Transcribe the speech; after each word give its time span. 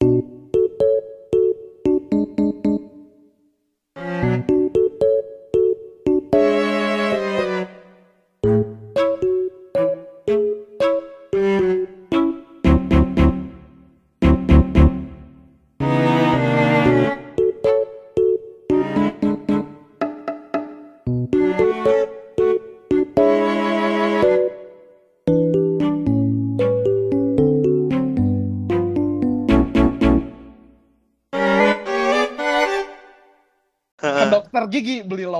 ke 0.00 0.39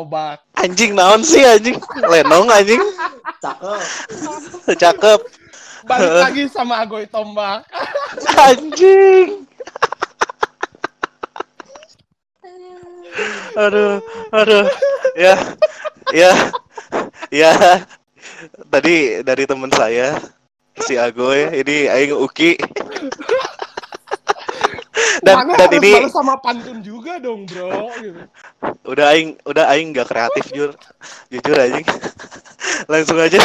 lobak. 0.00 0.40
Anjing 0.56 0.96
naon 0.96 1.20
sih 1.20 1.44
anjing? 1.44 1.76
Lenong 2.00 2.48
anjing. 2.48 2.80
Cakep. 3.44 3.80
Cakep. 4.80 5.20
Balik 5.84 6.12
lagi 6.24 6.42
sama 6.48 6.80
Agoy 6.80 7.04
Tombak. 7.08 7.64
Anjing. 8.48 9.44
Aduh, 13.56 14.00
aduh. 14.32 14.66
Ya. 15.16 15.34
Ya. 16.12 16.32
Ya. 17.28 17.52
Tadi 18.72 19.20
dari 19.20 19.44
teman 19.44 19.72
saya 19.72 20.16
si 20.84 20.96
Agoy 20.96 21.48
ini 21.60 21.88
aing 21.88 22.16
Uki. 22.16 22.56
Dan 25.20 25.44
Mana 25.44 25.52
dan 25.56 25.68
harus 25.68 25.84
ini 25.84 26.08
sama 26.08 26.40
pantun 26.40 26.80
juga 26.80 27.20
dong, 27.20 27.44
bro. 27.44 27.92
Gitu. 28.00 28.24
udah 28.88 29.06
aing 29.12 29.36
udah 29.44 29.68
aing 29.68 29.92
gak 29.92 30.08
kreatif 30.08 30.48
jujur. 30.48 30.70
Jujur 31.28 31.56
anjing. 31.60 31.84
Langsung 32.92 33.20
aja. 33.20 33.36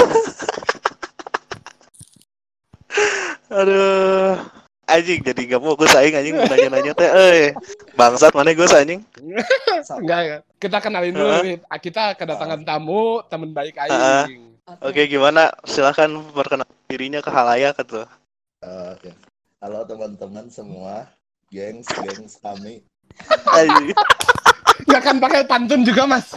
Aduh. 3.59 4.39
Anjing 4.85 5.25
jadi 5.25 5.41
gak 5.51 5.63
fokus 5.65 5.97
aing 5.99 6.15
anjing 6.15 6.39
mau 6.39 6.47
nanya-nanya 6.47 6.93
teh 6.95 7.11
euy. 7.11 7.51
Bangsat 7.99 8.31
mana 8.31 8.55
gue 8.55 8.67
anjing? 8.69 9.01
Enggak 9.99 10.21
ya. 10.23 10.37
Kita 10.55 10.79
kenalin 10.79 11.11
dulu 11.11 11.27
Heeh. 11.27 11.59
nih. 11.59 11.79
Kita 11.83 12.15
kedatangan 12.15 12.63
tamu, 12.63 13.19
teman 13.27 13.51
baik 13.51 13.75
Heeh. 13.75 14.31
aing. 14.31 14.43
Oke, 14.81 15.11
gimana? 15.11 15.51
Silahkan 15.67 16.07
perkenalkan 16.31 16.79
dirinya 16.87 17.19
ke 17.19 17.29
halayak 17.29 17.75
tuh. 17.83 18.07
Oke. 18.63 19.11
Halo 19.61 19.81
teman-teman 19.89 20.45
semua, 20.53 21.09
gengs 21.55 21.87
gengs 21.87 22.35
kami. 22.43 22.83
Nggak 24.85 25.01
kan 25.07 25.15
pakai 25.23 25.47
pantun 25.47 25.87
juga, 25.87 26.03
Mas. 26.03 26.35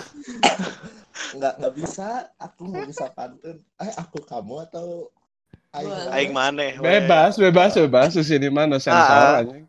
Nggak 1.34 1.55
nggak 1.58 1.75
bisa, 1.75 2.30
aku 2.38 2.70
nggak 2.70 2.86
bisa 2.86 3.10
pantun. 3.10 3.58
Eh 3.83 3.92
aku 3.98 4.22
kamu 4.22 4.62
atau 4.70 5.10
Aing? 5.75 6.33
Aing 6.33 6.33
we. 6.56 6.69
Bebas, 6.80 7.36
bebas, 7.36 7.77
bebas. 7.77 8.16
Di 8.16 8.25
sini 8.25 8.48
mana 8.48 8.80
sensor 8.80 9.20
Ah. 9.20 9.42
anjing. 9.44 9.66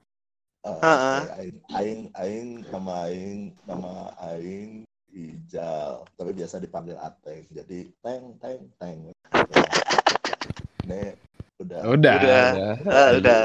Oh. 0.64 0.80
Heeh. 0.80 1.20
Aing, 1.36 1.58
aing, 1.76 2.02
aing, 2.16 2.50
nama 2.72 2.94
aing, 3.10 3.42
nama 3.68 3.94
aing 4.32 4.84
Ijal, 5.10 6.06
tapi 6.16 6.32
biasa 6.38 6.62
dipanggil 6.62 6.94
Ateng. 7.02 7.42
Jadi 7.50 7.90
teng, 8.00 8.38
teng, 8.38 8.62
teng. 8.78 9.10
Nih, 10.90 11.18
udah. 11.58 11.80
Udah, 11.82 12.16
Udah. 12.16 12.16
udah. 12.54 12.74
Ah, 12.86 13.10
udah. 13.18 13.44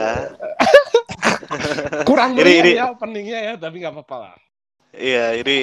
Kurang 2.08 2.36
Ini- 2.36 2.56
ini- 2.60 2.74
ya 2.76 2.92
openingnya 2.92 3.38
ya, 3.40 3.52
tapi 3.56 3.80
nggak 3.80 3.94
apa-apa 3.94 4.16
lah. 4.16 4.34
Iya, 4.94 5.34
ini 5.42 5.58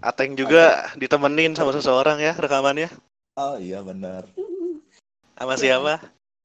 Ateng 0.00 0.34
juga 0.34 0.90
ditemenin 0.96 1.52
sama 1.54 1.70
seseorang 1.70 2.18
ya 2.18 2.32
rekamannya. 2.34 2.90
Oh 3.36 3.60
iya 3.60 3.84
benar. 3.84 4.24
Sama 5.36 5.54
siapa? 5.54 5.94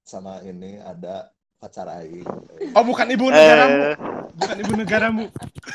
Sama 0.04 0.44
ini 0.44 0.78
ada 0.78 1.32
pacar 1.58 1.88
aing. 1.88 2.28
Oh, 2.76 2.84
bukan 2.84 3.08
ibu 3.08 3.32
negaramu. 3.32 3.78
Eh, 3.80 3.96
Bukan 4.32 4.58
ibu 4.60 4.74
negaramu. 4.76 5.26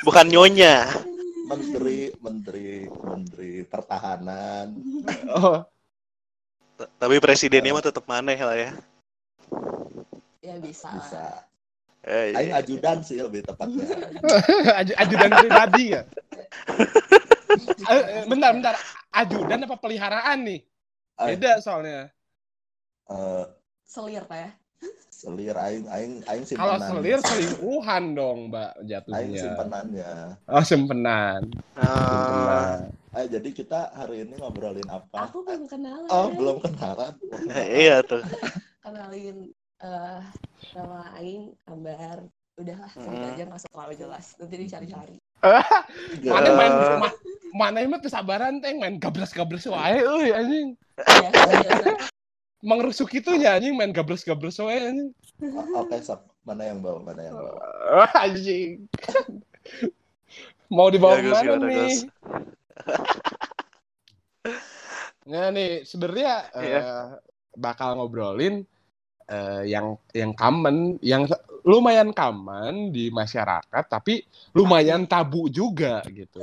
bukan 0.04 0.26
nyonya. 0.28 0.84
Menteri, 1.47 2.10
menteri, 2.19 2.69
menteri 2.91 3.53
pertahanan. 3.65 4.75
Oh, 5.31 5.62
T- 6.76 6.91
Tapi 7.00 7.16
presidennya 7.22 7.72
mah 7.72 7.84
tetap 7.86 8.04
maneh 8.04 8.36
lah 8.36 8.56
ya. 8.59 8.70
Ya 10.44 10.54
bisa. 10.60 10.91
Bisa. 10.92 11.25
Eh, 12.06 12.30
Aing 12.32 12.54
ajudan 12.54 13.02
sih 13.02 13.18
lebih 13.18 13.42
tepatnya. 13.42 13.82
Aju- 14.80 14.94
ajudan 14.96 15.30
pribadi 15.34 15.84
ya. 15.90 16.02
Eh, 17.56 18.02
eh, 18.20 18.24
bentar, 18.28 18.52
bentar. 18.52 18.74
Ajudan 19.10 19.64
apa 19.64 19.80
peliharaan 19.80 20.44
nih? 20.44 20.60
Eh, 21.16 21.26
Beda 21.32 21.56
soalnya. 21.58 22.12
eh, 23.08 23.44
Selir 23.82 24.22
Pak 24.22 24.38
ya. 24.38 24.50
selir 25.08 25.56
aing 25.56 25.88
aing 25.88 26.14
aing 26.28 26.44
Kalau 26.44 26.76
simpenan. 26.76 26.90
selir 26.92 27.18
selingkuhan 27.18 28.12
dong, 28.12 28.52
Mbak, 28.52 28.70
Aing 28.76 28.84
jatuhnya. 28.84 29.40
simpenannya. 29.40 30.10
Oh, 30.44 30.60
simpenan. 30.60 31.42
ah, 31.72 31.88
Simpenan. 32.04 32.78
Eh 33.16 33.26
jadi 33.32 33.48
kita 33.48 33.80
hari 33.96 34.28
ini 34.28 34.36
ngobrolin 34.36 34.84
apa? 34.86 35.32
Aku 35.32 35.40
belum 35.40 35.64
kenalan. 35.64 36.08
Oh 36.12 36.28
belum 36.28 36.60
kenalan. 36.60 37.16
iya 37.64 38.04
tuh. 38.04 38.20
Kenalin 38.84 39.55
eh 39.78 40.20
nama 40.72 40.98
Aing, 41.16 41.53
Ambar. 41.66 42.25
Udahlah, 42.56 42.88
sebut 42.88 43.12
Hmm. 43.12 43.28
aja 43.37 43.42
nggak 43.44 43.60
usah 43.60 43.69
terlalu 43.69 43.94
jelas. 44.00 44.25
Nanti 44.41 44.56
dicari-cari. 44.56 45.16
Mana 46.32 46.48
main 46.56 46.72
Eh. 46.72 46.97
ma, 46.97 47.09
mana 47.53 47.84
mah 47.84 48.00
kesabaran 48.00 48.65
teh 48.65 48.72
main 48.72 48.97
gabres-gabres 48.97 49.69
wae 49.69 50.00
euy 50.00 50.32
anjing. 50.32 50.72
Ya, 50.97 51.28
biasa. 51.28 51.92
Mengrusuk 52.65 53.12
itunya 53.12 53.53
anjing 53.53 53.76
main 53.76 53.92
gabres-gabres 53.92 54.56
wae 54.56 54.81
anjing. 54.81 55.12
Oke 55.76 56.00
sok 56.00 56.25
mana 56.48 56.65
yang 56.65 56.81
bawa 56.81 57.04
mana 57.04 57.20
yang 57.28 57.36
bawa? 57.36 57.60
Anjing. 58.25 58.88
Mau 60.72 60.88
dibawa 60.88 61.20
Ya, 61.20 61.44
gimana, 61.44 61.69
nih? 61.69 61.94
Nah 65.26 65.50
nih 65.50 65.82
sebenarnya 65.82 66.32
eh, 66.54 66.65
Iya. 66.65 66.82
bakal 67.53 67.98
ngobrolin 67.98 68.62
eh, 69.26 69.62
yang 69.70 69.98
yang 70.14 70.32
common, 70.34 70.98
yang 71.03 71.26
lumayan 71.66 72.14
common 72.14 72.94
di 72.94 73.10
masyarakat, 73.10 73.84
tapi 73.91 74.22
lumayan 74.54 75.03
tabu 75.04 75.50
juga 75.50 76.03
gitu. 76.06 76.38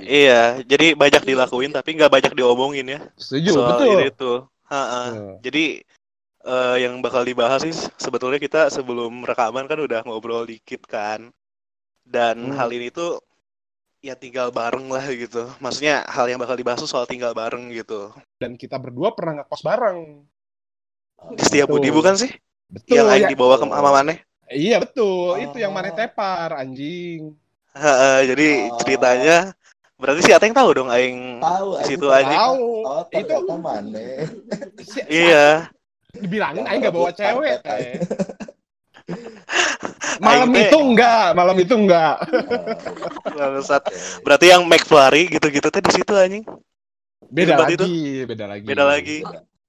Iya, 0.00 0.64
jadi 0.64 0.96
banyak 0.96 1.28
dilakuin 1.28 1.70
tapi 1.76 1.92
nggak 1.94 2.08
banyak 2.08 2.32
diomongin 2.32 2.88
ya. 2.88 3.00
Setuju, 3.20 3.50
Soal 3.52 3.70
betul. 3.76 3.92
ini 3.92 4.08
tuh. 4.16 4.38
Ha-ha. 4.72 5.02
Betul. 5.12 5.32
Jadi 5.44 5.64
eh, 6.46 6.76
yang 6.80 7.04
bakal 7.04 7.22
dibahas 7.28 7.60
sih 7.62 7.76
sebetulnya 8.00 8.40
kita 8.40 8.72
sebelum 8.72 9.22
rekaman 9.26 9.68
kan 9.68 9.76
udah 9.76 10.00
ngobrol 10.08 10.48
dikit 10.48 10.88
kan. 10.88 11.28
Dan 12.06 12.54
Hmm. 12.54 12.56
hal 12.56 12.70
ini 12.72 12.88
tuh 12.88 13.20
ya 14.00 14.14
tinggal 14.14 14.54
bareng 14.54 14.86
lah 14.86 15.02
gitu. 15.10 15.50
Maksudnya 15.58 16.06
hal 16.06 16.30
yang 16.30 16.38
bakal 16.38 16.54
dibahas 16.54 16.78
tuh 16.78 16.90
soal 16.90 17.04
tinggal 17.04 17.34
bareng 17.34 17.68
gitu. 17.74 18.14
Dan 18.38 18.54
kita 18.54 18.78
berdua 18.78 19.10
pernah 19.12 19.42
ngekos 19.42 19.62
bareng. 19.66 20.22
Setia 21.36 21.64
Budi 21.64 21.88
bukan 21.88 22.14
sih? 22.14 22.30
Betul. 22.66 22.98
yang 22.98 23.06
aing 23.06 23.24
ya- 23.24 23.30
dibawa 23.30 23.54
ke 23.56 23.64
sama 23.64 23.90
Maneh. 23.94 24.18
Iya 24.46 24.78
betul, 24.78 25.38
itu 25.38 25.56
yang 25.58 25.70
Oh. 25.70 25.76
mana 25.76 25.90
tepar 25.90 26.54
anjing. 26.54 27.34
Ha-ha, 27.74 28.22
jadi 28.22 28.70
Oh. 28.70 28.78
ceritanya 28.78 29.36
berarti 29.96 30.20
si 30.22 30.30
Ateng 30.30 30.54
tahu 30.54 30.70
dong 30.72 30.90
aing 30.90 31.38
Tahu 31.38 31.68
di 31.68 31.76
aing 31.76 31.88
situ 31.88 32.06
tahu. 32.06 32.14
aja. 32.14 32.34
Tahu. 32.36 32.66
Oh 32.82 33.02
Itu 33.06 33.34
si- 34.82 34.92
si- 34.92 35.06
Iya. 35.08 35.70
dibilangin 36.12 36.64
aing 36.64 36.80
gak 36.80 36.94
bawa 36.94 37.10
cewek 37.10 37.54
teh. 37.62 37.86
Malam 40.18 40.48
Aing 40.48 40.66
itu 40.66 40.76
enggak, 40.80 41.26
malam 41.36 41.56
itu 41.60 41.74
enggak. 41.76 42.16
Bangsat. 43.36 43.82
Berarti 44.24 44.46
yang 44.48 44.64
McFlurry 44.64 45.28
gitu-gitu 45.28 45.68
teh 45.68 45.78
di 45.78 45.92
situ 45.92 46.12
anjing. 46.16 46.42
Beda 47.28 47.60
lagi, 47.60 47.74
itu? 47.76 47.86
beda 48.24 48.44
lagi. 48.48 48.64
Beda 48.64 48.84
lagi. 48.86 49.18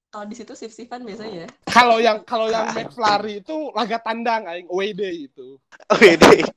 Kalau 0.08 0.24
di 0.24 0.36
situ 0.40 0.52
sip-sipan 0.56 1.04
biasanya. 1.04 1.44
ya. 1.44 1.48
Kalau 1.68 2.00
yang 2.00 2.24
kalau 2.24 2.48
yang 2.48 2.72
McFlurry 2.72 3.44
itu 3.44 3.68
laga 3.76 4.00
tandang 4.00 4.48
aing 4.48 4.68
away 4.72 4.96
day 4.96 5.28
itu. 5.28 5.60
Oh 5.92 6.00
ini. 6.00 6.48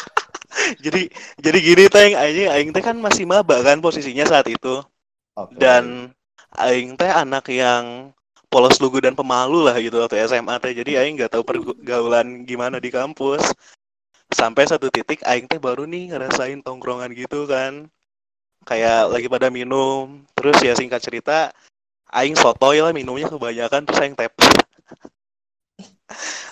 jadi 0.84 1.02
jadi 1.36 1.58
gini 1.60 1.84
teh 1.92 2.16
aing 2.16 2.48
aing 2.48 2.70
teh 2.72 2.80
kan 2.80 2.96
masih 2.96 3.28
maba 3.28 3.60
kan 3.60 3.84
posisinya 3.84 4.24
saat 4.24 4.48
itu. 4.48 4.80
Oke. 5.36 5.60
Dan 5.60 6.08
aing 6.56 6.96
teh 6.96 7.12
anak 7.12 7.52
yang 7.52 8.16
polos 8.48 8.80
lugu 8.80 9.04
dan 9.04 9.12
pemalu 9.12 9.68
lah 9.68 9.76
gitu 9.76 10.00
waktu 10.00 10.24
SMA 10.24 10.56
teh. 10.56 10.72
Jadi 10.72 10.96
aing 10.96 11.20
nggak 11.20 11.36
tahu 11.36 11.44
pergaulan 11.44 12.48
gimana 12.48 12.80
di 12.80 12.88
kampus. 12.88 13.52
Sampai 14.32 14.64
satu 14.64 14.88
titik 14.88 15.20
aing 15.20 15.44
teh 15.44 15.60
baru 15.60 15.84
nih 15.84 16.16
ngerasain 16.16 16.64
tongkrongan 16.64 17.12
gitu 17.12 17.44
kan. 17.44 17.92
Kayak 18.64 19.12
lagi 19.12 19.28
pada 19.28 19.52
minum. 19.52 20.24
Terus 20.32 20.56
ya 20.64 20.72
singkat 20.72 21.04
cerita 21.04 21.52
aing 22.12 22.34
sotoy 22.34 22.78
lah 22.78 22.94
minumnya 22.94 23.26
kebanyakan 23.26 23.82
terus 23.82 24.00
aing 24.02 24.14
tep. 24.14 24.32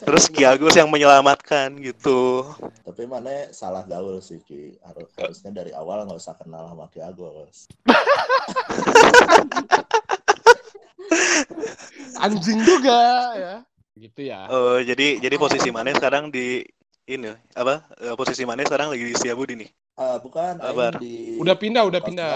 Terus 0.05 0.29
Ki 0.29 0.45
Agus 0.45 0.75
yang 0.75 0.91
menyelamatkan 0.91 1.79
gitu. 1.79 2.43
Tapi 2.83 3.07
mana 3.07 3.55
salah 3.55 3.87
gaul 3.87 4.19
sih 4.19 4.43
Ki. 4.43 4.75
Harus 4.83 5.09
harusnya 5.15 5.55
dari 5.55 5.71
awal 5.71 6.03
nggak 6.05 6.19
usah 6.19 6.35
kenal 6.35 6.67
sama 6.69 6.91
Ki 6.91 7.01
Agus. 7.01 7.71
Anjing 12.21 12.61
juga 12.67 12.99
ya. 13.39 13.55
Gitu 13.95 14.27
ya. 14.27 14.51
Oh, 14.51 14.83
jadi 14.83 15.23
jadi 15.23 15.37
posisi 15.39 15.71
mana 15.71 15.95
sekarang 15.95 16.29
di 16.29 16.67
ini 17.07 17.31
apa? 17.55 17.87
eh, 18.03 18.15
Posisi 18.19 18.43
mana 18.43 18.67
sekarang 18.67 18.91
lagi 18.91 19.07
di 19.07 19.15
Setiabudi 19.15 19.55
nih? 19.55 19.71
Ah, 19.95 20.19
bukan 20.19 20.59
di 20.99 21.39
Udah 21.39 21.55
pindah, 21.55 21.87
udah 21.87 22.01
pindah. 22.03 22.33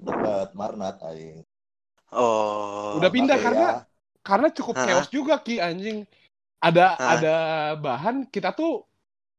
dekat 0.00 0.48
Marnat 0.54 1.02
aing. 1.12 1.42
Oh. 2.10 2.98
Udah 2.98 3.10
pindah 3.10 3.38
Oke, 3.38 3.44
karena 3.46 3.66
ya. 3.66 3.74
karena 4.20 4.48
cukup 4.50 4.74
Hah? 4.76 4.84
chaos 4.86 5.08
juga 5.08 5.38
Ki 5.38 5.62
anjing. 5.62 6.02
Ada 6.60 6.86
Hah? 6.98 7.10
ada 7.16 7.34
bahan 7.78 8.26
kita 8.28 8.52
tuh 8.52 8.84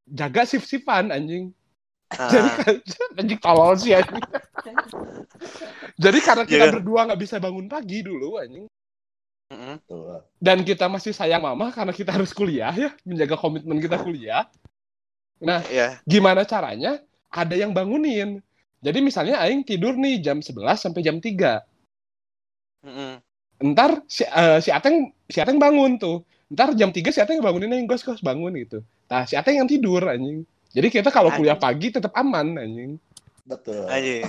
jaga 0.07 0.47
shift-shiftan 0.47 1.12
anjing. 1.12 1.51
Jadi 2.12 2.50
kan 2.59 2.75
anjing 3.19 3.39
tolol 3.39 3.75
sih 3.75 3.95
anjing. 3.95 4.23
Jadi 6.00 6.19
karena 6.23 6.44
kita 6.47 6.65
Iya. 6.68 6.73
berdua 6.79 7.07
nggak 7.07 7.21
bisa 7.21 7.39
bangun 7.39 7.68
pagi 7.68 8.03
dulu 8.03 8.39
anjing. 8.39 8.65
Dan 10.39 10.63
kita 10.63 10.88
masih 10.88 11.12
sayang 11.12 11.44
mama 11.44 11.75
karena 11.75 11.91
kita 11.91 12.15
harus 12.15 12.31
kuliah 12.31 12.71
ya, 12.71 12.95
menjaga 13.03 13.35
komitmen 13.35 13.83
kita 13.83 14.00
kuliah. 14.00 14.47
Nah, 15.44 15.59
ya. 15.68 16.00
gimana 16.07 16.47
caranya? 16.47 17.03
Ada 17.27 17.59
yang 17.59 17.75
bangunin. 17.75 18.39
Jadi 18.79 19.00
misalnya 19.03 19.44
aing 19.44 19.68
tidur 19.68 19.94
nih 19.94 20.23
jam 20.23 20.39
11 20.39 20.56
sampai 20.79 21.03
jam 21.03 21.19
3. 21.19 21.59
Mm-mm. 22.86 23.12
Ntar 23.62 24.01
si, 24.10 24.25
eh, 24.25 24.60
si 24.60 24.74
Ateng 24.74 25.13
si 25.30 25.38
Ateng 25.38 25.62
bangun 25.62 26.01
tuh. 26.01 26.25
Ntar 26.51 26.74
jam 26.75 26.89
3 26.89 27.13
si 27.13 27.22
Ateng 27.22 27.39
bangunin 27.39 27.72
aing 27.72 27.88
gos 27.88 28.01
gos 28.01 28.19
bangun 28.19 28.51
gitu. 28.57 28.81
Nah, 29.07 29.24
si 29.30 29.38
Ateng 29.38 29.62
yang 29.62 29.69
tidur 29.69 30.01
anjing. 30.04 30.44
Jadi 30.72 30.88
kita 30.88 31.12
kalau 31.13 31.30
kuliah 31.36 31.60
pagi 31.60 31.94
tetap 31.94 32.16
aman 32.18 32.57
anjing. 32.57 32.98
Betul. 33.45 33.86
Anjing. 33.88 34.25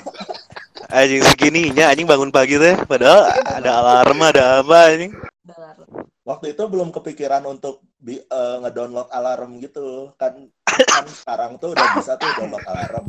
Anjing 0.92 1.22
segininya 1.24 1.88
anjing 1.88 2.04
bangun 2.04 2.34
pagi 2.34 2.60
teh 2.60 2.76
padahal 2.84 3.32
ada 3.46 3.70
alarm 3.80 4.18
ada 4.20 4.44
apa 4.60 4.76
anjing. 4.92 5.12
Waktu 6.22 6.54
itu 6.54 6.62
belum 6.68 6.94
kepikiran 6.94 7.42
untuk 7.48 7.82
di 7.98 8.20
eh, 8.20 8.56
ngedownload 8.62 9.08
alarm 9.10 9.58
gitu. 9.62 10.12
Kan 10.20 10.52
kan 10.66 11.06
sekarang 11.08 11.56
tuh 11.56 11.72
udah 11.72 11.86
bisa 11.96 12.20
tuh 12.20 12.30
download 12.36 12.62
alarm. 12.68 13.06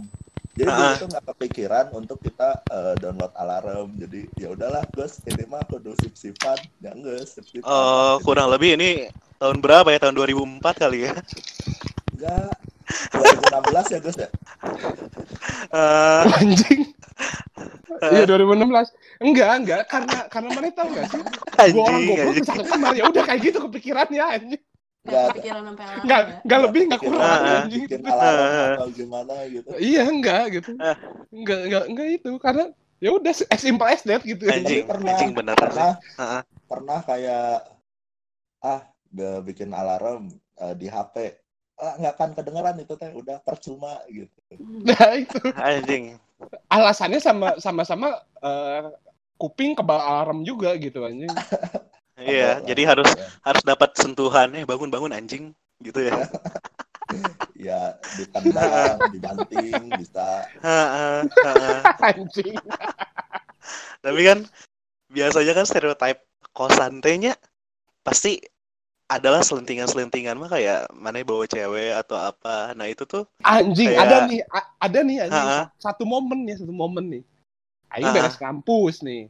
Jadi 0.54 0.70
dulu 0.70 0.86
Ah. 0.86 0.94
tuh 0.96 1.08
nggak 1.10 1.26
kepikiran 1.34 1.86
untuk 1.92 2.18
kita 2.22 2.62
eh, 2.70 2.94
download 3.02 3.34
alarm. 3.34 3.90
Jadi 3.98 4.30
ya 4.38 4.54
udahlah, 4.54 4.86
Gus, 4.94 5.18
ini 5.26 5.50
mah 5.50 5.66
aku 5.66 5.82
udah 5.82 5.98
sip-sipan. 5.98 6.62
Ya 6.78 6.94
enggak, 6.94 7.26
sip-sipan. 7.26 7.66
Oh, 7.66 8.22
kurang 8.22 8.54
lebih 8.54 8.78
ini 8.78 9.10
tahun 9.42 9.58
berapa 9.60 9.90
ya? 9.90 9.98
Tahun 9.98 10.14
2004 10.14 10.78
kali 10.78 11.10
ya. 11.10 11.14
Enggak. 12.14 12.54
2016 13.10 13.86
ya, 13.90 14.00
Gus 14.00 14.18
ya? 14.20 14.30
Eh, 15.74 16.22
anjing. 16.38 16.82
Iya 18.04 18.24
2016. 18.28 18.94
Enggak, 19.24 19.50
enggak 19.58 19.82
karena 19.88 20.18
karena 20.28 20.50
mana 20.52 20.70
tahu 20.70 20.88
enggak 20.92 21.06
sih? 21.10 21.22
Gua 21.72 21.82
orang 21.82 21.98
anjing, 21.98 22.06
goblok 22.06 22.20
anjing. 22.20 22.44
bisa 22.44 22.54
ke 22.54 22.64
kamar 22.68 22.92
ya 22.94 23.04
udah 23.08 23.24
kayak 23.24 23.40
gitu 23.42 23.58
kepikirannya 23.64 24.24
anjing. 24.28 24.62
Nggak 25.04 25.12
Nggak, 25.12 25.28
kepikiran 25.36 25.62
sampai 25.68 25.84
alarm 25.84 26.04
Enggak, 26.04 26.22
ya. 26.24 26.36
enggak 26.48 26.60
lebih 26.64 26.82
enggak 26.88 27.02
kurang 27.04 27.24
Ah, 27.28 27.40
anjing. 27.60 27.84
bikin 27.84 28.02
alarm 28.08 28.38
atau 28.64 28.88
gimana 28.96 29.34
gitu. 29.52 29.70
Iya, 29.76 30.02
enggak 30.08 30.44
gitu. 30.56 30.72
Enggak, 31.34 31.60
enggak, 31.68 31.84
enggak 31.92 32.08
itu 32.16 32.32
karena 32.40 32.64
ya 33.04 33.10
udah 33.12 33.34
as 33.52 33.60
simple 33.60 33.88
as 33.90 34.02
that 34.08 34.22
gitu. 34.24 34.44
Anjing, 34.48 34.88
Tapi 34.88 34.88
pernah, 34.88 35.12
anjing 35.12 35.32
bener. 35.36 35.56
pernah, 35.60 35.92
Ah, 36.16 36.24
ah. 36.40 36.44
pernah 36.72 37.00
kayak 37.04 37.48
ah 38.64 38.82
udah 39.14 39.34
bikin 39.44 39.70
alarm 39.76 40.32
eh, 40.58 40.74
di 40.80 40.88
HP 40.88 41.16
ah, 41.84 41.94
nggak 42.00 42.14
akan 42.16 42.30
kedengeran 42.40 42.76
itu 42.80 42.94
teh 42.96 43.12
udah 43.12 43.38
percuma 43.44 44.00
gitu 44.08 44.40
Nah, 44.88 45.20
itu 45.20 45.40
Anjing. 45.60 46.16
alasannya 46.72 47.20
sama 47.20 47.60
sama-sama 47.60 48.08
eh, 48.40 48.88
kuping 49.36 49.76
kebal 49.76 50.00
alarm 50.00 50.48
juga 50.48 50.72
gitu 50.80 51.04
anjing. 51.04 51.28
Iya, 52.24 52.50
Atau- 52.58 52.66
jadi 52.68 52.82
harus 52.88 53.10
ya, 53.12 53.28
harus 53.44 53.64
dapat 53.64 53.90
sentuhan 53.96 54.48
eh 54.54 54.64
bangun-bangun 54.64 55.12
anjing 55.12 55.52
gitu 55.80 56.00
ya. 56.00 56.16
ya 57.68 57.82
ditendang 58.16 58.98
dibanting 59.14 59.92
bisa. 60.00 60.48
Anjing. 62.08 62.56
Tapi 64.00 64.22
kan 64.24 64.40
biasanya 65.08 65.54
kan 65.54 65.66
stereotype 65.68 66.20
kosan 66.52 67.00
tehnya 67.00 67.36
pasti 68.02 68.40
adalah 69.06 69.46
selentingan-selentingan 69.46 70.40
mah 70.40 70.50
kayak 70.50 70.90
mana 70.96 71.22
bawa 71.22 71.46
cewek 71.46 71.94
atau 71.94 72.18
apa. 72.18 72.74
Nah, 72.74 72.88
itu 72.90 73.06
tuh 73.06 73.28
Anjing, 73.44 73.94
Kayak- 73.94 74.04
ada 74.10 74.18
nih, 74.26 74.40
ada 74.80 75.00
nih 75.04 75.18
anjing. 75.22 75.48
Ha-ha. 75.54 75.64
Satu 75.78 76.04
momen 76.04 76.48
nih, 76.48 76.56
satu 76.58 76.74
momen 76.74 77.06
nih. 77.12 77.24
Aing 77.94 78.10
Ha-ha. 78.10 78.16
beres 78.16 78.38
kampus 78.40 79.06
nih. 79.06 79.30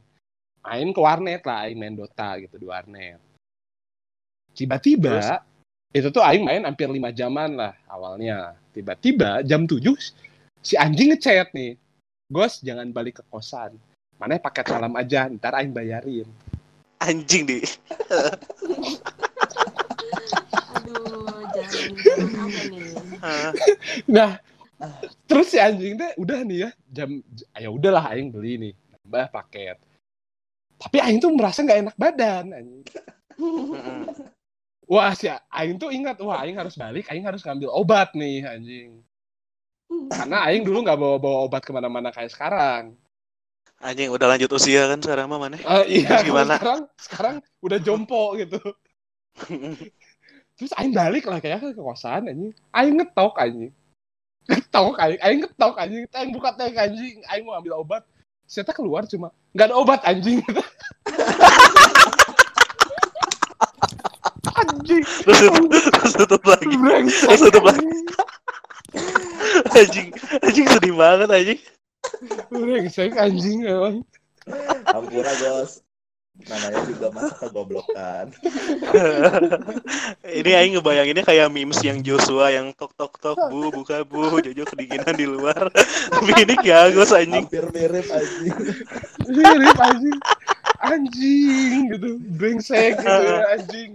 Main 0.64 0.96
ke 0.96 1.00
warnet 1.00 1.44
lah, 1.44 1.68
Aing 1.68 1.76
main 1.76 1.92
Dota 1.92 2.40
gitu 2.40 2.56
di 2.56 2.64
warnet. 2.64 3.20
Tiba-tiba, 4.56 5.44
itu 5.92 6.08
tuh 6.08 6.24
Aing 6.24 6.40
main 6.40 6.64
hampir 6.64 6.88
lima 6.88 7.12
jaman 7.12 7.52
lah 7.52 7.76
awalnya. 7.84 8.56
Tiba-tiba 8.72 9.44
jam 9.44 9.68
7 9.68 9.84
si 10.64 10.74
anjing 10.80 11.12
ngechat 11.12 11.52
nih. 11.52 11.76
Gos, 12.32 12.64
jangan 12.64 12.88
balik 12.88 13.20
ke 13.20 13.24
kosan. 13.28 13.76
Mana 14.16 14.40
paket 14.40 14.72
salam 14.72 14.96
aja, 14.96 15.28
ntar 15.28 15.52
Aing 15.52 15.76
bayarin. 15.76 16.24
anjing 17.04 17.44
di. 17.44 17.60
Aduh, 20.80 21.36
jangan 21.54 21.88
jangan 22.00 22.40
apa 22.40 22.62
nih? 22.72 22.88
Nah, 24.08 24.30
terus 25.28 25.52
si 25.52 25.60
anjing 25.60 26.00
teh 26.00 26.16
udah 26.16 26.40
nih 26.40 26.58
ya, 26.64 26.70
jam 26.88 27.20
ya 27.52 27.68
udahlah 27.68 28.08
aing 28.16 28.32
beli 28.32 28.56
nih, 28.56 28.72
nambah 29.04 29.28
paket. 29.36 29.76
Tapi 30.78 30.96
aing 31.00 31.18
tuh 31.22 31.30
merasa 31.32 31.62
nggak 31.62 31.80
enak 31.88 31.96
badan 31.96 32.44
anjing. 32.52 32.84
Wah, 34.84 35.16
si 35.16 35.32
aing 35.32 35.80
tuh 35.80 35.88
ingat, 35.88 36.20
wah 36.20 36.44
aing 36.44 36.60
harus 36.60 36.76
balik, 36.76 37.08
aing 37.08 37.24
harus 37.24 37.40
ngambil 37.40 37.72
obat 37.72 38.12
nih 38.12 38.44
anjing. 38.44 39.00
Karena 40.12 40.44
aing 40.44 40.60
dulu 40.60 40.84
nggak 40.84 41.00
bawa-bawa 41.00 41.48
obat 41.48 41.64
ke 41.64 41.72
mana-mana 41.72 42.12
kayak 42.12 42.28
sekarang. 42.28 42.92
Anjing 43.80 44.12
udah 44.12 44.28
lanjut 44.28 44.52
usia 44.52 44.84
kan 44.92 45.00
sekarang 45.00 45.26
mah 45.32 45.40
mana? 45.40 45.56
Eh, 45.56 46.04
iya, 46.04 46.20
Terus 46.20 46.28
gimana? 46.28 46.54
sekarang 46.60 46.80
sekarang 47.00 47.34
udah 47.64 47.78
jompo 47.80 48.36
gitu. 48.36 48.60
Terus 50.54 50.72
aing 50.76 50.92
balik 50.92 51.24
lah 51.32 51.40
kayak 51.40 51.64
ke 51.64 51.80
kosan 51.80 52.28
anjing. 52.28 52.52
Aing 52.76 52.94
ngetok 53.00 53.34
anjing. 53.40 53.72
Ngetok 54.44 54.94
aing, 55.00 55.20
aing 55.24 55.40
ngetok 55.48 55.74
anjing. 55.80 56.04
Aing 56.12 56.30
buka 56.36 56.50
tank 56.60 56.76
anjing, 56.76 57.24
aing 57.32 57.44
mau 57.48 57.56
ambil 57.56 57.80
obat. 57.80 58.04
Ternyata 58.44 58.72
keluar 58.72 59.02
cuma 59.08 59.28
nggak 59.52 59.66
ada 59.70 59.76
obat 59.76 60.00
anjing. 60.04 60.40
anjing. 64.54 65.04
terus 65.04 65.38
tutup, 65.44 65.66
terus 65.70 66.12
tutup 66.14 66.42
lagi. 66.46 66.74
Brengsek, 66.76 67.28
Terus 67.28 67.40
tutup 67.50 67.64
lagi. 67.64 67.84
anjing. 67.84 68.06
Anjing, 69.74 70.08
anjing 70.42 70.66
sedih 70.70 70.94
banget 70.94 71.28
anjing. 71.30 71.60
Brengsek 72.50 73.12
anjing 73.16 73.58
emang. 73.64 73.96
ampura 74.92 75.32
bos 75.40 75.80
namanya 76.34 76.82
juga 76.82 77.14
masa 77.14 77.34
kegoblokan 77.38 78.26
Ini 80.24 80.50
aing 80.58 80.74
ngebayanginnya 80.76 81.22
kayak 81.22 81.48
memes 81.48 81.78
yang 81.80 82.02
Joshua 82.02 82.50
yang 82.50 82.74
tok 82.74 82.90
tok 82.98 83.14
tok 83.22 83.38
bu 83.48 83.70
buka 83.70 84.02
bu 84.02 84.42
Jojo 84.42 84.66
kedinginan 84.66 85.14
di 85.14 85.26
luar. 85.30 85.70
Tapi 86.10 86.32
ini 86.44 86.54
Kiagos 86.58 87.14
anjing. 87.14 87.46
hampir 87.46 87.64
mirip 87.70 88.06
anjing 88.10 88.54
Mirip 89.24 89.78
anjing. 89.78 90.18
Anjing 90.82 91.80
gitu. 91.94 92.10
Brengsek 92.34 92.98
gitu 92.98 93.22
ya, 93.24 93.38
anjing. 93.54 93.90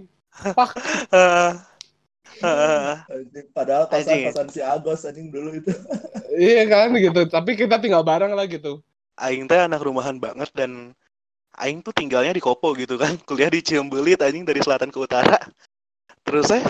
Ah, 2.40 3.04
Anjing. 3.12 3.46
padahal 3.52 3.84
kosan 3.84 4.16
Anjing. 4.16 4.32
kosan 4.32 4.48
si 4.48 4.60
Agos 4.64 5.04
anjing 5.04 5.28
dulu 5.28 5.52
itu 5.52 5.72
Iya 6.32 6.64
kan 6.72 6.88
gitu. 6.96 7.20
Tapi 7.28 7.52
kita 7.52 7.76
tinggal 7.76 8.00
bareng 8.00 8.32
lah 8.32 8.48
gitu. 8.48 8.80
Aing 9.20 9.44
teh 9.44 9.60
anak 9.60 9.84
rumahan 9.84 10.16
banget 10.16 10.48
dan 10.56 10.96
Aing 11.58 11.82
tuh 11.82 11.90
tinggalnya 11.90 12.30
di 12.30 12.42
Kopo 12.42 12.72
gitu 12.78 12.94
kan. 13.00 13.16
Kuliah 13.28 13.50
di 13.50 13.60
Ciumbelit 13.64 14.22
anjing 14.22 14.46
dari 14.46 14.60
selatan 14.62 14.92
ke 14.94 14.98
utara. 15.02 15.38
Terus 16.22 16.50
eh 16.54 16.64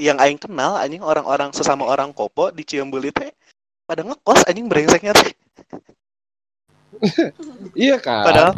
yang 0.00 0.16
Aing 0.22 0.38
kenal 0.40 0.78
anjing 0.78 1.02
orang-orang 1.02 1.50
sesama 1.50 1.84
orang 1.88 2.14
Kopo 2.14 2.54
di 2.54 2.62
Ciumbelit 2.62 3.14
teh 3.16 3.30
pada 3.84 4.06
ngekos 4.06 4.46
anjing 4.46 4.70
brengseknya 4.70 5.12
teh. 5.16 5.32
Iya 7.76 7.96
kan. 8.02 8.26
Padahal 8.26 8.52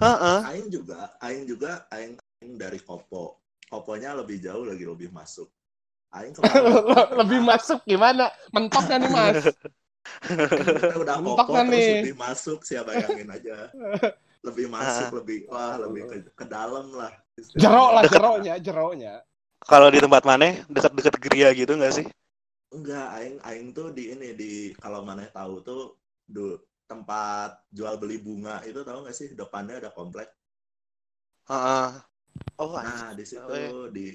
Heeh. 0.00 0.38
Aing 0.48 0.68
juga 0.72 1.12
Aing 1.20 1.44
juga 1.44 1.84
Aing, 1.92 2.16
Aing 2.16 2.54
dari 2.56 2.80
Kopo 2.80 3.36
Koponya 3.68 4.16
lebih 4.16 4.40
jauh 4.40 4.64
lagi 4.64 4.82
lebih 4.88 5.12
masuk 5.12 5.46
Aing 6.10 6.32
kemarin 6.34 6.72
lebih 7.20 7.40
masuk 7.44 7.84
gimana? 7.86 8.32
Mentoknya 8.50 8.96
nih 8.98 9.10
mas. 9.12 9.44
kita 10.26 10.96
udah 10.96 11.16
Mentok 11.20 11.46
Kopo 11.46 11.52
kan 11.54 11.64
terus 11.68 11.84
nih. 11.84 11.94
lebih 12.00 12.16
masuk 12.16 12.58
sih 12.64 12.76
bayangin 12.80 13.28
aja 13.30 13.56
lebih 14.60 14.68
masuk 14.68 15.06
lebih 15.24 15.38
wah 15.48 15.80
lebih 15.80 16.02
ke, 16.04 16.16
ke 16.36 16.44
dalam 16.44 16.92
lah 16.92 17.08
Jero 17.56 17.96
lah 17.96 18.04
jeronya, 18.04 18.54
jeronya. 18.60 19.14
Kalau 19.64 19.88
di 19.88 19.96
tempat 19.96 20.28
mana 20.28 20.60
deket-deket 20.68 21.14
geria 21.24 21.48
gitu 21.56 21.72
nggak 21.72 21.94
sih? 21.96 22.06
Enggak, 22.68 23.06
aing 23.16 23.36
aing 23.40 23.68
tuh 23.72 23.96
di 23.96 24.12
ini 24.12 24.36
di 24.36 24.52
kalau 24.76 25.00
mana 25.00 25.24
tahu 25.32 25.64
tuh 25.64 25.96
du, 26.28 26.60
tempat 26.84 27.64
jual 27.72 27.96
beli 27.96 28.20
bunga 28.20 28.60
itu 28.68 28.84
tahu 28.84 29.08
nggak 29.08 29.16
sih 29.16 29.32
depannya 29.32 29.80
ada 29.80 29.88
komplek. 29.88 30.28
Heeh. 31.48 31.88
Oh, 32.60 32.76
Nah, 32.76 33.16
di 33.16 33.24
situ 33.24 33.40
Oh, 33.40 33.56
iya. 33.56 33.72
di 33.88 34.06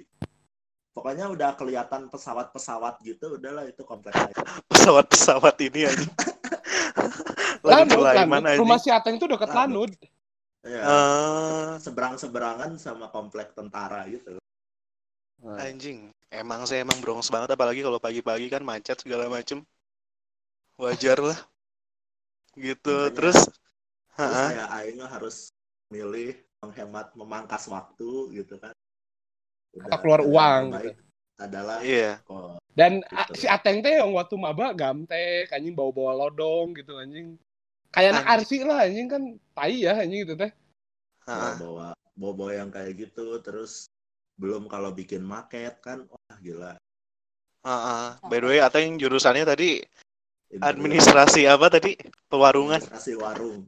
pokoknya 0.93 1.27
udah 1.33 1.57
kelihatan 1.57 2.07
pesawat-pesawat 2.07 3.01
gitu, 3.03 3.41
udahlah 3.41 3.65
itu 3.65 3.81
komplek 3.81 4.13
aing. 4.15 4.37
pesawat-pesawat 4.71 5.55
ini 5.65 5.89
aja. 5.89 6.05
Lagi 7.65 7.89
Lanud, 7.89 8.05
Lanud. 8.05 8.43
aja. 8.45 8.59
Rumah 8.61 8.77
si 8.77 8.89
Ateng 8.93 9.17
itu 9.17 9.25
dekat 9.25 9.49
Lanud. 9.49 9.89
Lanud. 9.89 10.13
Ya, 10.65 10.81
Eh, 10.81 11.71
seberang-seberangan 11.77 12.73
sama 12.81 13.13
komplek 13.13 13.53
tentara 13.53 14.09
gitu. 14.09 14.41
anjing. 15.45 16.09
Emang 16.33 16.65
saya 16.65 16.81
emang 16.81 16.97
brongs 17.05 17.29
banget 17.29 17.53
apalagi 17.53 17.85
kalau 17.85 18.01
pagi-pagi 18.01 18.49
kan 18.49 18.65
macet 18.65 18.97
segala 18.97 19.29
macem. 19.29 19.61
Wajar 20.81 21.21
lah. 21.21 21.37
Gitu. 22.57 22.81
Makanya- 22.89 23.13
Terus 23.13 23.39
Terus 24.15 24.31
Heeh. 24.31 24.47
kayak 24.57 24.69
aing 24.79 24.99
harus 25.05 25.35
milih 25.91 26.33
menghemat 26.63 27.13
memangkas 27.13 27.67
waktu 27.69 28.09
gitu 28.33 28.57
kan. 28.57 28.73
Atau 29.85 29.97
keluar 30.01 30.23
jalan 30.23 30.33
uang, 30.33 30.63
terbaik 30.71 30.95
adalah 31.35 31.77
Iya. 31.83 32.11
Dan 32.73 32.91
Gitu. 33.05 33.43
si 33.43 33.45
Ateng 33.45 33.83
teh 33.83 34.01
yang 34.01 34.15
waktu 34.15 34.35
maba 34.39 34.71
gamtek, 34.71 35.51
anjing 35.51 35.75
bawa-bawa 35.75 36.25
lodong 36.25 36.73
gitu 36.73 36.95
anjing. 36.97 37.35
Kayak 37.95 38.11
anak 38.11 38.25
arsi 38.27 38.57
lah 38.61 38.83
anjing 38.83 39.07
kan 39.07 39.23
tai 39.55 39.75
ya 39.87 39.95
anjing 39.95 40.27
gitu 40.27 40.35
teh. 40.35 40.51
Heeh. 41.25 41.53
bawa 41.57 41.87
bawa 42.13 42.51
yang 42.53 42.69
kayak 42.69 42.93
gitu 43.01 43.39
terus 43.41 43.89
belum 44.37 44.69
kalau 44.69 44.93
bikin 44.93 45.23
market 45.25 45.79
kan 45.81 46.05
wah 46.05 46.37
gila 46.37 46.75
Heeh. 47.65 48.05
By 48.29 48.37
the 48.37 48.47
way, 48.51 48.59
Ateng 48.61 49.01
jurusannya 49.01 49.41
tadi 49.41 49.81
Ini 50.53 50.61
administrasi 50.61 51.49
apa 51.49 51.73
tadi? 51.73 51.97
Pewarungan. 52.29 52.77
administrasi 52.77 53.17
warung 53.17 53.65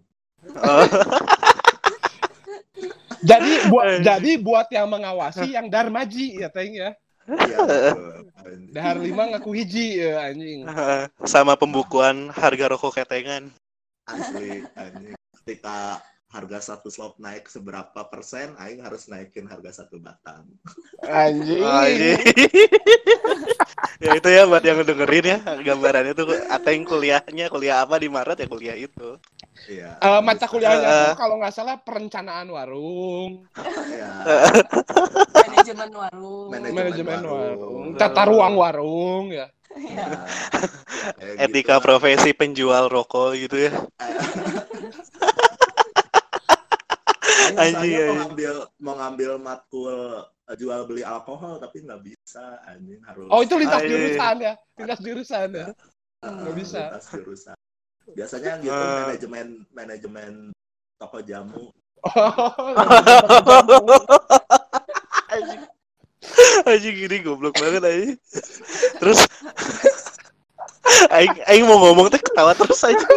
Oh, 0.54 0.86
Jadi 3.26 3.52
buat 3.74 3.84
Anjing. 3.90 4.06
jadi 4.06 4.32
buat 4.38 4.68
yang 4.70 4.88
mengawasi 4.88 5.58
yang 5.58 5.68
darmaji 5.74 6.38
ya 6.38 6.54
Teng 6.54 6.78
ya. 6.78 6.94
iya. 7.28 7.60
Dahar 8.72 9.02
lima 9.02 9.28
ngaku 9.34 9.52
hiji 9.58 10.00
ya 10.00 10.30
anjing. 10.30 10.64
sama 11.26 11.58
pembukuan 11.58 12.30
harga 12.32 12.72
rokok 12.72 13.02
ketengan. 13.02 13.50
Asli 14.08 14.64
anjing 14.74 15.16
ketika 15.44 16.00
harga 16.28 16.60
satu 16.60 16.92
slot 16.92 17.16
naik 17.18 17.48
seberapa 17.48 18.04
persen 18.08 18.52
aing 18.60 18.84
harus 18.84 19.08
naikin 19.08 19.48
harga 19.48 19.80
satu 19.80 19.96
batang 19.98 20.44
Anjing. 21.04 21.64
Anjing. 21.64 22.20
ya 24.04 24.12
itu 24.12 24.28
ya 24.28 24.44
buat 24.44 24.60
yang 24.60 24.84
dengerin 24.84 25.26
ya 25.26 25.38
gambarannya 25.64 26.12
tuh 26.12 26.28
Ateng 26.52 26.84
kuliahnya 26.84 27.48
kuliah 27.48 27.80
apa 27.80 27.96
di 27.96 28.12
Maret 28.12 28.44
ya 28.44 28.48
kuliah 28.48 28.76
itu. 28.76 29.16
iya 29.72 29.96
Eh, 29.98 30.20
mata 30.20 30.46
kuliahnya 30.46 30.84
Eh. 30.84 31.06
tuh 31.16 31.18
kalau 31.18 31.40
nggak 31.40 31.54
salah 31.56 31.80
perencanaan 31.80 32.52
warung, 32.52 33.48
Iya. 33.88 34.12
Manajemen 35.34 35.90
warung. 35.96 36.48
Manajemen 36.52 36.76
manajemen 36.92 37.20
warung. 37.24 37.58
warung, 37.58 37.88
tata 37.96 38.22
ruang 38.28 38.54
warung 38.54 39.24
ya. 39.32 39.48
Kayak 41.18 41.36
Etika 41.48 41.76
gitu. 41.78 41.86
profesi 41.86 42.30
penjual 42.34 42.90
rokok 42.90 43.38
gitu 43.38 43.70
ya. 43.70 43.72
Anjing, 47.58 47.96
mau 47.96 48.16
ngambil 48.28 48.54
mau 48.84 48.94
ngambil 49.00 49.32
matkul 49.40 49.96
eh, 50.52 50.56
jual 50.60 50.84
beli 50.84 51.02
alkohol 51.06 51.58
tapi 51.64 51.80
nggak 51.86 52.02
bisa 52.04 52.60
anjing 52.68 53.00
harus 53.08 53.28
Oh 53.32 53.40
itu 53.42 53.56
lintas 53.56 53.82
jurusan 53.88 54.36
ya, 54.44 54.54
lintas 54.76 55.00
jurusan 55.00 55.48
ya. 55.56 55.68
Ah, 56.22 56.32
nggak 56.44 56.56
bisa. 56.58 56.82
lintas 56.92 57.08
jurusan. 57.14 57.56
Biasanya 58.08 58.52
gitu 58.64 58.74
Ah. 58.76 59.08
manajemen 59.08 59.48
manajemen 59.72 60.34
toko 61.00 61.20
jamu. 61.24 61.72
Anjing. 65.34 65.62
Anjing 66.70 66.96
gini 66.96 67.18
goblok 67.24 67.56
banget 67.58 67.84
aja. 67.84 68.06
Terus 69.00 69.20
aing 71.12 71.36
aing 71.48 71.66
mau 71.68 71.80
ngomong 71.82 72.08
teh 72.12 72.22
ketawa 72.22 72.54
terus 72.56 72.82
aja. 72.84 73.08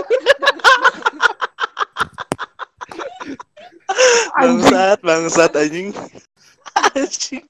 bangsat, 4.40 4.99
bangsat 5.02 5.52
anjing. 5.59 5.93
Anjing. 6.97 7.45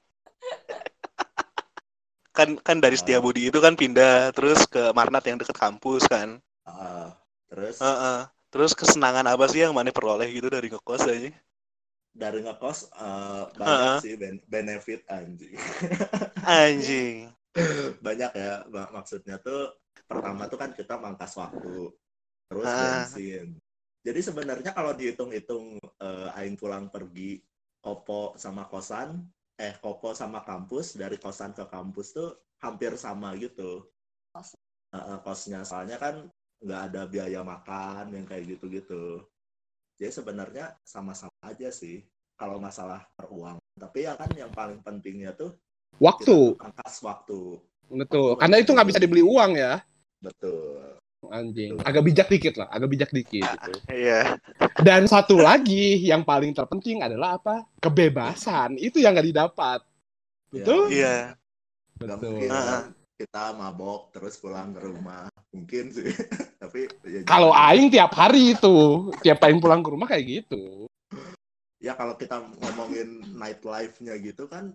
Kan 2.31 2.55
kan 2.63 2.77
dari 2.79 2.95
Setiabudi 2.95 3.51
itu 3.51 3.59
kan 3.59 3.75
pindah 3.75 4.31
terus 4.31 4.63
ke 4.67 4.91
Marnat 4.95 5.27
yang 5.27 5.37
deket 5.39 5.55
kampus 5.55 6.07
kan. 6.07 6.39
Ah, 6.63 7.15
terus 7.51 7.79
Heeh. 7.79 8.19
Terus 8.51 8.75
kesenangan 8.75 9.23
apa 9.31 9.47
sih 9.47 9.63
yang 9.63 9.71
mana 9.71 9.95
peroleh 9.95 10.27
gitu 10.27 10.51
dari 10.51 10.67
ngekos 10.67 11.07
aja? 11.07 11.31
Dari 12.11 12.43
ngekos 12.43 12.91
eh, 12.91 13.43
banyak 13.55 13.87
Ah. 13.87 13.99
sih 13.99 14.13
ben- 14.19 14.43
benefit 14.45 15.01
anjing. 15.07 15.55
Anjing. 16.43 17.31
banyak 18.05 18.31
ya 18.31 18.63
mak- 18.67 18.91
maksudnya 18.91 19.35
tuh 19.39 19.75
pertama 20.07 20.47
tuh 20.47 20.59
kan 20.59 20.71
kita 20.71 20.95
mangkas 20.95 21.35
waktu 21.35 21.91
terus 22.47 22.67
Ah. 22.67 23.03
bensin. 23.07 23.55
Jadi 24.01 24.19
sebenarnya 24.19 24.71
kalau 24.73 24.91
dihitung-hitung 24.91 25.77
eh, 25.79 26.37
aing 26.37 26.57
pulang 26.57 26.89
pergi 26.89 27.39
kopo 27.79 28.33
sama 28.35 28.65
kosan, 28.67 29.23
eh 29.55 29.73
kopo 29.77 30.11
sama 30.11 30.41
kampus 30.41 30.97
dari 30.97 31.15
kosan 31.17 31.53
ke 31.53 31.65
kampus 31.65 32.13
tuh 32.13 32.29
hampir 32.59 32.93
sama 32.97 33.33
gitu. 33.37 33.87
Kos. 34.31 34.53
Eh, 34.91 35.17
kosnya 35.23 35.63
soalnya 35.63 35.95
kan 35.95 36.27
nggak 36.61 36.81
ada 36.91 37.01
biaya 37.07 37.41
makan 37.41 38.11
yang 38.11 38.25
kayak 38.27 38.57
gitu-gitu. 38.57 39.23
Jadi 40.01 40.17
sebenarnya 40.17 40.73
sama-sama 40.81 41.29
aja 41.45 41.69
sih 41.69 42.01
kalau 42.33 42.57
masalah 42.57 43.05
peruang. 43.13 43.61
Tapi 43.77 44.09
ya 44.09 44.17
kan 44.17 44.33
yang 44.33 44.49
paling 44.49 44.81
pentingnya 44.81 45.29
tuh 45.37 45.53
Waktu, 46.01 46.57
mangkas 46.57 46.97
waktu. 47.05 47.61
betul. 47.85 48.33
Karena 48.41 48.57
itu 48.57 48.73
nggak 48.73 48.89
bisa 48.89 48.97
dibeli 48.97 49.21
uang 49.21 49.53
ya. 49.61 49.85
Betul. 50.17 50.97
Anjing. 51.29 51.77
Agak 51.85 52.01
bijak 52.01 52.27
dikit 52.33 52.57
lah, 52.57 52.65
agak 52.73 52.89
bijak 52.89 53.11
dikit 53.13 53.45
gitu. 53.45 53.71
Iya. 53.93 54.41
Dan 54.81 55.05
satu 55.05 55.37
lagi 55.37 56.01
yang 56.01 56.25
paling 56.25 56.57
terpenting 56.57 57.05
adalah 57.05 57.37
apa? 57.37 57.69
Kebebasan. 57.77 58.81
Itu 58.81 58.97
yang 58.97 59.13
nggak 59.13 59.29
didapat. 59.29 59.85
Betul? 60.49 60.89
Iya. 60.89 61.37
Gak 62.01 62.17
Betul. 62.17 62.41
mungkin 62.41 62.49
Ah. 62.49 62.65
kan 62.65 62.83
kita 63.21 63.53
mabok 63.53 64.09
terus 64.09 64.41
pulang 64.41 64.73
ke 64.73 64.81
rumah. 64.81 65.29
Mungkin 65.53 65.93
sih. 65.93 66.09
Tapi 66.61 66.89
ya 67.05 67.19
Kalau 67.27 67.53
aing 67.53 67.93
tiap 67.93 68.11
hari 68.17 68.57
itu, 68.57 69.09
tiap 69.21 69.37
aing 69.45 69.61
pulang 69.61 69.85
ke 69.85 69.89
rumah 69.93 70.07
kayak 70.09 70.25
gitu. 70.41 70.89
ya 71.81 71.97
kalau 71.97 72.13
kita 72.13 72.37
ngomongin 72.61 73.25
nightlife-nya 73.33 74.13
gitu 74.21 74.45
kan 74.45 74.69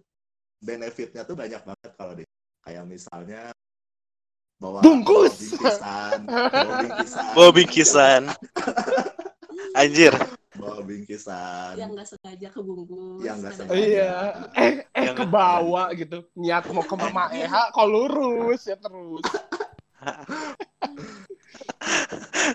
benefitnya 0.59 1.23
tuh 1.23 1.39
banyak 1.39 1.63
banget 1.63 1.91
kalau 1.95 2.19
di 2.19 2.27
kayak 2.67 2.83
misalnya 2.83 3.55
bawa 4.59 4.83
Bungkus! 4.83 5.55
bingkisan, 5.55 6.27
Bawa 7.31 7.51
bingkisan. 7.55 8.23
Anjir. 9.79 10.11
Bawa 10.57 10.81
bingkisan. 10.83 11.77
Yang 11.77 11.91
nggak 11.97 12.09
sengaja 12.09 12.49
kebungkus. 12.53 13.23
Yang 13.23 13.37
nggak 13.41 13.53
sengaja. 13.55 13.77
Iya. 13.79 14.13
Eh, 14.57 14.73
eh 14.97 15.05
Yang- 15.13 15.19
ke 15.21 15.25
bawah 15.29 15.87
gitu. 15.93 16.19
Niat 16.37 16.65
mau 16.73 16.85
ke 16.85 16.97
Mama 16.97 17.29
Eha, 17.33 17.63
kok 17.71 17.87
lurus 17.89 18.63
ya 18.67 18.77
terus. 18.81 19.25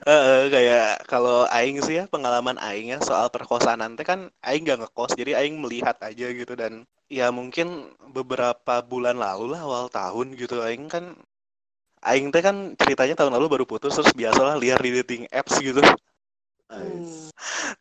Heeh, 0.05 0.41
kayak 0.53 1.05
kalau 1.10 1.46
aing 1.50 1.81
sih 1.84 2.01
ya 2.01 2.05
pengalaman 2.08 2.58
aing 2.62 2.96
ya 2.96 3.00
soal 3.03 3.27
perkosaan 3.34 3.81
nanti 3.81 4.05
kan 4.05 4.29
aing 4.46 4.63
gak 4.63 4.79
ngekos 4.86 5.17
jadi 5.17 5.41
aing 5.41 5.60
melihat 5.60 5.98
aja 6.00 6.27
gitu 6.31 6.53
dan 6.55 6.86
ya 7.12 7.27
mungkin 7.34 7.91
beberapa 8.13 8.79
bulan 8.86 9.20
lalu 9.20 9.51
lah 9.51 9.67
awal 9.67 9.86
tahun 9.91 10.38
gitu 10.39 10.63
aing 10.63 10.88
kan 10.88 11.17
aing 12.01 12.34
teh 12.34 12.41
kan 12.41 12.74
ceritanya 12.79 13.13
tahun 13.13 13.36
lalu 13.38 13.46
baru 13.58 13.65
putus 13.67 13.93
terus 13.93 14.13
biasalah 14.15 14.58
liar 14.58 14.79
di 14.81 14.91
dating 15.01 15.24
apps 15.29 15.60
gitu 15.62 15.81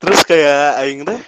Terus 0.01 0.21
kayak 0.27 0.83
aing 0.83 1.03
teh 1.07 1.21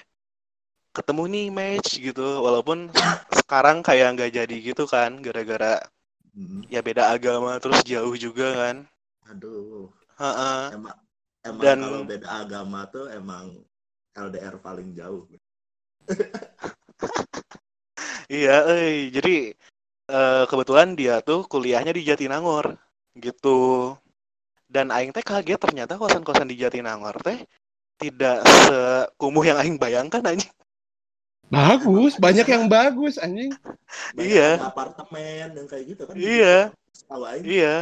ketemu 0.92 1.22
nih 1.30 1.46
match 1.48 1.96
gitu 1.96 2.42
walaupun 2.44 2.92
sekarang 3.32 3.80
kayak 3.80 4.12
nggak 4.12 4.32
jadi 4.44 4.56
gitu 4.60 4.84
kan 4.84 5.18
gara-gara 5.20 5.80
Mm. 6.32 6.64
ya 6.72 6.80
beda 6.80 7.12
agama 7.12 7.60
terus 7.60 7.84
jauh 7.84 8.16
juga 8.16 8.56
kan 8.56 8.76
Aduh. 9.28 9.92
Heeh. 10.16 10.60
Emang 10.72 10.96
emang 11.44 11.60
Dan- 11.60 11.84
kalau 11.84 12.02
beda 12.08 12.28
agama 12.40 12.80
tuh 12.88 13.04
emang 13.12 13.52
LDR 14.16 14.56
paling 14.56 14.96
jauh. 14.96 15.28
Iya, 18.32 18.64
eh 18.72 19.12
jadi 19.12 19.52
eh, 20.08 20.44
kebetulan 20.48 20.96
dia 20.96 21.20
tuh 21.20 21.44
kuliahnya 21.44 21.92
di 21.92 22.00
Jatinangor 22.08 22.80
gitu. 23.12 23.92
Dan 24.72 24.88
aing 24.88 25.12
teh 25.12 25.20
kaget 25.20 25.60
ternyata 25.60 26.00
kosan-kosan 26.00 26.48
di 26.48 26.56
Jatinangor 26.56 27.20
teh 27.20 27.44
tidak 28.00 28.40
sekumuh 28.64 29.44
yang 29.44 29.60
aing 29.60 29.76
bayangkan 29.76 30.24
aja. 30.24 30.48
Bagus, 31.52 32.16
banyak 32.16 32.48
yang 32.48 32.64
bagus 32.64 33.20
anjing. 33.20 33.52
Banyak 34.16 34.24
Iya. 34.24 34.50
apartemen 34.64 35.52
yang 35.52 35.68
kayak 35.68 35.84
gitu 35.84 36.02
kan 36.08 36.16
Iya. 36.16 36.72
Tahu 37.04 37.22
aing 37.28 37.44
Iya. 37.44 37.76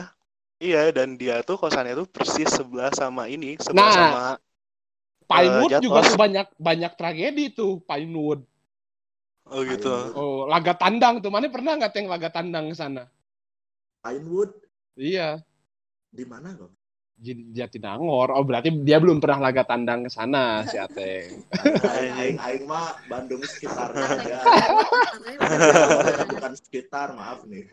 Iya, 0.59 0.91
dan 0.91 1.15
dia 1.15 1.41
tuh 1.47 1.55
kosannya 1.55 1.95
tuh 1.95 2.11
persis 2.11 2.51
sebelah 2.51 2.91
sama 2.93 3.31
ini, 3.31 3.55
sebelah 3.63 3.87
Nah, 3.87 3.95
sama 3.95 4.25
Pinewood 5.31 5.71
Eh, 5.71 5.81
juga 5.87 5.99
tuh 6.03 6.19
banyak 6.19 6.47
banyak 6.59 6.93
tragedi 6.99 7.55
tuh 7.55 7.79
Pinewood. 7.87 8.43
oh 9.47 9.63
gitu. 9.63 9.87
Pinewood. 9.87 10.19
Oh, 10.19 10.39
laga 10.51 10.75
tandang 10.75 11.23
tuh. 11.23 11.31
Mana 11.31 11.47
pernah 11.47 11.79
nggak 11.79 11.95
yang 11.95 12.11
laga 12.11 12.29
tandang 12.35 12.67
ke 12.69 12.77
sana? 12.77 13.07
Pinewood 14.03 14.51
Iya, 14.99 15.39
di 16.11 16.27
mana 16.27 16.53
kok? 16.59 16.75
Jatinangor. 17.53 18.33
Oh, 18.33 18.41
berarti 18.43 18.73
dia 18.81 18.97
belum 18.97 19.21
pernah 19.21 19.53
laga 19.53 19.63
tandang 19.69 20.09
ke 20.09 20.11
sana 20.11 20.65
si 20.65 20.81
Ateng. 20.81 21.45
Aing, 21.85 22.15
aing, 22.17 22.39
aing 22.41 22.65
mah 22.65 22.97
Bandung 23.07 23.45
aja. 24.01 24.41
Katanya 25.37 26.25
bukan 26.27 26.53
sekitar, 26.57 27.13
maaf 27.13 27.45
nih. 27.45 27.69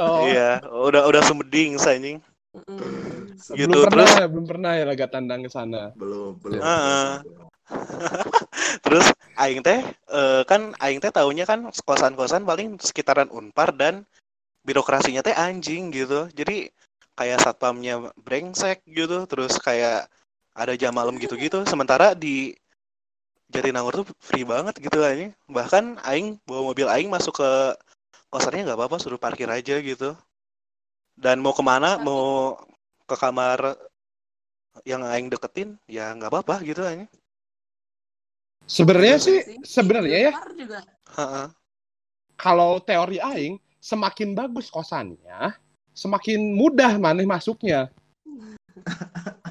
Oh, 0.00 0.24
Iya, 0.24 0.64
udah 0.64 1.04
udah 1.12 1.22
semeding 1.28 1.76
anjing. 1.76 2.24
Mm-mm. 2.56 3.36
Gitu, 3.36 3.68
belum 3.68 3.84
pernah, 3.92 4.08
terus- 4.08 4.30
belum 4.32 4.46
pernah 4.48 4.72
ya 4.80 4.84
laga 4.88 5.06
tandang 5.12 5.44
ke 5.44 5.50
sana. 5.52 5.92
Belum, 5.92 6.40
belum. 6.40 6.60
Terus 8.86 9.10
aing 9.34 9.60
teh 9.60 9.82
eh, 9.90 10.42
kan 10.46 10.70
aing 10.78 11.02
teh 11.02 11.10
taunya 11.10 11.42
kan 11.42 11.66
kosan-kosan 11.84 12.46
paling 12.46 12.78
sekitaran 12.78 13.26
Unpar 13.28 13.74
dan 13.74 14.06
birokrasinya 14.62 15.20
teh 15.20 15.34
anjing 15.34 15.90
gitu. 15.90 16.30
Jadi 16.32 16.70
kayak 17.16 17.42
satpamnya 17.42 18.12
brengsek 18.20 18.84
gitu, 18.86 19.24
terus 19.24 19.56
kayak 19.58 20.06
ada 20.52 20.72
jam 20.76 20.92
malam 20.92 21.16
gitu-gitu. 21.16 21.64
Sementara 21.64 22.12
di 22.12 22.52
Jatinangor 23.46 24.02
tuh 24.02 24.06
free 24.20 24.44
banget 24.44 24.76
gitu 24.82 25.00
aja. 25.00 25.32
Bahkan 25.48 26.02
aing 26.04 26.36
bawa 26.44 26.72
mobil 26.72 26.86
aing 26.86 27.08
masuk 27.08 27.40
ke 27.40 27.50
kosannya 28.28 28.68
nggak 28.68 28.78
apa-apa, 28.78 28.96
suruh 29.00 29.20
parkir 29.20 29.48
aja 29.48 29.78
gitu. 29.80 30.12
Dan 31.16 31.40
mau 31.40 31.56
ke 31.56 31.64
mana, 31.64 31.96
Tapi- 31.96 32.04
mau 32.04 32.58
ke 33.06 33.16
kamar 33.16 33.78
yang 34.84 35.00
aing 35.06 35.32
deketin, 35.32 35.80
ya 35.88 36.12
nggak 36.12 36.28
apa-apa 36.28 36.60
gitu 36.66 36.84
aja. 36.84 37.08
Sebenarnya 38.66 39.16
Iya 39.16 39.22
sih, 39.22 39.38
sebenarnya 39.62 40.18
ya 40.26 40.32
kalau 42.34 42.82
teori 42.82 43.22
aing 43.22 43.62
semakin 43.78 44.34
bagus 44.34 44.66
kosannya, 44.68 45.54
semakin 45.96 46.52
mudah 46.52 47.00
maneh 47.00 47.24
masuknya. 47.24 47.88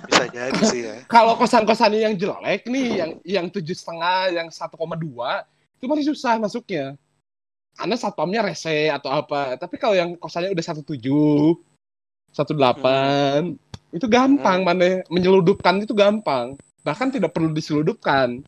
Bisa 0.06 0.30
jadi 0.30 0.62
sih 0.70 0.82
ya. 0.86 0.96
Kalau 1.10 1.34
kosan-kosannya 1.42 2.06
yang 2.06 2.14
jelek 2.14 2.70
nih, 2.70 2.88
yang 3.02 3.12
yang 3.26 3.46
tujuh 3.50 3.74
setengah, 3.74 4.30
yang 4.30 4.48
1,2 4.54 4.78
itu 5.82 5.86
masih 5.90 6.06
susah 6.14 6.38
masuknya. 6.38 6.94
Karena 7.76 7.98
satpamnya 8.00 8.46
rese 8.46 8.88
atau 8.94 9.12
apa. 9.12 9.58
Tapi 9.60 9.76
kalau 9.76 9.98
yang 9.98 10.16
kosannya 10.16 10.54
udah 10.54 10.64
17, 10.64 10.96
18, 12.32 13.58
itu 13.92 14.06
gampang 14.08 14.64
maneh 14.64 15.04
menyeludupkan 15.12 15.84
itu 15.84 15.92
gampang. 15.92 16.56
Bahkan 16.86 17.18
tidak 17.18 17.34
perlu 17.34 17.52
diseludupkan. 17.52 18.46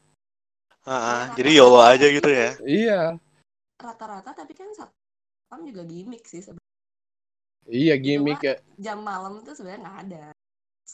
Heeh, 0.87 1.21
jadi 1.35 1.49
YOLO 1.59 1.83
aja 1.83 2.07
gitu 2.07 2.29
ya. 2.31 2.55
Iya, 2.63 3.01
rata-rata 3.75 4.31
tapi 4.31 4.55
kan 4.55 4.71
satpam 4.71 5.67
juga 5.67 5.83
gimmick 5.83 6.23
sih 6.23 6.39
sebenarnya. 6.39 6.66
Iya 7.69 7.95
gimmick 7.99 8.41
ya. 8.41 8.55
Jam 8.79 9.03
malam 9.03 9.43
tuh 9.43 9.53
sebenarnya 9.53 9.81
nggak 9.83 9.99
ada. 10.09 10.25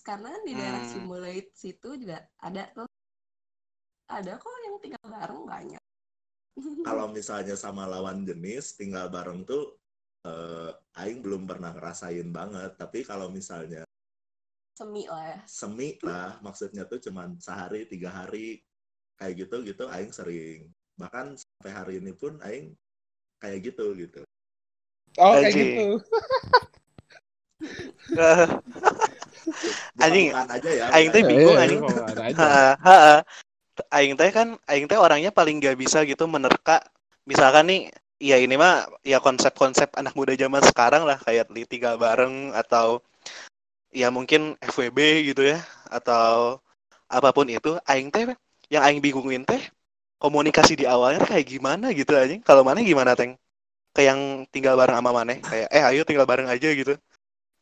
Karena 0.04 0.28
kan 0.34 0.42
di 0.44 0.54
daerah 0.58 0.82
Hmm. 0.84 0.92
Simulate 0.92 1.52
situ 1.54 1.90
juga 1.96 2.18
ada 2.42 2.64
tuh 2.74 2.88
ada 4.10 4.32
kok 4.36 4.58
yang 4.66 4.76
tinggal 4.84 5.06
bareng 5.08 5.42
banyak. 5.48 5.84
Kalau 6.88 7.10
misalnya 7.10 7.56
sama 7.58 7.90
lawan 7.90 8.28
jenis 8.28 8.78
tinggal 8.78 9.10
bareng 9.10 9.46
tuh 9.48 9.80
eh, 10.28 10.72
aing 11.02 11.24
belum 11.24 11.50
pernah 11.50 11.74
ngerasain 11.74 12.30
banget, 12.30 12.78
tapi 12.78 13.02
kalau 13.04 13.28
misalnya 13.28 13.84
semi 14.74 15.06
lah 15.06 15.38
ya. 15.38 15.40
semi 15.46 15.90
lah 16.02 16.42
maksudnya 16.42 16.90
tuh 16.90 16.98
cuman 16.98 17.38
sehari 17.38 17.86
tiga 17.86 18.10
hari 18.10 18.58
kayak 19.22 19.46
gitu 19.46 19.62
gitu 19.62 19.86
aing 19.86 20.10
sering 20.10 20.74
bahkan 20.98 21.38
sampai 21.38 21.72
hari 21.72 21.94
ini 22.02 22.10
pun 22.18 22.42
aing 22.42 22.74
kayak 23.38 23.70
gitu 23.70 23.94
gitu 23.94 24.26
Oh, 25.22 25.38
kayak 25.38 25.46
Anjing. 25.54 25.70
gitu. 25.74 25.86
Anjing, 30.02 30.28
aja 30.34 30.70
ya 30.70 30.86
aing 30.94 31.10
teh 31.14 31.22
bingung, 31.26 31.58
anjing. 31.58 31.82
Aing 33.90 34.14
teh 34.18 34.30
kan, 34.30 34.58
aing 34.70 34.86
teh 34.86 34.98
orangnya 34.98 35.34
paling 35.34 35.58
gak 35.62 35.78
bisa 35.78 36.06
gitu 36.06 36.26
menerka. 36.30 36.82
Misalkan 37.26 37.70
nih, 37.70 37.82
ya 38.22 38.38
ini 38.38 38.58
mah 38.58 38.86
ya 39.02 39.18
konsep-konsep 39.22 39.94
anak 39.98 40.14
muda 40.14 40.34
zaman 40.38 40.62
sekarang 40.62 41.06
lah 41.06 41.18
kayak 41.22 41.50
li 41.54 41.66
tiga 41.66 41.98
bareng 41.98 42.54
atau 42.54 43.02
ya 43.94 44.10
mungkin 44.10 44.58
FWB 44.62 45.30
gitu 45.34 45.46
ya 45.46 45.62
atau 45.90 46.58
apa 47.10 47.30
pun 47.34 47.50
itu. 47.50 47.78
Aing 47.90 48.10
teh 48.14 48.30
yang 48.70 48.84
aing 48.86 49.02
bingungin 49.02 49.46
teh 49.46 49.62
komunikasi 50.22 50.78
di 50.78 50.86
awalnya 50.86 51.26
kayak 51.26 51.46
gimana 51.46 51.90
gitu 51.94 52.14
anjing. 52.18 52.42
Kalau 52.46 52.62
mana 52.66 52.82
gimana 52.82 53.14
teng? 53.18 53.38
Kayak 53.94 54.08
yang 54.10 54.22
tinggal 54.50 54.74
bareng 54.74 54.98
sama 54.98 55.12
mana? 55.14 55.38
Kayak 55.38 55.68
eh 55.70 55.84
ayo 55.86 56.02
tinggal 56.02 56.26
bareng 56.26 56.50
aja 56.50 56.70
gitu. 56.74 56.98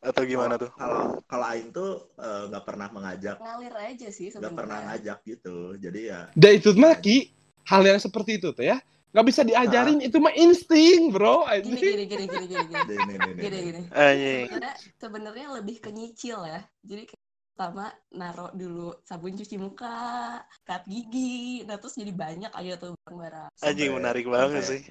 Atau 0.02 0.26
gimana 0.26 0.58
tuh? 0.58 0.74
kalau 0.74 1.22
kalau 1.30 1.46
aing 1.54 1.70
tuh 1.70 2.10
eh, 2.18 2.50
nggak 2.50 2.66
pernah 2.66 2.90
mengajak 2.90 3.38
Ngalir 3.38 3.76
aja 3.78 4.08
sih 4.10 4.34
nggak 4.34 4.50
pernah 4.58 4.82
sebenarnya. 4.82 4.98
ngajak 4.98 5.18
gitu 5.30 5.58
jadi 5.78 6.02
ya 6.02 6.22
Dan 6.34 6.52
itu 6.58 6.70
mah 6.74 6.98
Ki, 6.98 7.30
hal 7.70 7.82
yang 7.86 8.02
seperti 8.02 8.42
itu 8.42 8.50
tuh 8.50 8.66
ya. 8.66 8.82
Nggak 9.12 9.28
bisa 9.28 9.42
diajarin, 9.44 10.00
itu 10.00 10.18
mah 10.24 10.32
insting, 10.34 11.12
bro. 11.12 11.44
Gini 11.44 11.52
anjing. 11.52 11.84
gini 11.84 12.04
gini 12.08 12.26
gini 12.26 12.46
gini 12.48 12.64
gini. 12.66 12.94
ini 12.96 12.96
ini 12.96 13.14
ini, 13.14 13.32
Gini 13.44 13.58
gini. 13.60 13.82
Sebenarnya 13.92 14.74
sebenarnya 14.98 15.48
lebih 15.60 15.78
ke 15.84 15.90
nyicil 15.92 16.40
ya. 16.48 16.64
Jadi 16.82 17.04
pertama 17.52 17.92
naruh 18.16 18.50
dulu 18.56 18.96
sabun 19.04 19.36
cuci 19.36 19.60
muka, 19.60 20.40
kat 20.64 20.82
gigi, 20.88 21.68
nah 21.68 21.76
terus 21.78 22.00
jadi 22.00 22.10
banyak 22.16 22.52
aja 22.56 22.74
tuh 22.80 22.96
barang-barang. 23.06 23.52
Anjing 23.62 23.92
menarik 23.94 24.26
banget 24.26 24.64
sih. 24.66 24.82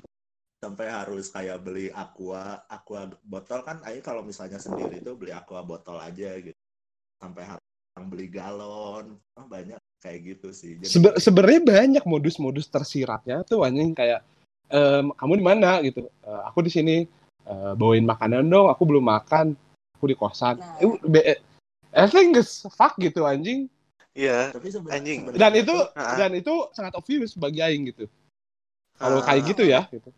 Sampai 0.60 0.86
harus 0.92 1.32
kayak 1.32 1.64
beli 1.64 1.88
aqua 1.90 2.60
aqua 2.68 3.08
botol 3.24 3.64
kan 3.64 3.80
aing 3.88 4.04
kalau 4.04 4.20
misalnya 4.20 4.60
sendiri 4.60 5.00
tuh 5.00 5.16
beli 5.16 5.32
aqua 5.32 5.64
botol 5.64 5.96
aja 5.96 6.36
gitu 6.36 6.56
sampai 7.16 7.48
harus 7.48 7.64
beli 8.06 8.28
galon 8.28 9.16
oh, 9.16 9.46
banyak 9.48 9.80
kayak 10.00 10.20
gitu 10.36 10.52
sih 10.52 10.76
Jadi- 10.76 10.92
Sebe- 10.92 11.16
Sebenarnya 11.16 11.60
banyak 11.64 12.04
modus-modus 12.04 12.68
tersiratnya 12.68 13.40
tuh 13.44 13.64
anjing 13.64 13.96
kayak 13.96 14.20
em, 14.70 15.10
kamu 15.16 15.40
di 15.40 15.44
mana 15.44 15.80
gitu. 15.82 16.06
"Eh, 16.22 16.42
aku 16.46 16.60
di 16.62 16.70
sini 16.70 16.96
Eh, 17.40 17.72
bawain 17.74 18.04
makanan 18.04 18.46
dong, 18.46 18.68
aku 18.68 18.84
belum 18.84 19.00
makan. 19.02 19.56
Aku 19.96 20.06
di 20.06 20.14
kosan. 20.14 20.60
Nah. 20.60 20.76
Eh, 20.76 20.86
be- 21.02 21.40
I 21.90 22.06
think 22.06 22.36
it's 22.36 22.68
fuck 22.76 22.94
gitu 23.00 23.24
anjing. 23.26 23.66
Iya. 24.12 24.52
Anjing. 24.86 25.24
Dan 25.34 25.52
itu 25.56 25.72
tuh- 25.72 25.88
Ah. 25.96 26.14
dan 26.20 26.36
itu 26.36 26.52
sangat 26.76 26.94
obvious 26.94 27.34
bagi 27.34 27.58
aing 27.58 27.90
gitu. 27.90 28.06
Kalau 29.00 29.18
Ah. 29.18 29.24
kayak 29.24 29.42
gitu 29.48 29.62
ya 29.64 29.80
gitu. 29.88 30.12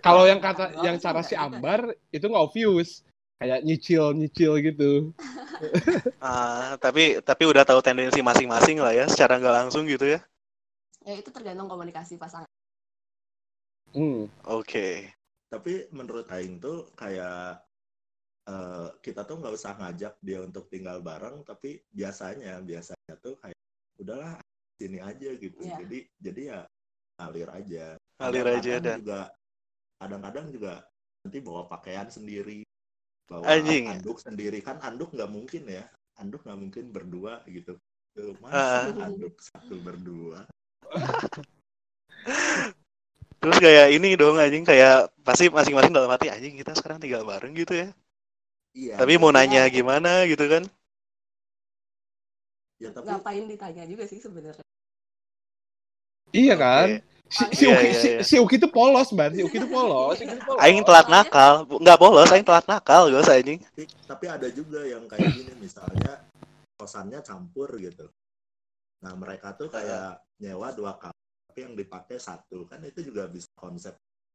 Kalau 0.00 0.24
yang 0.24 0.40
kata 0.40 0.72
yang 0.80 0.96
sih 0.96 1.04
cara 1.04 1.20
si 1.20 1.36
juga. 1.36 1.44
Ambar 1.52 1.80
itu 2.08 2.24
nggak 2.24 2.44
obvious. 2.48 3.04
Kayak 3.36 3.60
nyicil-nyicil 3.62 4.52
gitu. 4.64 4.92
Ah, 6.22 6.74
tapi 6.78 7.20
tapi 7.20 7.42
udah 7.46 7.62
tahu 7.62 7.78
tendensi 7.82 8.18
masing-masing 8.18 8.78
lah 8.80 8.94
ya, 8.94 9.04
secara 9.06 9.36
nggak 9.38 9.56
langsung 9.66 9.84
gitu 9.86 10.06
ya. 10.06 10.18
Ya 11.02 11.18
itu 11.18 11.30
tergantung 11.30 11.66
komunikasi 11.66 12.16
pasangan. 12.16 12.48
Hmm. 13.92 14.26
Oke. 14.48 15.12
tapi 15.52 15.84
menurut 15.92 16.24
aing 16.32 16.56
tuh 16.56 16.88
kayak 16.96 17.60
eh, 18.48 18.88
kita 19.04 19.28
tuh 19.28 19.36
nggak 19.36 19.52
usah 19.52 19.76
ngajak 19.76 20.16
dia 20.24 20.40
untuk 20.40 20.64
tinggal 20.72 21.04
bareng 21.04 21.44
tapi 21.44 21.84
biasanya 21.92 22.56
biasanya 22.64 23.14
tuh 23.20 23.36
kayak 23.36 23.60
udahlah 24.00 24.40
sini 24.80 24.96
aja 24.96 25.28
gitu 25.36 25.60
Iya. 25.60 25.84
jadi 25.84 25.98
jadi 26.24 26.40
ya 26.56 26.60
ngalir 27.20 27.50
aja 27.52 27.86
Ngalir 28.20 28.46
aja 28.46 28.52
Kadang-kadang 28.52 28.82
dan 28.82 28.96
juga 29.00 29.20
kadang-kadang 30.02 30.46
juga 30.50 30.72
nanti 31.22 31.38
bawa 31.38 31.62
pakaian 31.70 32.08
sendiri 32.10 32.60
bawa 33.30 33.46
Anjing. 33.46 33.86
anduk 33.88 34.18
sendiri 34.18 34.58
kan 34.60 34.82
anduk 34.82 35.14
nggak 35.14 35.30
mungkin 35.30 35.62
ya 35.70 35.86
anduk 36.18 36.42
nggak 36.42 36.58
mungkin 36.58 36.84
berdua 36.90 37.40
gitu 37.46 37.78
Tuh, 38.12 38.36
Ah. 38.44 38.84
masa 38.92 39.08
anduk 39.08 39.34
satu 39.40 39.78
berdua 39.80 40.44
terus 43.42 43.58
kayak 43.58 43.90
ini 43.90 44.14
dong 44.14 44.38
anjing 44.38 44.62
kayak 44.62 45.10
pasti 45.26 45.50
masing-masing 45.50 45.90
dalam 45.90 46.10
hati 46.10 46.30
anjing 46.30 46.54
kita 46.54 46.76
sekarang 46.78 47.02
tinggal 47.02 47.26
bareng 47.26 47.50
gitu 47.58 47.74
ya. 47.74 47.88
iya 48.70 48.94
Tapi 48.94 49.18
mau 49.18 49.34
tapi- 49.34 49.50
nanya 49.50 49.66
gimana 49.66 50.22
gitu 50.30 50.46
kan? 50.46 50.62
ya 52.78 52.90
tapi 52.94 53.06
Ngapain 53.10 53.44
ditanya 53.50 53.82
juga 53.86 54.04
sih 54.06 54.18
sebenarnya. 54.22 54.62
Iya 56.30 56.54
kan? 56.54 56.86
Si, 57.32 57.44
si 57.56 57.64
Iya, 57.64 57.72
Uki, 57.80 57.88
iya, 57.88 57.96
si, 57.96 58.08
iya. 58.12 58.20
si 58.20 58.34
Uki 58.36 58.54
itu 58.60 58.68
polos, 58.68 59.08
Ban. 59.16 59.32
Si 59.32 59.40
Uki 59.40 59.56
itu 59.56 59.68
polos. 59.72 60.20
Si 60.20 60.28
polos. 60.28 60.60
Aing 60.60 60.84
telat 60.84 61.08
nakal, 61.08 61.64
Bu- 61.64 61.80
nggak 61.80 61.96
polos, 61.96 62.28
aing 62.28 62.44
telat 62.44 62.66
nakal 62.68 63.08
gue 63.08 63.24
anjing. 63.24 63.60
tapi, 63.72 63.84
tapi 64.04 64.24
ada 64.28 64.48
juga 64.52 64.84
yang 64.84 65.08
kayak 65.08 65.32
gini 65.32 65.52
misalnya 65.56 66.20
kosannya 66.76 67.22
campur 67.22 67.70
gitu 67.78 68.10
nah 69.02 69.14
mereka 69.18 69.54
tuh 69.58 69.66
kayak 69.66 70.22
nyewa 70.38 70.70
dua 70.74 70.94
kamar 70.94 71.14
tapi 71.50 71.68
yang 71.68 71.74
dipakai 71.74 72.16
satu 72.22 72.64
kan 72.70 72.78
itu 72.86 73.02
juga 73.02 73.26
bisa 73.28 73.50
konsep 73.58 73.92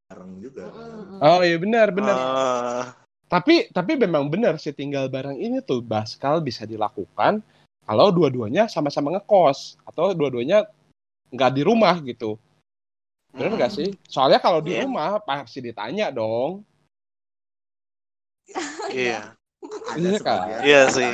bareng 0.08 0.38
juga 0.38 0.70
kan. 0.70 0.88
Oh 1.18 1.42
iya 1.42 1.58
benar 1.58 1.90
benar. 1.90 2.14
Ah, 2.16 2.86
Tapi 3.26 3.74
tapi 3.74 3.98
memang 3.98 4.30
benar 4.30 4.56
sih 4.62 4.72
tinggal 4.72 5.10
bareng 5.10 5.36
ini 5.36 5.60
tuh 5.66 5.82
baskal 5.82 6.40
bisa 6.46 6.64
dilakukan 6.70 7.42
kalau 7.90 8.14
dua-duanya 8.14 8.70
sama-sama 8.70 9.18
ngekos 9.18 9.82
atau 9.84 10.14
dua-duanya 10.14 10.70
nggak 11.34 11.52
di 11.58 11.62
rumah 11.66 11.98
gitu. 12.06 12.38
Benar 13.38 13.54
nggak 13.54 13.72
hmm, 13.72 13.78
sih? 13.78 13.90
Soalnya 14.10 14.42
kalau 14.42 14.66
di 14.66 14.74
Iya. 14.74 14.90
rumah 14.90 15.22
pasti 15.22 15.62
ditanya 15.62 16.10
dong. 16.10 16.66
Iya. 18.90 19.38
Iya, 19.94 20.18
Kak. 20.20 20.42
sebagian 20.42 20.62
Iya 20.66 20.82
sih. 20.90 21.12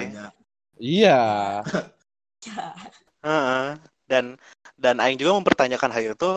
Iya. 0.79 1.15
Ya. 2.43 2.75
Heeh. 3.23 3.67
Dan 4.03 4.35
dan 4.75 4.99
Aing 4.99 5.15
juga 5.15 5.31
mempertanyakan 5.39 5.91
hal 5.95 6.11
itu 6.11 6.31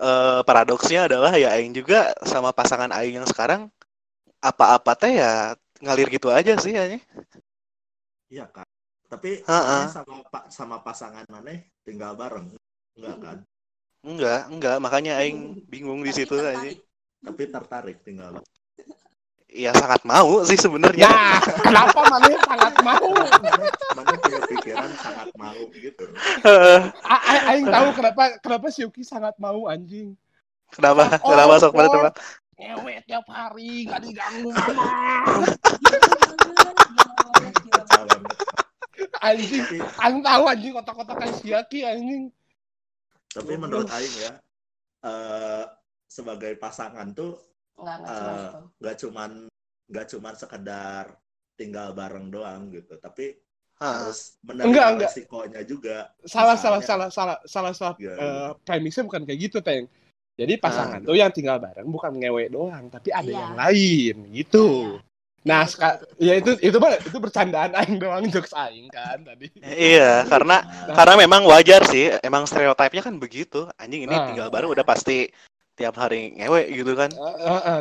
eh, 0.00 0.40
paradoksnya 0.44 1.04
adalah 1.04 1.36
ya 1.36 1.52
Aing 1.52 1.76
juga 1.76 2.16
sama 2.24 2.48
pasangan 2.56 2.88
Aing 2.96 3.20
yang 3.20 3.28
sekarang 3.28 3.68
apa-apa 4.40 4.92
teh 4.96 5.20
ya 5.20 5.52
ngalir 5.84 6.08
gitu 6.08 6.32
aja 6.32 6.56
sih 6.56 6.72
ya. 6.72 6.96
Iya 8.32 8.48
kan. 8.48 8.64
Tapi 9.08 9.44
Ha-ha. 9.44 9.84
maneh 9.84 9.90
sama 9.92 10.14
sama 10.48 10.76
pasangan 10.80 11.28
maneh 11.28 11.68
tinggal 11.84 12.16
bareng. 12.16 12.56
Enggak 12.96 13.16
kan? 13.20 13.36
Enggak, 14.04 14.52
enggak, 14.52 14.76
makanya 14.84 15.16
Aing 15.16 15.64
bingung 15.64 16.04
di 16.04 16.12
situ 16.12 16.36
aja. 16.36 16.60
Tapi 17.24 17.42
tertarik 17.48 18.04
tinggal 18.04 18.36
bareng. 18.36 18.52
Ya 19.54 19.70
sangat 19.70 20.02
mau 20.02 20.42
sih 20.44 20.58
sebenarnya. 20.58 21.06
Nah, 21.06 21.38
kenapa 21.62 22.00
mana 22.10 22.26
sangat 22.42 22.74
mau? 22.82 23.06
Maneh 23.14 23.70
maneh 23.94 24.16
punya 24.18 24.40
pikiran 24.50 24.90
sangat 24.98 25.30
mau 25.38 25.56
gitu. 25.72 26.04
Heeh. 26.42 26.80
A- 27.06 27.24
a- 27.24 27.44
Aing 27.54 27.70
tahu 27.70 27.88
kenapa 27.94 28.22
kenapa 28.42 28.66
si 28.74 28.82
Yuki 28.82 29.06
sangat 29.06 29.38
mau 29.38 29.70
anjing. 29.70 30.18
Kenapa? 30.74 31.06
Oh, 31.22 31.30
Kenapa 31.32 31.62
sok 31.62 31.70
pada 31.70 31.86
oh. 31.86 31.92
tebak? 31.94 32.14
Ngewe 32.58 32.94
tiap 33.06 33.26
hari, 33.30 33.86
gak 33.86 34.02
diganggu 34.02 34.50
mama. 34.50 34.84
Banget. 35.22 35.50
Anjing, 39.22 39.62
Tapi, 39.64 39.78
Aing 40.02 40.20
tahu 40.20 40.42
anjing 40.50 40.72
kotak-kotak 40.76 41.16
kayak 41.16 41.34
si 41.38 41.54
Yaki 41.54 41.80
anjing. 41.86 42.28
Tapi 43.34 43.54
menurut 43.58 43.90
Aing 43.90 44.16
ya, 44.16 44.32
eh, 45.02 45.64
sebagai 46.06 46.54
pasangan 46.54 47.10
tuh 47.10 47.34
Eh, 47.74 48.48
nggak 48.78 48.96
cuman 49.02 49.50
nggak 49.90 50.06
cuman 50.14 50.34
sekedar 50.38 51.10
tinggal 51.58 51.90
bareng 51.90 52.30
doang 52.30 52.70
gitu, 52.70 52.94
tapi 53.02 53.34
harus 53.82 54.38
menerima 54.46 54.70
Enggak, 54.70 54.86
enggak. 54.94 55.10
resikonya 55.10 55.60
juga. 55.66 55.96
Salah, 56.22 56.54
salah, 56.54 56.80
salah, 56.86 57.08
salah, 57.10 57.38
salah, 57.42 57.72
salah. 57.74 57.96
Iya, 57.98 58.14
eh, 58.14 58.50
premisnya 58.62 59.02
bukan 59.02 59.26
kayak 59.26 59.40
gitu, 59.50 59.58
Teng. 59.58 59.90
Jadi 60.38 60.54
pasangan 60.58 61.02
Ah. 61.02 61.06
tuh 61.06 61.18
yang 61.18 61.30
tinggal 61.34 61.58
bareng 61.58 61.90
bukan 61.90 62.14
ngewe 62.14 62.46
doang, 62.50 62.86
tapi 62.90 63.10
ada 63.10 63.26
Iya. 63.26 63.38
yang 63.42 63.54
lain 63.58 64.16
gitu. 64.34 64.98
Nah, 65.44 65.68
ya 66.16 66.40
itu 66.40 66.56
itu 66.64 66.76
mah 66.80 66.96
itu 66.96 67.18
bercandaan 67.20 67.76
aing 67.76 68.00
doang 68.00 68.24
jokes 68.32 68.56
aing 68.56 68.88
kan 68.88 69.20
tadi. 69.20 69.52
Iya, 69.60 70.24
karena 70.24 70.64
Nah, 70.64 70.96
karena 70.96 71.14
memang 71.20 71.44
wajar 71.44 71.84
sih, 71.84 72.16
emang 72.24 72.48
stereotipnya 72.48 73.04
kan 73.04 73.20
begitu. 73.20 73.68
Anjing 73.76 74.08
ini 74.08 74.16
Ah. 74.16 74.24
tinggal 74.24 74.48
bareng 74.48 74.72
udah 74.72 74.80
pasti 74.88 75.28
tiap 75.76 76.00
hari 76.00 76.32
ngewe 76.40 76.64
gitu 76.72 76.96
kan. 76.96 77.12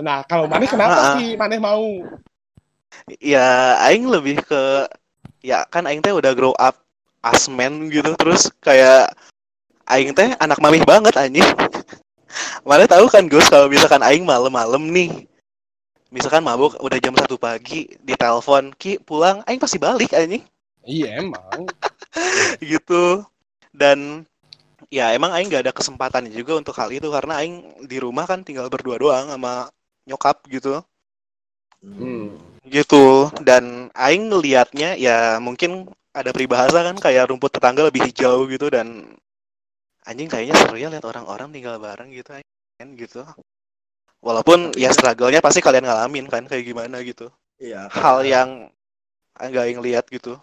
Nah, 0.04 0.28
kalau 0.28 0.52
maneh 0.52 0.68
kenapa 0.68 1.16
sih 1.16 1.40
maneh 1.40 1.56
mau? 1.56 2.04
Ya, 3.24 3.80
aing 3.88 4.12
lebih 4.12 4.44
ke 4.44 4.86
ya 5.40 5.64
kan 5.72 5.88
aing 5.88 6.04
teh 6.04 6.12
udah 6.12 6.36
grow 6.36 6.52
up 6.60 6.84
as 7.24 7.48
man 7.48 7.88
gitu 7.88 8.12
terus 8.20 8.52
kayak 8.60 9.08
aing 9.88 10.12
teh 10.12 10.36
anak 10.44 10.60
mamih 10.60 10.84
banget 10.84 11.16
anjing. 11.16 11.48
Mana 12.68 12.92
tahu 12.92 13.08
kan 13.08 13.24
Gus 13.32 13.48
kalau 13.48 13.72
misalkan 13.72 14.04
aing 14.04 14.28
malam-malam 14.28 14.84
nih 14.92 15.32
misalkan 16.14 16.46
mabuk 16.46 16.78
udah 16.78 17.00
jam 17.02 17.18
satu 17.18 17.42
pagi 17.42 17.90
ditelepon 18.06 18.78
ki 18.78 19.02
pulang. 19.02 19.42
Aing 19.50 19.58
pasti 19.58 19.82
balik 19.82 20.14
anjing. 20.14 20.46
Iya 20.86 21.26
emang. 21.26 21.66
gitu. 22.72 23.26
Dan 23.74 24.30
ya 24.94 25.10
emang 25.18 25.34
aing 25.34 25.50
gak 25.50 25.66
ada 25.66 25.74
kesempatan 25.74 26.30
juga 26.30 26.54
untuk 26.54 26.78
hal 26.78 26.94
itu 26.94 27.10
karena 27.10 27.42
aing 27.42 27.84
di 27.90 27.98
rumah 27.98 28.30
kan 28.30 28.46
tinggal 28.46 28.70
berdua 28.70 29.02
doang 29.02 29.34
sama 29.34 29.74
nyokap 30.06 30.46
gitu. 30.54 30.86
Hmm. 31.82 32.38
gitu. 32.70 33.34
Dan 33.42 33.90
aing 33.98 34.30
ngelihatnya 34.30 34.96
ya 35.02 35.42
mungkin 35.42 35.90
ada 36.14 36.30
peribahasa 36.30 36.86
kan 36.86 36.96
kayak 37.02 37.34
rumput 37.34 37.50
tetangga 37.50 37.90
lebih 37.90 38.06
hijau 38.06 38.46
gitu 38.46 38.70
dan 38.70 39.18
anjing 40.06 40.30
kayaknya 40.30 40.54
seru 40.62 40.78
ya 40.78 40.94
lihat 40.94 41.04
orang-orang 41.10 41.50
tinggal 41.50 41.82
bareng 41.82 42.14
gitu 42.14 42.38
anjing, 42.38 42.90
gitu 43.02 43.26
walaupun 44.24 44.72
ya 44.80 44.90
struggle-nya 44.96 45.44
pasti 45.44 45.60
kalian 45.60 45.86
ngalamin 45.86 46.26
kan 46.32 46.44
kayak 46.50 46.64
gimana 46.66 46.98
gitu 47.04 47.28
Iya, 47.60 47.88
hal 47.92 48.18
yang 48.26 48.50
enggak 49.38 49.64
aing 49.68 49.82
lihat 49.84 50.06
gitu 50.10 50.40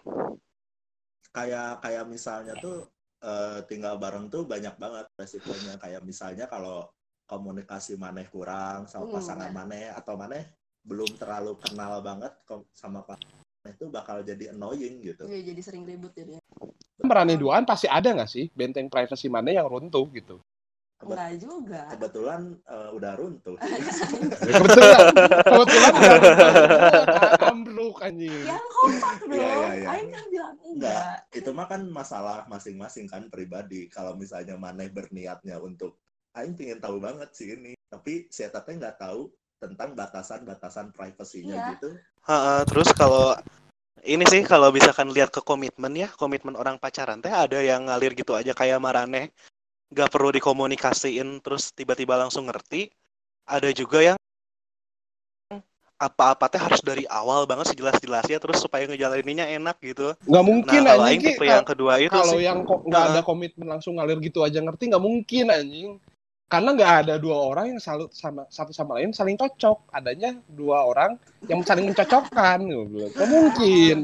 kayak 1.31 1.79
kayak 1.83 2.05
misalnya 2.07 2.53
tuh 2.59 2.87
eh, 3.23 3.59
tinggal 3.69 3.95
bareng 4.03 4.27
tuh 4.33 4.43
banyak 4.43 4.75
banget 4.83 5.05
resikonya 5.15 5.73
kayak 5.79 6.01
misalnya 6.03 6.45
kalau 6.51 6.87
komunikasi 7.31 7.95
maneh 7.95 8.27
kurang 8.27 8.79
sama 8.91 9.07
Hmm, 9.07 9.15
pasangan 9.15 9.47
ya. 9.47 9.55
maneh 9.55 9.85
atau 9.95 10.13
maneh 10.19 10.43
belum 10.83 11.15
terlalu 11.15 11.55
kenal 11.63 12.01
banget 12.03 12.33
sama 12.75 12.99
pasangan 13.07 13.71
itu 13.71 13.85
bakal 13.93 14.17
jadi 14.25 14.51
annoying 14.51 14.99
gitu. 15.05 15.23
Iya, 15.29 15.53
jadi 15.53 15.61
sering 15.63 15.83
ribut 15.87 16.11
jadi. 16.17 16.41
Merane 17.01 17.33
duaan 17.37 17.63
pasti 17.63 17.87
ada 17.89 18.09
nggak 18.13 18.29
sih 18.29 18.45
benteng 18.53 18.89
privasi 18.91 19.29
mana 19.29 19.49
yang 19.53 19.65
runtuh 19.69 20.05
gitu? 20.11 20.41
Enggak 21.03 21.31
juga. 21.37 21.81
Kebetulan 21.89 22.41
eh, 22.61 22.89
udah 22.91 23.11
runtuh. 23.15 23.55
Ya, 23.57 23.67
kebetulan, 24.57 25.05
kebetulan 25.43 25.91
udah 25.91 26.11
runtuh. 26.13 27.47
ambruk 27.47 27.97
anjing. 27.99 28.41
Yang 28.43 28.65
kompak 28.71 29.15
dong. 29.19 29.33
Iya, 29.33 29.47
iya, 29.47 29.69
iya. 29.73 29.87
Aing 29.89 30.09
kan 30.09 30.25
bilang 30.27 30.55
Enggak, 30.57 30.69
enggak. 30.71 31.17
itu 31.33 31.49
mah 31.51 31.67
kan 31.67 31.81
masalah 31.85 32.37
masing-masing 32.45 33.05
kan 33.05 33.27
pribadi. 33.27 33.87
Kalau 33.87 34.13
misalnya 34.13 34.55
maneh 34.55 34.87
berniatnya 34.87 35.57
untuk 35.57 35.97
Aing 36.31 36.55
pengen 36.55 36.79
tahu 36.79 36.95
banget 36.97 37.27
sih 37.33 37.51
ini, 37.51 37.75
tapi 37.85 38.29
saya 38.29 38.47
tapi 38.49 38.77
nggak 38.77 38.95
tahu 38.97 39.27
tentang 39.57 39.93
batasan-batasan 39.93 40.89
privasinya 40.89 41.53
Iya. 41.53 41.67
gitu. 41.75 41.89
Ha-ha, 42.23 42.63
terus 42.63 42.87
kalau 42.93 43.35
ini 44.01 44.23
sih 44.25 44.41
kalau 44.41 44.71
misalkan 44.71 45.11
lihat 45.11 45.29
ke 45.29 45.43
komitmen 45.43 45.91
ya, 45.91 46.07
komitmen 46.07 46.55
orang 46.55 46.79
pacaran 46.79 47.19
teh 47.19 47.29
ada 47.29 47.59
yang 47.59 47.85
ngalir 47.85 48.15
gitu 48.15 48.33
aja 48.33 48.55
kayak 48.55 48.79
Marane, 48.79 49.29
nggak 49.91 50.09
perlu 50.09 50.31
dikomunikasiin 50.31 51.43
terus 51.43 51.75
tiba-tiba 51.75 52.15
langsung 52.15 52.47
ngerti. 52.47 52.87
Ada 53.43 53.75
juga 53.75 53.99
yang 53.99 54.17
apa-apa 56.01 56.49
teh 56.49 56.57
harus 56.57 56.81
dari 56.81 57.05
awal 57.05 57.45
banget 57.45 57.77
sejelas-jelasnya 57.77 58.41
terus 58.41 58.57
supaya 58.57 58.89
ngejalaninnya 58.89 59.53
enak 59.53 59.77
gitu. 59.85 60.17
Nggak 60.25 60.45
mungkin 60.47 60.81
nah, 60.81 60.97
anjing. 60.97 61.37
tipe 61.37 61.45
yang 61.45 61.61
kedua 61.61 62.01
itu 62.01 62.09
Kalau 62.09 62.41
sih. 62.41 62.49
yang 62.49 62.65
nggak 62.65 63.03
ada 63.13 63.21
komitmen 63.21 63.69
langsung 63.69 64.01
ngalir 64.01 64.17
gitu 64.17 64.41
aja 64.41 64.57
ngerti 64.57 64.89
nggak 64.89 65.03
mungkin 65.03 65.45
anjing. 65.53 65.91
Karena 66.49 66.75
nggak 66.75 66.93
ada 67.05 67.13
dua 67.15 67.37
orang 67.37 67.77
yang 67.77 67.79
salut 67.79 68.11
sama 68.11 68.49
satu 68.49 68.73
sama 68.73 68.97
lain 68.97 69.13
saling 69.13 69.37
cocok. 69.37 69.93
Adanya 69.93 70.35
dua 70.49 70.89
orang 70.89 71.21
yang 71.45 71.61
saling 71.61 71.87
mencocokkan. 71.93 72.59
Nggak 72.67 73.29
mungkin. 73.29 73.97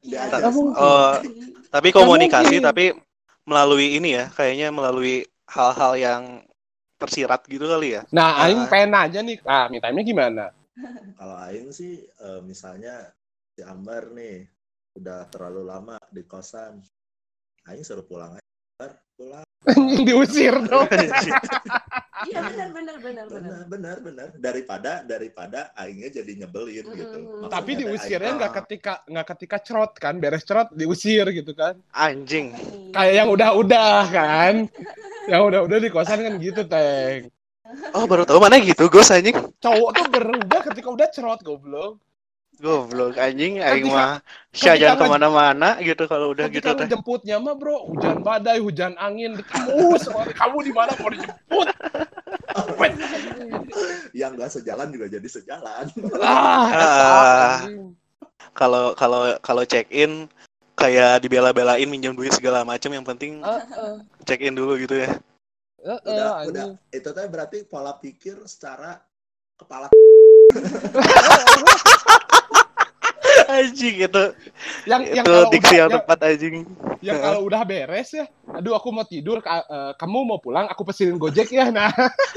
Nggak 0.00 0.52
mungkin. 0.54 0.80
Oh, 0.80 1.20
tapi 1.68 1.92
komunikasi 1.92 2.62
tapi 2.64 2.96
melalui 3.44 3.98
ini 4.00 4.16
ya, 4.16 4.32
kayaknya 4.32 4.72
melalui 4.72 5.26
hal-hal 5.50 5.92
yang 5.98 6.22
tersirat 6.96 7.42
gitu 7.48 7.64
kali 7.66 7.98
ya. 7.98 8.02
Nah, 8.12 8.38
Ah. 8.38 8.44
aing 8.46 8.62
pengen 8.70 8.92
aja 8.94 9.18
nih. 9.20 9.40
Ah, 9.42 9.66
me 9.66 9.80
time-nya 9.82 10.04
gimana? 10.04 10.44
Kalau 11.18 11.36
Aing 11.36 11.74
sih 11.74 12.00
eh, 12.00 12.40
misalnya 12.40 13.10
si 13.52 13.60
Ambar 13.60 14.14
nih 14.14 14.46
udah 14.96 15.28
terlalu 15.28 15.66
lama 15.66 15.96
di 16.08 16.24
kosan, 16.24 16.80
Aing 17.68 17.84
suruh 17.84 18.06
pulang 18.06 18.38
aja. 18.38 18.46
Ambar, 18.78 18.90
pulang. 19.18 19.44
Anjing 19.76 20.02
diusir 20.08 20.54
dong. 20.64 20.88
Iya 22.28 22.40
benar 22.52 22.68
benar 22.74 22.96
benar 23.00 23.24
benar. 23.28 23.40
Benar, 23.40 23.64
benar, 23.70 23.96
benar. 24.04 24.28
Daripada 24.36 24.92
daripada 25.06 25.60
Aingnya 25.72 26.20
jadi 26.20 26.32
nyebelin 26.44 26.84
Mm-mm. 26.84 26.98
gitu. 27.00 27.18
Maksudnya 27.40 27.52
Tapi 27.56 27.70
diusirnya 27.80 28.32
nggak 28.36 28.52
ketika 28.64 28.92
nggak 29.08 29.26
ketika 29.36 29.56
cerot 29.64 29.92
kan, 29.96 30.14
beres 30.20 30.44
cerot 30.44 30.68
diusir 30.76 31.24
gitu 31.32 31.52
kan. 31.56 31.80
Anjing. 31.96 32.52
Kayak 32.92 33.14
yang 33.24 33.28
udah-udah 33.32 34.02
kan. 34.12 34.54
Yang 35.30 35.42
udah-udah 35.52 35.78
di 35.78 35.88
kosan 35.88 36.20
kan 36.20 36.34
gitu, 36.42 36.66
Teng. 36.66 37.30
Oh, 37.94 38.02
baru 38.10 38.26
tahu 38.26 38.42
mana 38.42 38.58
gitu, 38.58 38.90
Gus 38.90 39.14
anjing. 39.14 39.36
Cowok 39.62 39.90
tuh 39.94 40.06
berubah 40.10 40.60
ketika 40.66 40.88
udah 40.90 41.08
cerot 41.14 41.40
goblok. 41.46 42.02
Goblok 42.60 43.16
anjing, 43.16 43.56
aing 43.58 43.82
Ketika- 43.82 43.96
mah 43.96 44.12
Syah 44.50 44.74
ketika 44.74 44.76
jangan 44.76 44.94
nge- 44.94 45.00
ke 45.00 45.06
mana-mana 45.10 45.68
gitu 45.80 46.04
kalau 46.04 46.26
udah 46.30 46.46
gitu 46.46 46.60
Ketika 46.62 46.76
teh. 46.76 46.88
jemputnya 46.90 47.36
mah 47.36 47.54
bro, 47.54 47.88
hujan 47.88 48.20
badai, 48.20 48.58
hujan 48.58 48.92
angin, 48.96 49.40
kamu 49.40 49.96
kamu 50.30 50.58
di 50.60 50.70
mana 50.70 50.92
mau 50.94 51.08
dijemput? 51.08 51.68
yang 54.12 54.34
nggak 54.34 54.50
sejalan 54.50 54.90
juga 54.90 55.06
jadi 55.08 55.24
sejalan. 55.24 55.84
Ah, 56.20 56.66
Ah. 56.68 57.56
Kalau 58.52 58.92
kalau 58.92 59.38
kalau 59.38 59.62
check 59.62 59.88
in 59.88 60.26
kayak 60.74 61.20
dibela-belain 61.20 61.86
minjem 61.86 62.12
duit 62.12 62.32
segala 62.32 62.60
macam 62.60 62.90
yang 62.90 63.04
penting 63.04 63.40
Ah, 63.40 63.62
check 64.24 64.40
in 64.40 64.52
dulu 64.52 64.76
gitu 64.76 64.98
ya. 64.98 65.08
Eh, 65.78 65.98
udah 66.04 66.44
udah 66.44 66.64
itu 66.90 67.08
teh 67.08 67.26
berarti 67.26 67.64
pola 67.64 67.94
pikir 67.94 68.36
secara 68.44 69.00
kepala 69.56 69.88
Anjing 73.50 74.06
itu. 74.06 74.24
yang 74.86 75.02
yang 75.10 75.24
itu 75.26 75.30
kalau 75.30 75.50
diksi 75.50 75.68
udah 75.68 75.76
yang 75.76 75.90
yang, 75.90 75.98
tepat 76.00 76.18
anjing. 76.22 76.54
yang 77.02 77.18
kalau 77.18 77.40
udah 77.44 77.60
beres 77.66 78.08
ya 78.14 78.24
aduh 78.46 78.74
aku 78.74 78.88
mau 78.94 79.04
tidur 79.04 79.42
ka- 79.42 79.66
eh, 79.66 79.92
kamu 79.98 80.18
mau 80.24 80.38
pulang 80.38 80.66
aku 80.70 80.86
pesenin 80.86 81.18
gojek 81.18 81.50
ya 81.50 81.68
nah 81.68 81.90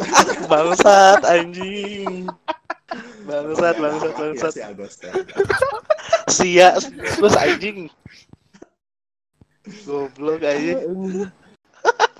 Bangsat 0.51 1.21
anjing. 1.23 2.27
Bangsat, 3.25 3.75
Ya, 3.77 3.81
bangsat, 3.81 4.53
ya, 4.57 4.67
bangsat. 4.75 4.93
si 4.99 4.99
teh. 4.99 5.13
Sia 6.27 6.69
terus 7.17 7.35
anjing. 7.37 7.77
Goblok 9.87 10.41
anjing. 10.43 10.77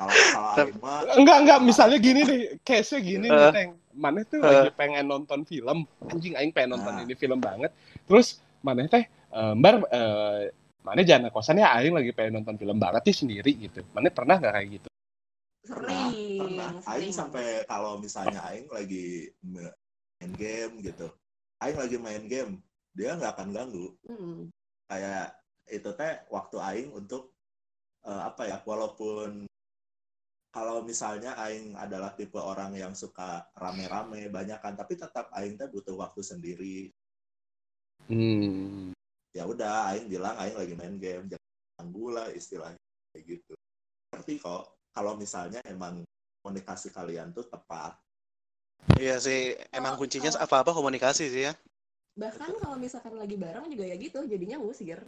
Kalau 0.10 1.16
enggak 1.20 1.38
enggak. 1.46 1.60
misalnya 1.64 1.98
gini 2.02 2.22
nih 2.26 2.40
case 2.62 2.98
nya 2.98 3.00
gini 3.02 3.28
nih 3.30 3.48
Eh. 3.48 3.54
teng. 3.54 3.70
Mana 3.94 4.20
tuh 4.26 4.42
Eh. 4.42 4.46
lagi 4.46 4.72
pengen 4.74 5.06
nonton 5.06 5.46
film. 5.46 5.86
Anjing 6.10 6.34
aing 6.34 6.52
pengen 6.52 6.76
nonton 6.78 6.94
Ah. 6.98 7.04
ini 7.06 7.14
film 7.14 7.40
banget. 7.40 7.72
Terus 8.10 8.42
mana 8.66 8.88
teh 8.88 9.06
eh, 9.10 9.54
mbar 9.58 9.76
eh, 9.90 10.50
mana 10.84 11.02
jangan 11.02 11.32
kosan 11.32 11.64
ya 11.64 11.72
aing 11.80 11.96
lagi 11.96 12.12
pengen 12.12 12.44
nonton 12.44 12.60
film 12.60 12.78
banget 12.78 13.02
sih 13.12 13.26
sendiri 13.26 13.52
gitu. 13.56 13.82
Mana 13.96 14.12
pernah 14.12 14.36
nggak 14.40 14.54
kayak 14.54 14.70
gitu? 14.80 14.90
Pernah 15.64 16.12
Aing 16.92 17.16
sampai 17.16 17.64
kalau 17.72 17.96
misalnya 17.96 18.44
Aing 18.52 18.68
lagi 18.68 19.32
main 19.40 20.32
game 20.36 20.84
gitu. 20.84 21.08
Aing 21.64 21.80
lagi 21.80 21.96
main 21.96 22.28
game 22.28 22.60
dia 22.92 23.16
nggak 23.16 23.34
akan 23.40 23.50
ganggu. 23.56 23.88
Mm. 24.06 24.52
kayak 24.84 25.34
itu 25.72 25.90
teh 25.96 26.14
waktu 26.30 26.58
Aing 26.60 26.90
untuk 26.92 27.32
eh, 28.04 28.22
apa 28.28 28.44
ya 28.46 28.60
walaupun 28.68 29.48
kalau 30.54 30.86
misalnya 30.86 31.34
Aing 31.42 31.74
adalah 31.74 32.14
tipe 32.14 32.38
orang 32.38 32.78
yang 32.78 32.94
suka 32.94 33.50
rame-rame 33.58 34.30
banyakan 34.30 34.78
tapi 34.78 34.94
tetap 34.94 35.34
Aing 35.34 35.58
teh 35.58 35.66
butuh 35.66 35.98
waktu 35.98 36.22
sendiri 36.22 36.94
hmm. 38.06 38.94
ya 39.34 39.50
udah 39.50 39.90
Aing 39.90 40.06
bilang 40.06 40.38
Aing 40.38 40.54
lagi 40.54 40.74
main 40.78 40.96
game 41.02 41.26
jangan 41.26 41.50
ganggu 41.82 42.06
lah 42.14 42.30
istilahnya 42.30 42.80
kayak 43.12 43.24
gitu 43.26 43.54
ngerti 44.14 44.38
kok 44.38 44.78
kalau 44.94 45.18
misalnya 45.18 45.58
emang 45.66 46.06
komunikasi 46.46 46.94
kalian 46.94 47.34
tuh 47.34 47.50
tepat 47.50 47.98
Iya 49.00 49.16
sih, 49.16 49.56
emang 49.72 49.96
kuncinya 49.96 50.28
apa-apa 50.44 50.76
komunikasi 50.76 51.32
sih 51.32 51.48
ya. 51.48 51.56
Bahkan 52.20 52.60
kalau 52.60 52.76
misalkan 52.76 53.16
lagi 53.16 53.40
bareng 53.40 53.72
juga 53.72 53.88
ya 53.88 53.96
gitu, 53.96 54.28
jadinya 54.28 54.60
ngusir. 54.60 55.00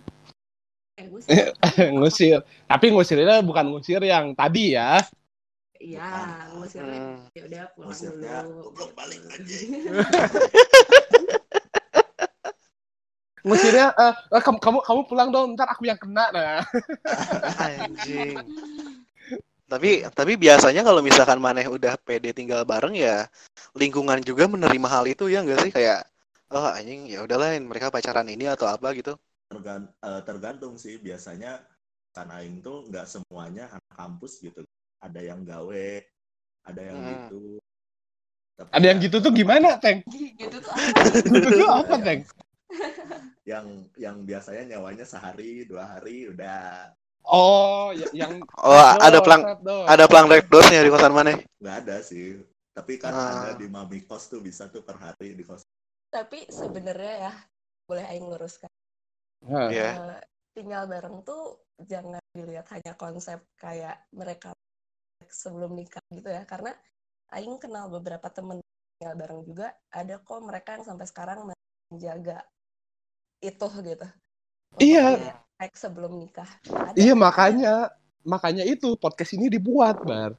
Eh, 0.95 1.11
ngusir. 1.11 1.51
ngusir 1.99 2.39
tapi 2.71 2.87
ngusirnya 2.87 3.43
bukan 3.43 3.67
ngusir 3.67 3.99
yang 3.99 4.31
tadi 4.31 4.79
ya 4.79 5.03
Iya, 5.79 6.09
ngusirnya 6.55 6.99
ya 7.35 7.43
udah 7.45 7.63
pulang 7.75 7.89
Ngusirnya, 7.91 8.35
dulu. 8.47 8.61
"Goblok, 8.71 8.91
balik 8.95 9.19
aja." 9.27 9.57
ngusirnya 13.45 13.93
eh, 13.93 14.13
eh, 14.33 14.41
kamu 14.41 14.57
kamu 14.57 14.79
kamu 14.81 15.01
pulang 15.05 15.29
dong 15.29 15.53
ntar 15.53 15.69
aku 15.69 15.85
yang 15.85 16.01
kena 16.01 16.33
nah 16.33 16.65
Anjing. 17.61 18.41
Tapi 19.69 20.01
tapi 20.13 20.33
biasanya 20.33 20.81
kalau 20.81 21.05
misalkan 21.05 21.37
maneh 21.37 21.69
udah 21.69 21.93
pede 22.01 22.33
tinggal 22.33 22.65
bareng 22.65 22.97
ya 22.97 23.29
lingkungan 23.77 24.21
juga 24.25 24.49
menerima 24.49 24.87
hal 24.89 25.05
itu 25.05 25.29
ya 25.29 25.45
enggak 25.45 25.61
sih 25.61 25.69
kayak 25.73 26.09
oh 26.53 26.69
anjing 26.73 27.05
ya 27.05 27.21
udahlah 27.21 27.53
mereka 27.61 27.93
pacaran 27.93 28.25
ini 28.29 28.49
atau 28.49 28.65
apa 28.65 28.93
gitu. 28.97 29.13
Tergan- 29.53 29.93
eh, 30.01 30.21
tergantung 30.25 30.73
sih 30.81 30.97
biasanya 30.97 31.61
kan 32.17 32.29
aing 32.33 32.65
tuh 32.65 32.89
nggak 32.89 33.05
semuanya 33.05 33.69
anak 33.69 33.93
kampus 33.93 34.41
gitu 34.41 34.65
ada 34.99 35.19
yang 35.19 35.41
gawe 35.41 35.89
ada 36.65 36.81
yang 36.81 36.97
Hmm. 36.97 37.09
gitu 37.11 37.43
Tapi 38.55 38.69
ada 38.71 38.85
yang 38.87 38.99
ya, 38.99 39.03
gitu 39.05 39.17
tuh 39.19 39.31
gimana 39.31 39.69
teng 39.77 39.99
gitu 40.07 40.57
tuh 40.57 40.71
apa? 40.71 40.99
gitu 41.27 41.49
tuh 41.53 41.69
apa 41.69 41.95
teng 41.99 42.21
yang 43.51 43.65
yang 43.95 44.23
biasanya 44.23 44.75
nyawanya 44.75 45.03
sehari 45.03 45.63
dua 45.63 45.85
hari 45.85 46.27
udah 46.29 46.89
oh 47.23 47.91
ya- 47.91 48.09
yang 48.13 48.41
Oh, 48.57 48.73
ada 48.97 49.21
pelang 49.21 49.43
ada 49.85 50.03
pelang 50.05 50.27
rekdosnya 50.27 50.81
di 50.81 50.89
kosan 50.89 51.11
maneh. 51.11 51.43
nggak 51.59 51.77
ada 51.85 52.01
sih 52.01 52.41
tapi 52.71 52.97
kan 52.97 53.11
Ah. 53.11 53.31
ada 53.45 53.51
di 53.55 53.67
mami 53.67 54.01
kos 54.01 54.27
tuh 54.27 54.39
bisa 54.39 54.67
tuh 54.67 54.81
per 54.81 54.97
hari 54.97 55.31
di 55.31 55.43
kos 55.43 55.63
Tapi 56.07 56.47
sebenarnya 56.47 57.27
ya, 57.27 57.33
boleh 57.83 58.07
aing 58.07 58.23
luruskan. 58.23 58.71
Hah. 59.43 59.67
Iya. 59.67 59.89
Eh, 60.15 60.19
tinggal 60.55 60.87
bareng 60.87 61.19
tuh 61.21 61.59
jangan 61.77 62.23
dilihat 62.31 62.71
hanya 62.71 62.95
konsep 62.95 63.43
kayak 63.55 63.99
mereka 64.09 64.54
sebelum 65.29 65.73
nikah 65.73 66.01
gitu 66.09 66.27
ya 66.27 66.43
karena 66.43 66.73
Aing 67.29 67.57
kenal 67.57 67.89
beberapa 67.89 68.29
temen 68.29 68.61
tinggal 68.95 69.15
bareng 69.15 69.41
juga 69.43 69.73
ada 69.89 70.15
kok 70.17 70.39
mereka 70.39 70.77
yang 70.77 70.85
sampai 70.85 71.05
sekarang 71.05 71.37
masih 71.45 71.65
menjaga 71.89 72.39
itu 73.39 73.67
gitu 73.81 74.07
Iya. 74.75 75.35
kayak 75.55 75.75
sebelum 75.75 76.19
nikah 76.19 76.47
Ada, 76.67 76.95
iya 76.95 77.13
makanya 77.15 77.73
makanya 78.21 78.63
itu 78.63 78.93
podcast 78.95 79.33
ini 79.33 79.47
dibuat 79.47 80.01
bar 80.01 80.35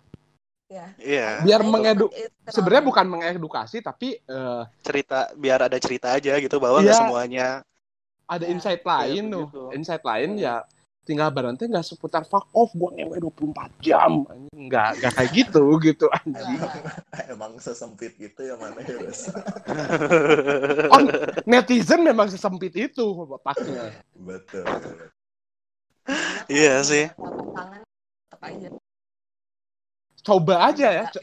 ya 0.66 0.90
Iya, 0.98 1.40
biar 1.42 1.60
Aing 1.62 1.70
mengedu 1.70 2.06
kenal- 2.10 2.50
sebenarnya 2.50 2.84
bukan 2.84 3.06
mengedukasi 3.06 3.78
tapi 3.80 4.18
eh, 4.18 4.62
cerita 4.82 5.30
biar 5.34 5.70
ada 5.70 5.78
cerita 5.78 6.10
aja 6.12 6.36
gitu 6.36 6.56
bahwa 6.58 6.80
Iya. 6.80 6.90
nggak 6.90 7.00
semuanya. 7.06 7.48
ada 8.26 8.42
Ya, 8.42 8.50
insight 8.50 8.82
lain 8.82 9.30
tuh 9.30 9.46
begitu. 9.46 9.62
insight 9.78 10.02
lain 10.02 10.34
Hmm. 10.34 10.42
ya 10.42 10.54
tinggal 11.06 11.30
bareng 11.30 11.54
teh 11.54 11.70
nggak 11.70 11.86
seputar 11.86 12.26
fuck 12.26 12.50
off 12.50 12.74
gue 12.74 12.90
ngewe 12.98 13.16
24 13.22 13.70
jam. 13.78 14.26
Nggak 14.50 14.90
nggak 14.98 15.12
kayak 15.14 15.30
gitu 15.30 15.62
gitu 15.86 16.06
anjing. 16.10 16.60
Emang 17.32 17.54
sesempit 17.62 18.18
gitu 18.18 18.42
ya 18.42 18.58
mana 18.58 18.82
ya 18.82 18.98
Bos? 18.98 19.20
Oh, 20.92 21.00
netizen 21.46 22.02
memang 22.02 22.26
sesempit 22.26 22.74
itu 22.74 23.06
pasnya 23.40 23.94
betul. 24.18 24.66
Iya 26.50 26.82
sih. 26.82 27.06
coba 30.26 30.74
aja 30.74 30.90
ya 30.90 31.04
co- 31.06 31.22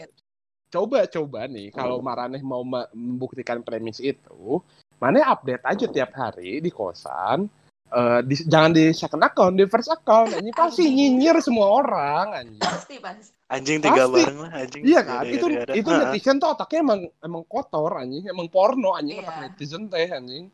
coba 0.72 1.04
coba 1.12 1.40
nih 1.52 1.76
kalau 1.76 2.00
Maraneh 2.00 2.40
mau 2.40 2.64
me- 2.64 2.88
membuktikan 2.96 3.60
premis 3.60 4.00
itu 4.00 4.64
mana 4.96 5.28
update 5.28 5.64
aja 5.68 5.86
tiap 5.92 6.16
hari 6.16 6.64
di 6.64 6.72
kosan 6.72 7.52
Eh, 7.94 8.20
di- 8.26 8.46
jangan 8.50 8.74
di 8.74 8.90
second 8.90 9.22
account 9.22 9.54
di 9.54 9.70
first 9.70 9.94
account 9.94 10.34
ini 10.34 10.50
pasti 10.50 10.90
nyinyir 10.90 11.38
semua 11.46 11.70
orang 11.78 12.26
anjing 12.34 12.58
pasti 12.58 12.98
pasti 12.98 13.30
Anjing 13.46 13.86
tinggal 13.86 14.10
Pasti. 14.10 14.18
bareng 14.18 14.40
lah 14.42 14.52
anjing. 14.58 14.82
iya 14.82 15.00
kan 15.06 15.22
Yada, 15.22 15.30
itu 15.30 15.46
yada, 15.46 15.62
yada. 15.62 15.74
itu 15.78 15.90
netizen 15.94 16.36
tuh 16.42 16.50
otaknya 16.50 16.80
emang 16.82 17.00
emang 17.22 17.44
kotor 17.46 18.02
anjing 18.02 18.26
emang 18.26 18.50
porno 18.50 18.98
anjing 18.98 19.22
Iya. 19.22 19.30
otak 19.30 19.38
netizen 19.46 19.84
teh 19.94 20.10
anjing 20.10 20.50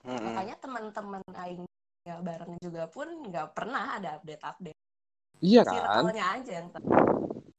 makanya 0.00 0.56
teman-teman 0.58 1.20
aing 1.36 1.62
ya 2.02 2.16
bareng 2.24 2.52
juga 2.58 2.82
pun 2.88 3.08
nggak 3.28 3.46
pernah 3.52 4.00
ada 4.00 4.08
update-update 4.16 4.78
iya 5.44 5.60
kan 5.62 5.76
circle-nya 5.76 6.26
aja 6.40 6.52
yang 6.56 6.68
tahu. 6.72 6.88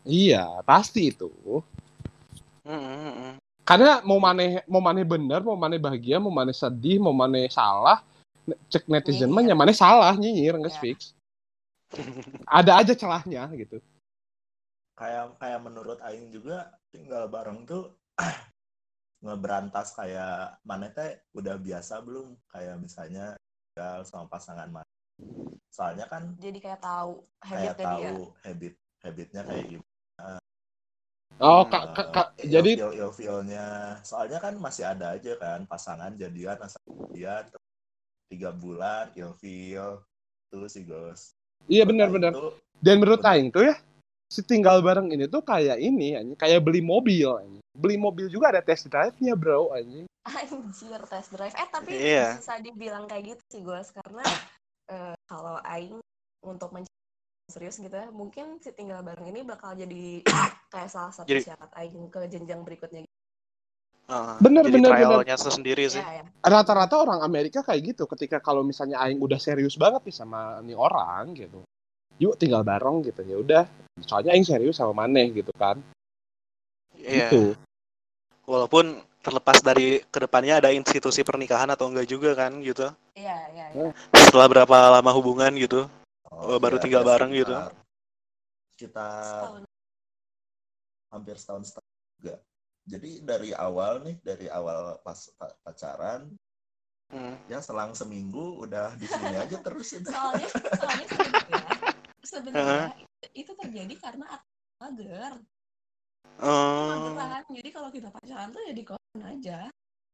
iya 0.03 0.43
pasti 0.65 1.13
itu 1.13 1.29
Mm-mm, 2.65 2.81
mm-mm. 2.81 3.31
karena 3.61 4.01
mau 4.01 4.17
maneh 4.17 4.65
mau 4.65 4.81
maneh 4.81 5.05
bener 5.05 5.45
mau 5.45 5.53
maneh 5.53 5.77
bahagia 5.77 6.17
mau 6.17 6.33
maneh 6.33 6.57
sedih 6.57 6.97
mau 6.97 7.13
maneh 7.13 7.45
salah 7.47 8.01
cek 8.67 8.83
netizen 8.91 9.31
mah 9.31 9.39
Nyinyir. 9.41 9.55
ya 9.55 9.59
maneh 9.59 9.75
salah 9.75 10.13
nyinyir 10.15 10.55
nggak 10.59 10.75
Iya. 10.75 10.81
fix 10.83 10.99
ada 12.49 12.81
aja 12.81 12.93
celahnya 12.97 13.47
gitu 13.55 13.77
kayak 14.93 15.37
kayak 15.41 15.59
menurut 15.61 15.97
Aing 16.03 16.29
juga 16.29 16.69
tinggal 16.93 17.25
bareng 17.31 17.65
tuh 17.65 17.95
ngeberantas 19.23 19.95
kayak 19.95 20.59
mana 20.67 20.91
teh 20.91 21.15
udah 21.33 21.55
biasa 21.57 22.03
belum 22.03 22.35
kayak 22.51 22.75
misalnya 22.77 23.33
tinggal 23.71 24.03
sama 24.03 24.25
pasangan 24.27 24.69
mana 24.69 24.89
soalnya 25.71 26.05
kan 26.11 26.35
jadi 26.37 26.59
kayak 26.59 26.81
tahu 26.83 27.23
kayak 27.39 27.73
habitnya 27.73 27.73
dia 27.73 27.87
tahu 27.87 28.21
habit 28.43 28.73
habitnya 29.01 29.41
kayak 29.47 29.65
gimana 29.71 30.37
oh 31.41 31.65
Hmm. 31.65 31.71
kak 31.71 31.83
kak 31.97 32.07
kak 32.13 32.27
Eh, 32.37 32.47
jadi 32.51 32.71
ilfilnya 32.93 33.65
soalnya 34.05 34.37
kan 34.37 34.53
masih 34.61 34.85
ada 34.85 35.17
aja 35.17 35.33
kan 35.41 35.65
pasangan 35.65 36.13
jadian 36.13 36.59
asal 36.61 36.77
jadian 37.09 37.47
tiga 38.33 38.49
bulan 38.49 39.13
ilfil 39.13 40.01
itu 40.49 40.57
sih 40.65 40.81
Gus 40.81 41.37
iya 41.69 41.85
benar-benar 41.85 42.33
dan 42.81 42.95
menurut 42.97 43.21
Bener. 43.21 43.37
Aing 43.37 43.53
tuh 43.53 43.63
ya 43.69 43.77
si 44.27 44.41
tinggal 44.41 44.81
bareng 44.81 45.13
ini 45.13 45.29
tuh 45.29 45.45
kayak 45.45 45.77
ini 45.77 46.17
anjing 46.17 46.33
kayak 46.33 46.65
beli 46.65 46.81
mobil 46.81 47.29
anjing. 47.37 47.61
beli 47.77 48.01
mobil 48.01 48.25
juga 48.25 48.49
ada 48.49 48.65
test 48.65 48.89
drive-nya 48.89 49.37
bro 49.37 49.69
anjing 49.71 50.09
anjir 50.25 51.01
test 51.05 51.29
drive 51.29 51.53
eh 51.53 51.67
tapi 51.69 51.93
Iya. 51.93 52.41
bisa 52.41 52.57
dibilang 52.57 53.05
kayak 53.05 53.37
gitu 53.37 53.43
sih 53.53 53.61
gue 53.61 53.77
karena 53.93 54.25
eh, 54.89 55.15
kalau 55.29 55.61
aing 55.61 56.01
untuk 56.41 56.73
mencari 56.73 56.89
serius 57.53 57.77
gitu 57.77 57.93
ya 57.93 58.09
mungkin 58.09 58.57
si 58.57 58.73
tinggal 58.73 59.05
bareng 59.05 59.29
ini 59.29 59.45
bakal 59.45 59.77
jadi 59.77 60.25
kayak 60.73 60.89
salah 60.89 61.13
satu 61.13 61.29
Jadi- 61.29 61.45
syarat 61.45 61.69
aing 61.77 62.09
ke 62.09 62.25
jenjang 62.25 62.65
berikutnya 62.65 63.05
gitu. 64.03 64.13
Ah, 64.13 64.35
Bener, 64.37 64.67
jadi 64.67 64.75
bener, 64.77 64.91
trialnya 64.91 65.35
sendiri 65.39 65.83
sih. 65.87 66.03
ya, 66.03 66.19
ya. 66.19 66.23
rata-rata 66.43 66.95
orang 66.99 67.23
Amerika 67.23 67.63
kayak 67.63 67.95
gitu 67.95 68.03
ketika 68.11 68.43
kalau 68.43 68.59
misalnya 68.61 68.99
Aing 68.99 69.23
udah 69.23 69.39
serius 69.39 69.79
banget 69.79 70.03
nih 70.03 70.15
sama 70.15 70.59
nih 70.59 70.75
orang 70.75 71.31
gitu 71.33 71.63
yuk 72.21 72.37
tinggal 72.37 72.61
bareng 72.61 73.01
gitu 73.01 73.25
ya 73.25 73.37
udah 73.41 73.63
soalnya 74.05 74.37
aing 74.37 74.45
serius 74.45 74.77
sama 74.77 74.93
maneh 74.93 75.33
gitu 75.33 75.49
kan 75.57 75.81
Iya. 76.93 77.31
gitu 77.31 77.57
Walaupun 78.43 78.99
terlepas 79.23 79.63
dari 79.63 80.03
ke 80.03 80.19
depannya 80.19 80.59
ada 80.59 80.69
institusi 80.69 81.23
pernikahan 81.23 81.71
atau 81.71 81.87
enggak 81.87 82.11
juga 82.11 82.35
kan 82.35 82.59
gitu. 82.59 82.91
Iya, 83.15 83.37
iya, 83.55 83.65
iya. 83.71 83.87
Setelah 84.11 84.51
berapa 84.51 84.77
lama 84.99 85.11
hubungan 85.15 85.47
gitu. 85.55 85.87
Oh, 86.27 86.59
baru 86.59 86.75
iya, 86.75 86.83
tinggal 86.83 87.01
ya 87.01 87.07
bareng 87.07 87.31
gitu. 87.31 87.55
sekitar- 87.55 87.71
Sekitar 88.75 89.23
Setahun. 89.23 89.61
hampir 91.07 91.35
setahun 91.39 91.63
setengah 91.71 91.91
juga. 92.19 92.35
Jadi 92.83 93.23
dari 93.23 93.55
awal 93.55 94.03
nih, 94.03 94.15
dari 94.19 94.47
awal 94.51 94.99
pas 94.99 95.31
pa- 95.39 95.55
pacaran, 95.63 96.27
Hmm. 97.13 97.37
ya 97.45 97.61
selang 97.61 97.93
seminggu 97.93 98.65
udah 98.65 98.97
di 98.97 99.05
sini 99.05 99.37
aja 99.37 99.61
terus 99.61 99.93
udah. 100.01 100.11
Soalnya, 100.11 100.49
soalnya 100.49 101.07
sebenarnya, 101.07 101.63
sebenarnya 102.25 102.93
itu 103.37 103.51
terjadi 103.53 103.93
karena 104.01 104.25
aku 104.35 104.47
mager. 104.81 105.33
Oh. 106.41 107.13
Mageran. 107.13 107.43
Jadi 107.53 107.69
kalau 107.69 107.89
kita 107.93 108.09
pacaran 108.09 108.49
tuh 108.49 108.61
ya 108.65 108.73
di 108.73 108.83
kosan 108.83 109.21
aja. 109.21 109.59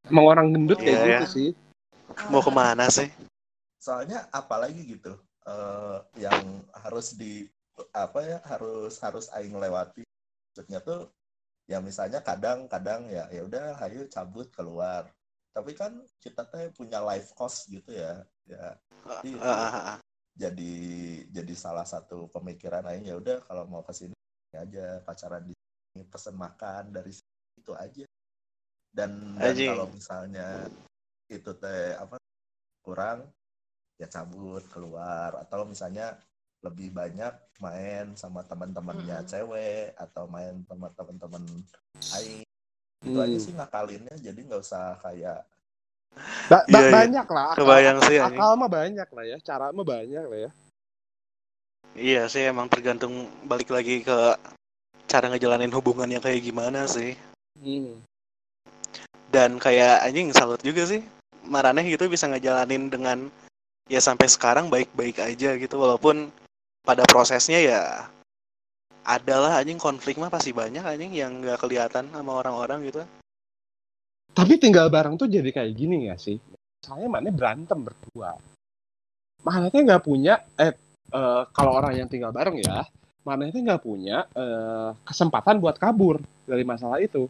emang 0.08 0.26
orang 0.32 0.48
gendut 0.56 0.80
kayak 0.80 0.90
Iya, 0.90 1.04
gitu 1.06 1.26
ya. 1.26 1.30
sih 1.30 1.50
Mau 2.32 2.42
ke 2.44 2.52
mana 2.52 2.88
sih? 2.90 3.08
Soalnya 3.80 4.26
apalagi 4.32 4.84
gitu 4.84 5.16
eh, 5.48 5.98
yang 6.20 6.64
harus 6.84 7.16
di 7.16 7.48
apa 7.96 8.20
ya 8.26 8.38
harus 8.48 9.00
harus 9.00 9.32
aing 9.40 9.56
lewati. 9.56 10.04
Maksudnya 10.52 10.80
tuh 10.84 11.08
ya 11.70 11.78
misalnya 11.78 12.26
kadang-kadang 12.26 13.06
ya 13.14 13.30
ya 13.30 13.46
udah 13.46 13.78
ayo 13.86 14.10
cabut 14.10 14.50
keluar. 14.50 15.06
Tapi 15.54 15.72
kan 15.78 16.02
kita 16.18 16.46
teh 16.50 16.74
punya 16.74 16.98
life 17.06 17.32
cost 17.38 17.70
gitu 17.70 17.94
ya. 17.94 18.26
Ya 18.50 18.74
Iya. 19.24 19.40
Ah, 19.42 19.56
ah, 19.56 19.84
ah. 19.96 19.98
jadi 20.36 20.76
jadi 21.32 21.54
salah 21.56 21.84
satu 21.88 22.28
pemikiran 22.32 22.86
aing 22.88 23.08
ya 23.12 23.16
udah 23.20 23.44
kalau 23.44 23.68
mau 23.68 23.84
ke 23.84 23.92
sini 23.96 24.16
aja 24.56 25.04
pacaran 25.04 25.44
di 25.46 25.54
sini 25.56 26.04
pesen 26.08 26.36
makan 26.36 26.92
dari 26.96 27.12
sini 27.12 27.60
itu 27.60 27.74
aja 27.76 28.06
dan, 28.90 29.36
dan 29.38 29.56
kalau 29.56 29.86
misalnya 29.92 30.48
itu 31.30 31.52
teh 31.60 31.94
apa 31.96 32.18
kurang 32.82 33.30
ya 34.00 34.08
cabut 34.08 34.64
keluar 34.72 35.36
atau 35.38 35.68
misalnya 35.68 36.16
lebih 36.60 36.92
banyak 36.92 37.34
main 37.64 38.12
sama 38.20 38.44
teman-temannya 38.44 39.24
Mm-mm. 39.24 39.30
cewek 39.32 39.96
atau 39.96 40.28
main 40.28 40.60
sama 40.68 40.92
teman-teman 40.92 41.44
aing 42.20 42.44
itu 43.00 43.16
Hmm. 43.16 43.26
aja 43.32 43.38
sih 43.40 43.54
ngakalinnya 43.56 44.16
jadi 44.20 44.40
nggak 44.44 44.60
usah 44.60 45.00
kayak 45.00 45.48
Ba- 46.52 46.68
ba- 46.68 46.84
Iya, 46.84 46.84
iya. 46.84 46.96
banyak 47.00 47.28
lah 47.32 47.46
akal, 47.56 47.58
Kebayang 47.64 47.98
sih 48.04 48.18
akal 48.20 48.52
mah 48.60 48.68
banyak 48.68 49.08
lah 49.08 49.24
ya 49.24 49.38
cara 49.40 49.72
mah 49.72 49.88
banyak 49.88 50.24
lah 50.28 50.40
ya 50.50 50.52
Iya 52.00 52.28
sih 52.32 52.46
emang 52.46 52.70
tergantung 52.70 53.28
balik 53.44 53.72
lagi 53.74 54.06
ke 54.06 54.18
cara 55.10 55.26
ngejalanin 55.28 55.74
hubungan 55.74 56.08
yang 56.08 56.22
kayak 56.22 56.46
gimana 56.46 56.86
sih. 56.86 57.18
Hmm. 57.60 57.98
Dan 59.34 59.58
kayak 59.58 60.06
anjing 60.06 60.30
salut 60.32 60.62
juga 60.62 60.86
sih. 60.86 61.02
Maraneh 61.50 61.84
gitu 61.90 62.06
bisa 62.06 62.30
ngejalanin 62.30 62.94
dengan 62.94 63.28
ya 63.90 63.98
sampai 64.00 64.30
sekarang 64.30 64.70
baik-baik 64.70 65.18
aja 65.18 65.58
gitu 65.58 65.76
walaupun 65.82 66.30
pada 66.84 67.04
prosesnya 67.06 67.60
ya 67.60 67.84
adalah 69.10 69.58
anjing 69.58 69.82
konflik 69.82 70.22
mah 70.22 70.30
pasti 70.30 70.54
banyak 70.54 70.86
anjing 70.86 71.14
yang 71.16 71.42
nggak 71.42 71.58
kelihatan 71.58 72.12
sama 72.14 72.32
orang-orang 72.46 72.86
gitu. 72.86 73.02
Tapi 74.30 74.62
tinggal 74.62 74.94
bareng 74.94 75.18
tuh 75.18 75.26
jadi 75.26 75.50
kayak 75.50 75.74
gini 75.74 76.08
gak 76.08 76.22
sih? 76.22 76.38
Saya 76.86 77.10
mana 77.10 77.34
berantem 77.34 77.82
berdua. 77.82 78.38
Mananya 79.42 79.80
nggak 79.82 80.04
punya, 80.06 80.46
eh, 80.56 80.78
eh, 81.10 81.44
kalau 81.50 81.72
orang 81.74 81.98
yang 81.98 82.08
tinggal 82.08 82.30
bareng 82.30 82.62
ya, 82.62 82.86
mananya 83.26 83.58
nggak 83.58 83.84
punya 83.84 84.30
eh, 84.38 84.90
kesempatan 85.04 85.58
buat 85.58 85.82
kabur 85.82 86.22
dari 86.46 86.62
masalah 86.62 87.02
itu. 87.02 87.26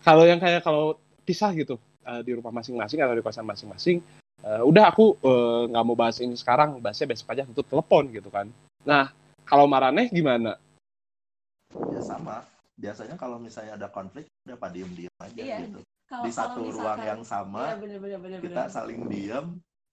Kalau 0.00 0.24
yang 0.24 0.40
kayak 0.40 0.64
kalau 0.64 0.96
pisah 1.22 1.52
gitu 1.52 1.76
eh, 2.08 2.24
di 2.24 2.32
rumah 2.32 2.50
masing-masing 2.50 3.04
atau 3.04 3.14
di 3.14 3.22
kosan 3.22 3.44
masing-masing, 3.44 4.00
eh, 4.40 4.62
udah 4.64 4.84
aku 4.88 5.20
nggak 5.68 5.84
mau 5.84 5.94
bahas 5.98 6.18
ini 6.24 6.34
sekarang, 6.34 6.80
bahasnya 6.80 7.12
besok 7.12 7.36
aja 7.36 7.44
tutup 7.44 7.68
telepon 7.68 8.08
gitu 8.08 8.32
kan. 8.32 8.48
Nah, 8.82 9.12
kalau 9.44 9.66
Maraneh 9.66 10.08
gimana? 10.08 10.56
ya 11.70 12.02
sama 12.02 12.42
biasanya 12.74 13.14
kalau 13.14 13.38
misalnya 13.38 13.78
ada 13.78 13.86
konflik 13.86 14.26
udah 14.42 14.58
pada 14.58 14.74
diem 14.74 14.90
diem 14.90 15.14
aja 15.20 15.38
Iya, 15.38 15.56
gitu 15.62 15.80
Kalau 16.08 16.24
di 16.26 16.32
satu 16.34 16.60
kalau 16.60 16.74
ruang 16.74 16.98
misalkan- 16.98 17.06
yang 17.06 17.22
sama 17.22 17.62
Iya, 17.62 17.76
bener, 17.78 17.98
bener, 18.00 18.18
bener, 18.18 18.38
kita 18.42 18.62
bener. 18.66 18.74
saling 18.74 19.00
diam 19.06 19.46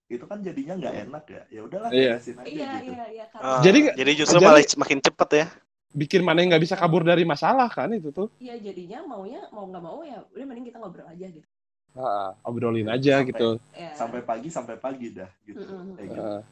itu 0.08 0.24
kan 0.24 0.38
jadinya 0.40 0.74
nggak 0.74 0.94
enak 1.06 1.24
ya 1.28 1.42
ya 1.46 1.60
udahlah 1.62 1.90
Iya. 1.92 2.12
aja 2.16 2.30
Iya, 2.42 2.68
gitu 2.80 2.90
iya, 2.90 3.06
iya. 3.12 3.24
Karena, 3.28 3.60
Jadi 3.62 3.78
jadi 3.94 4.12
justru 4.16 4.38
jadi- 4.40 4.46
malah 4.48 4.62
makin 4.74 4.98
cepet 4.98 5.30
ya. 5.36 5.46
Bikin 5.88 6.20
mana 6.20 6.44
nggak 6.44 6.60
bisa 6.60 6.74
kabur 6.74 7.00
dari 7.00 7.24
masalah 7.24 7.68
kan 7.68 7.88
itu 7.92 8.10
tuh. 8.10 8.28
Iya, 8.36 8.58
jadinya 8.58 8.98
maunya 9.06 9.40
mau 9.48 9.64
nggak 9.64 9.80
mau 9.80 10.00
ya 10.02 10.18
udah 10.34 10.44
mending 10.44 10.66
kita 10.66 10.76
ngobrol 10.80 11.06
aja 11.06 11.26
gitu. 11.28 11.46
Ah, 11.94 12.34
obrolin 12.42 12.88
aja 12.88 13.20
Sampai- 13.20 13.28
gitu. 13.30 13.48
Ya. 13.72 13.90
sampai 13.94 14.20
pagi 14.20 14.48
sampai 14.50 14.76
pagi 14.76 15.06
dah 15.14 15.30
gitu 15.44 15.60
Mm-mm. 15.62 15.94
Kayak 15.96 16.08
gitu. 16.10 16.20
Ah. 16.20 16.42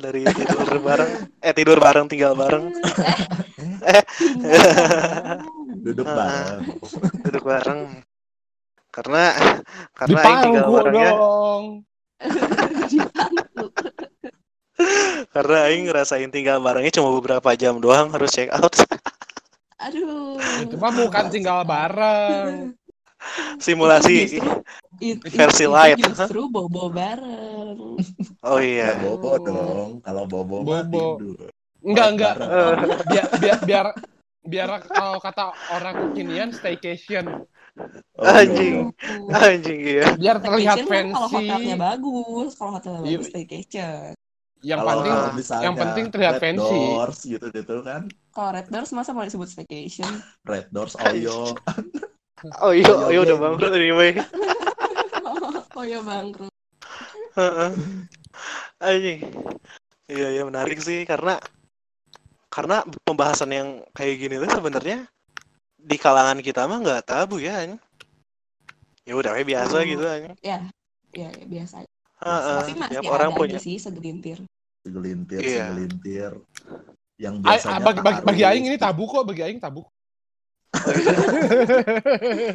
Dari 0.00 0.24
tidur 0.24 0.80
bareng, 0.80 1.10
eh 1.44 1.52
tidur 1.52 1.76
bareng 1.76 2.08
tinggal 2.08 2.32
bareng, 2.32 2.72
duduk 5.84 6.08
Ah. 6.08 6.16
bareng 6.16 6.60
duduk 7.20 7.44
bareng. 7.44 7.80
Karena 8.90 9.30
karena 9.94 10.18
aing 10.24 10.40
tinggal 10.42 10.66
barengnya 10.72 11.10
karena 15.30 15.56
aing 15.68 15.84
ngerasain 15.86 16.30
tinggal 16.32 16.58
barengnya 16.58 16.90
cuma 16.96 17.12
beberapa 17.14 17.52
jam 17.54 17.78
doang 17.78 18.10
harus 18.10 18.32
check 18.32 18.50
out. 18.50 18.72
Aduh. 19.80 20.40
Itu 20.64 20.76
mah 20.80 20.92
bukan 20.92 21.24
tinggal 21.30 21.62
bareng. 21.68 22.74
Simulasi. 23.60 24.40
It- 25.00 25.24
Versi 25.24 25.64
itu 25.64 25.72
light. 25.72 25.96
Justru 25.98 26.46
bobo 26.46 26.92
bareng. 26.92 27.78
Oh 28.40 28.56
ya 28.56 28.96
iya. 28.96 29.04
bobo 29.04 29.36
dong 29.36 30.00
kalau 30.00 30.24
bobo, 30.24 30.64
Bobo. 30.64 31.20
tidur 31.20 31.48
Enggak, 31.84 32.08
enggak. 32.16 32.34
Bareng. 32.40 32.78
Biar 33.04 33.26
biar 33.36 33.58
biar 33.60 33.86
biar 34.40 34.68
kalau 34.88 35.20
kata 35.20 35.44
orang 35.68 35.94
kekinian 36.08 36.48
staycation. 36.48 37.44
Oh, 38.16 38.24
iya, 38.24 38.40
Anjing. 38.40 38.74
iya. 38.96 39.36
Anjing 39.36 39.80
iya. 39.80 40.04
Biar 40.16 40.36
terlihat 40.40 40.76
Staycation 40.80 40.88
kan 40.88 41.06
Kalau 41.12 41.28
fancy. 41.28 41.36
hotelnya 41.36 41.76
bagus, 41.76 42.50
kalau 42.56 42.70
hotelnya 42.76 43.00
Iya. 43.00 43.08
bagus 43.16 43.26
staycation. 43.28 44.08
Yang 44.60 44.78
Kalau 44.80 44.90
penting 44.92 45.14
misalnya 45.34 45.64
yang 45.64 45.74
penting 45.74 46.04
terlihat 46.08 46.34
Red 46.36 46.42
fancy. 46.42 46.80
Doors 46.80 47.18
gitu 47.24 47.46
gitu 47.48 47.74
kan 47.80 48.02
Kalau 48.30 48.50
Red 48.52 48.66
Doors 48.68 48.90
masa 48.92 49.10
mau 49.12 49.24
disebut 49.24 49.48
staycation? 49.48 50.12
Red 50.44 50.68
Doors 50.68 50.96
Oyo 51.00 51.56
Oh 52.60 52.72
iya, 52.72 52.88
Oh, 52.88 53.04
oh 53.04 53.10
iya 53.12 53.20
udah 53.20 53.36
iya. 53.36 53.42
bangkrut 53.42 53.72
anyway. 53.72 54.10
oh 55.80 55.84
ya 55.88 56.04
bangkrut. 56.04 56.52
Heeh. 57.40 57.72
Anjing. 58.76 59.20
Iya, 60.12 60.28
iya 60.36 60.42
menarik 60.44 60.76
sih 60.76 61.08
karena 61.08 61.40
karena 62.52 62.84
pembahasan 63.08 63.48
yang 63.48 63.68
kayak 63.96 64.20
gini 64.20 64.36
tuh 64.44 64.50
sebenarnya 64.60 65.08
di 65.80 65.96
kalangan 65.96 66.44
kita 66.44 66.68
mah 66.68 66.84
nggak 66.84 67.08
tabu 67.08 67.40
ya. 67.40 67.64
anjing. 67.64 67.80
Ya 69.08 69.16
udah 69.16 69.32
kayak 69.32 69.48
biasa 69.48 69.76
Hmm. 69.80 69.88
gitu 69.88 70.04
anjing. 70.04 70.34
Ya, 70.44 70.58
ya, 71.16 71.28
ya 71.32 71.46
biasa. 71.48 71.76
Heeh, 72.20 72.60
Tapi 72.60 72.72
masih 72.76 72.92
tiap 72.92 73.04
ada 73.08 73.12
orang 73.16 73.30
aja 73.32 73.40
punya. 73.40 73.58
sih 73.64 73.76
segelintir. 73.80 74.38
segelintir 74.80 75.40
Iya. 75.44 75.64
segelintir 75.72 76.32
yang 77.20 77.36
Ay, 77.44 77.56
biasanya 77.60 77.84
bagi, 77.84 78.00
bagi, 78.00 78.20
bagi 78.24 78.42
aing 78.48 78.64
ini 78.68 78.76
tabu 78.80 79.04
kok, 79.08 79.24
bagi 79.28 79.44
aing 79.44 79.60
tabu. 79.60 79.84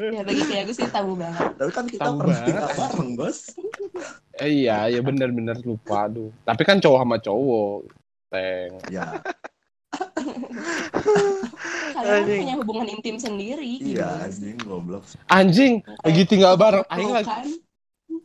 Ya 0.05 0.21
bagi 0.23 0.43
kayak 0.45 0.63
aku 0.65 0.73
sih 0.73 0.87
tabu 0.87 1.13
banget. 1.15 1.51
tapi 1.55 1.71
kan 1.71 1.85
kita 1.85 2.03
Tabu 2.05 2.17
pernah 2.19 2.31
banget, 2.33 2.47
tinggal 2.47 2.69
bareng 2.73 3.09
bos 3.13 3.37
Eh, 4.35 4.49
iya, 4.57 4.87
ya 4.87 4.99
bener-bener 4.99 5.55
lupa 5.61 6.07
aduh. 6.07 6.31
Tapi 6.41 6.61
kan 6.63 6.77
cowok 6.77 6.99
sama 7.01 7.17
cowok. 7.17 7.77
Teng. 8.27 8.71
ya 8.89 9.05
Kalian 11.87 11.95
kan 11.95 12.19
Anjing. 12.19 12.41
punya 12.41 12.55
hubungan 12.57 12.87
intim 12.89 13.15
sendiri. 13.15 13.79
gitu. 13.79 13.95
iya 13.95 14.09
anjing 14.21 14.57
goblok 14.59 15.03
Anjing, 15.25 15.73
lagi 16.03 16.23
tinggal 16.25 16.53
bareng 16.55 16.83
aing 16.89 17.11
lagi 17.13 17.29
Pelukan. 17.31 17.47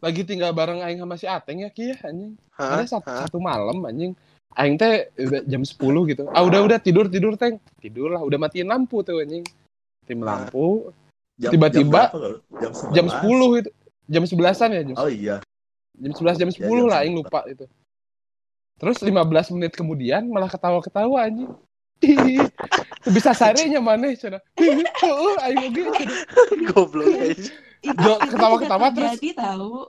lagi 0.02 0.22
tinggal 0.24 0.50
bareng 0.50 0.80
aing 0.82 0.98
sama 0.98 1.14
si 1.14 1.26
Ateng 1.26 1.62
ya 1.62 1.70
Ki 1.70 1.94
ya 1.94 1.98
anjing. 2.02 2.34
Ada 2.56 2.84
satu, 2.88 3.06
satu 3.06 3.38
malam 3.38 3.78
anjing. 3.82 4.18
Aing 4.52 4.74
teh 4.74 5.06
udah 5.14 5.46
jam 5.46 5.62
10 5.62 5.78
gitu. 6.10 6.26
Ah 6.28 6.42
udah 6.42 6.60
udah 6.60 6.78
tidur 6.78 7.06
tidur 7.06 7.38
Teng. 7.38 7.62
Tidur 7.78 8.10
lah, 8.10 8.18
udah 8.20 8.36
matiin 8.36 8.66
lampu 8.66 9.06
tuh 9.06 9.22
anjing. 9.22 9.46
Tim 10.10 10.20
lampu 10.20 10.90
Jam- 11.38 11.54
Tiba-tiba 11.54 12.10
jam, 12.10 12.34
jam, 12.60 12.72
jam 12.92 13.06
11. 13.06 13.56
10 13.56 13.60
itu. 13.62 13.70
Jam 14.10 14.22
11-an 14.26 14.68
ya, 14.68 14.82
jam, 14.82 14.96
oh 14.98 15.06
iya 15.06 15.36
jam 15.94 16.10
11 16.10 16.34
jam 16.36 16.50
10 16.50 16.58
Ya, 16.58 16.66
jam 16.66 16.84
lah 16.84 16.98
aing 17.00 17.14
11. 17.14 17.20
lupa 17.22 17.40
itu. 17.46 17.64
Terus 18.76 18.96
15 18.98 19.54
menit 19.54 19.72
kemudian 19.72 20.26
malah 20.26 20.48
ketawa-ketawa 20.48 21.24
anjing. 21.24 21.52
Bisa 23.06 23.30
sarenya 23.30 23.78
mana. 23.78 24.08
Heeh, 24.08 24.84
aing 25.40 25.60
oge 25.62 25.82
cenah. 25.84 26.20
Goblok 26.66 27.06
aja. 27.08 27.52
Ketawa-ketawa 28.26 28.86
terus- 28.90 29.16
terjadi 29.16 29.30
tahu. 29.38 29.88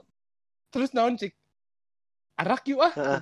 Terus 0.70 0.90
naon 0.92 1.16
cik? 1.16 1.32
arak 2.34 2.64
yuk 2.64 2.80
ah. 2.80 2.92
Heeh. 2.92 3.20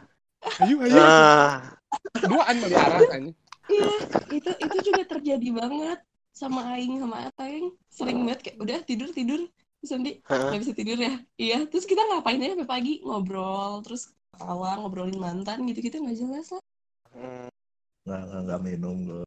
Ayo, 0.65 0.77
ayo. 0.81 0.99
Ah, 0.99 1.75
Duaan 2.19 2.55
beli 2.59 2.75
arak 2.75 3.11
anjing. 3.11 3.37
Iya, 3.67 3.87
itu 4.35 4.51
itu 4.51 4.77
juga 4.91 5.03
terjadi 5.07 5.49
banget 5.53 5.99
sama 6.41 6.61
Aing 6.73 6.97
sama 6.97 7.29
Ateng. 7.29 7.77
Sering 7.93 8.25
banget 8.25 8.41
kayak 8.41 8.57
udah 8.57 8.79
tidur 8.89 9.13
tidur 9.13 9.45
terus 9.81 9.91
nanti 9.97 10.13
nggak 10.25 10.61
bisa 10.61 10.73
tidur 10.73 10.97
ya. 10.97 11.15
Iya, 11.37 11.59
terus 11.69 11.85
kita 11.85 12.01
ngapain 12.01 12.41
aja 12.41 12.57
sampai 12.57 12.69
pagi 12.69 12.95
ngobrol 13.05 13.85
terus 13.85 14.09
ketawa 14.33 14.81
ngobrolin 14.81 15.21
mantan 15.21 15.69
gitu 15.69 15.85
gitu 15.85 16.01
nggak 16.01 16.17
jelas 16.17 16.49
lah. 16.57 16.63
Hmm, 17.13 17.49
nggak 18.09 18.21
nggak 18.25 18.41
nggak 18.49 18.61
minum 18.65 18.97
gue 19.05 19.23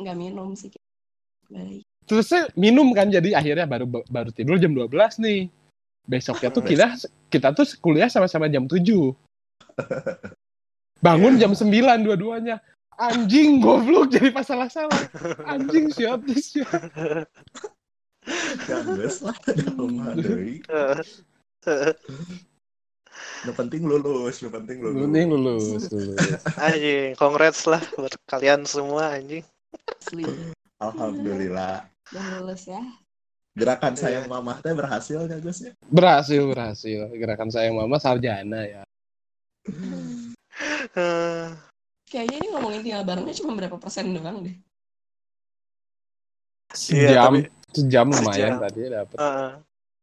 Nggak 0.00 0.16
minum 0.16 0.48
sih. 0.56 0.72
Baik. 1.52 1.84
Terus 2.04 2.26
saya 2.28 2.44
minum 2.56 2.92
kan 2.92 3.08
jadi 3.08 3.36
akhirnya 3.36 3.68
baru 3.68 3.86
baru 4.08 4.30
tidur 4.32 4.56
jam 4.56 4.72
12 4.72 5.20
nih. 5.20 5.52
Besoknya 6.04 6.52
tuh 6.52 6.64
kita 6.64 6.96
kita 7.32 7.48
tuh 7.56 7.64
kuliah 7.80 8.12
sama-sama 8.12 8.48
jam 8.48 8.68
7. 8.68 8.76
Bangun 11.04 11.40
jam 11.40 11.52
9 11.52 12.04
dua-duanya. 12.04 12.60
Anjing 12.98 13.58
goblok 13.58 14.10
jadi 14.14 14.30
pas 14.30 14.46
salah-salah. 14.46 15.02
Anjing 15.50 15.90
ya 15.98 16.14
lah 19.20 19.36
dalam 19.44 20.00
deui 20.16 20.64
yang 23.44 23.56
penting 23.56 23.84
lulus 23.84 24.40
yang 24.40 24.52
penting 24.52 24.80
lulus 24.80 25.04
Ini 25.04 25.20
lulus, 25.28 25.86
lulus. 25.92 26.18
Anjing, 26.56 27.12
congrats 27.20 27.68
lah 27.68 27.80
buat 28.00 28.16
kalian 28.24 28.64
semua 28.64 29.12
anjing. 29.20 29.44
Asli. 30.00 30.24
alhamdulillah 30.80 31.84
Udah 32.12 32.26
lulus 32.40 32.64
ya. 32.68 32.80
gerakan 33.54 33.94
sayang 33.94 34.26
mamah 34.26 34.58
teh 34.64 34.74
berhasil 34.74 35.30
ya 35.30 35.38
guys 35.38 35.60
ya 35.62 35.72
Berhasil, 35.86 36.42
berhasil. 36.42 37.00
Gerakan 37.14 37.48
sayang 37.54 37.78
mama 37.78 38.02
sarjana 38.02 38.66
ya. 38.66 38.82
Kayaknya 42.14 42.36
ini 42.36 42.48
ngomongin 42.48 42.80
tinggal 42.80 43.02
barengnya 43.02 43.34
cuma 43.34 43.52
berapa 43.52 43.74
persen 43.74 44.06
doang 44.08 44.38
deh. 44.40 44.54
Iya, 46.88 47.10
Sejam, 47.10 47.32
tapi- 47.34 47.50
sejam 47.70 48.06
lumayan 48.08 48.30
Sejam. 48.32 48.54
tadi 48.60 48.80
dapat. 48.88 49.16
eh, 49.16 49.52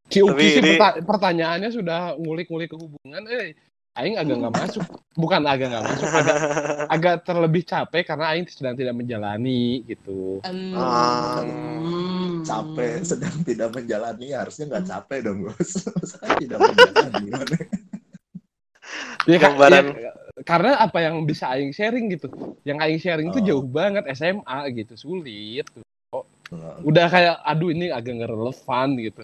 Si 0.06 0.20
Uki 0.20 0.28
Tapi 0.28 0.44
sih 0.44 0.60
ini- 0.60 0.76
perta- 0.76 1.00
pertanyaannya 1.02 1.70
sudah 1.70 2.00
ngulik-ngulik 2.18 2.68
ke 2.68 2.76
hubungan, 2.76 3.24
eh 3.30 3.56
Aing 3.94 4.16
agak 4.16 4.36
nggak 4.38 4.56
masuk, 4.58 4.84
bukan 5.14 5.44
agak 5.46 5.68
nggak 5.68 5.84
masuk, 5.84 6.08
agak 6.10 6.36
agak 6.96 7.16
terlebih 7.24 7.64
capek 7.66 8.04
karena 8.06 8.26
Aing 8.30 8.44
sedang 8.46 8.72
tidak 8.74 8.92
menjalani 8.94 9.84
gitu. 9.86 10.40
Ah. 10.44 11.40
hmm. 11.40 12.40
capek 12.42 13.04
sedang 13.06 13.36
tidak 13.42 13.68
menjalani 13.70 14.28
harusnya 14.32 14.68
nggak 14.68 14.86
capek 14.86 15.20
dong 15.22 15.38
bos 15.44 15.72
Masa 15.94 16.16
kan 16.18 16.36
tidak 16.38 16.60
menjalani 16.62 17.20
gimana 17.22 17.56
Ya, 19.24 19.38
ka- 19.38 19.44
Gambaran. 19.50 19.86
ya, 19.94 20.11
karena 20.44 20.78
apa 20.82 21.00
yang 21.04 21.22
bisa 21.26 21.50
Aing 21.54 21.72
sharing 21.74 22.12
gitu, 22.14 22.28
yang 22.66 22.78
Aing 22.82 23.00
sharing 23.02 23.30
itu 23.30 23.40
Oh. 23.42 23.48
jauh 23.48 23.66
banget 23.66 24.04
SMA 24.14 24.58
gitu, 24.74 24.94
sulit. 24.98 25.66
Nah, 26.52 26.84
Udah 26.84 27.08
kayak, 27.08 27.40
aduh 27.48 27.72
ini 27.72 27.88
agak 27.94 28.12
nggak 28.20 28.32
relevan 28.36 28.90
gitu. 29.00 29.24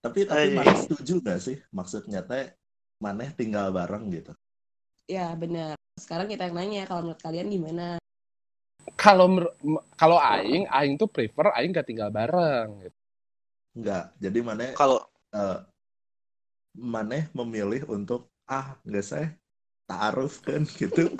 tapi 0.00 0.22
tapi 0.22 0.54
Anjing. 0.54 0.56
mana 0.56 0.72
setuju 0.78 1.14
nggak 1.18 1.40
sih 1.42 1.56
maksudnya 1.74 2.22
teh 2.22 2.46
maneh 3.02 3.26
tinggal 3.34 3.74
bareng 3.74 4.06
gitu 4.14 4.30
Ya 5.06 5.34
benar. 5.34 5.74
Sekarang 5.98 6.30
kita 6.30 6.46
yang 6.46 6.54
nanya 6.58 6.82
kalau 6.86 7.10
menurut 7.10 7.22
kalian 7.22 7.50
gimana? 7.50 7.98
Kalau 8.94 9.26
kalau 9.98 10.18
Aing, 10.22 10.66
Aing 10.70 10.94
tuh 10.94 11.10
prefer 11.10 11.50
Aing 11.54 11.74
gak 11.74 11.90
tinggal 11.90 12.10
bareng. 12.10 12.86
Gitu. 12.86 12.98
Enggak 13.76 14.04
jadi 14.22 14.38
maneh 14.46 14.70
Kalau 14.78 15.02
eh, 15.34 15.58
maneh 16.78 17.26
memilih 17.34 17.82
untuk 17.90 18.30
ah 18.46 18.78
nggak 18.86 19.04
saya 19.04 19.28
taaruf 19.86 20.42
kan 20.42 20.66
gitu 20.66 21.14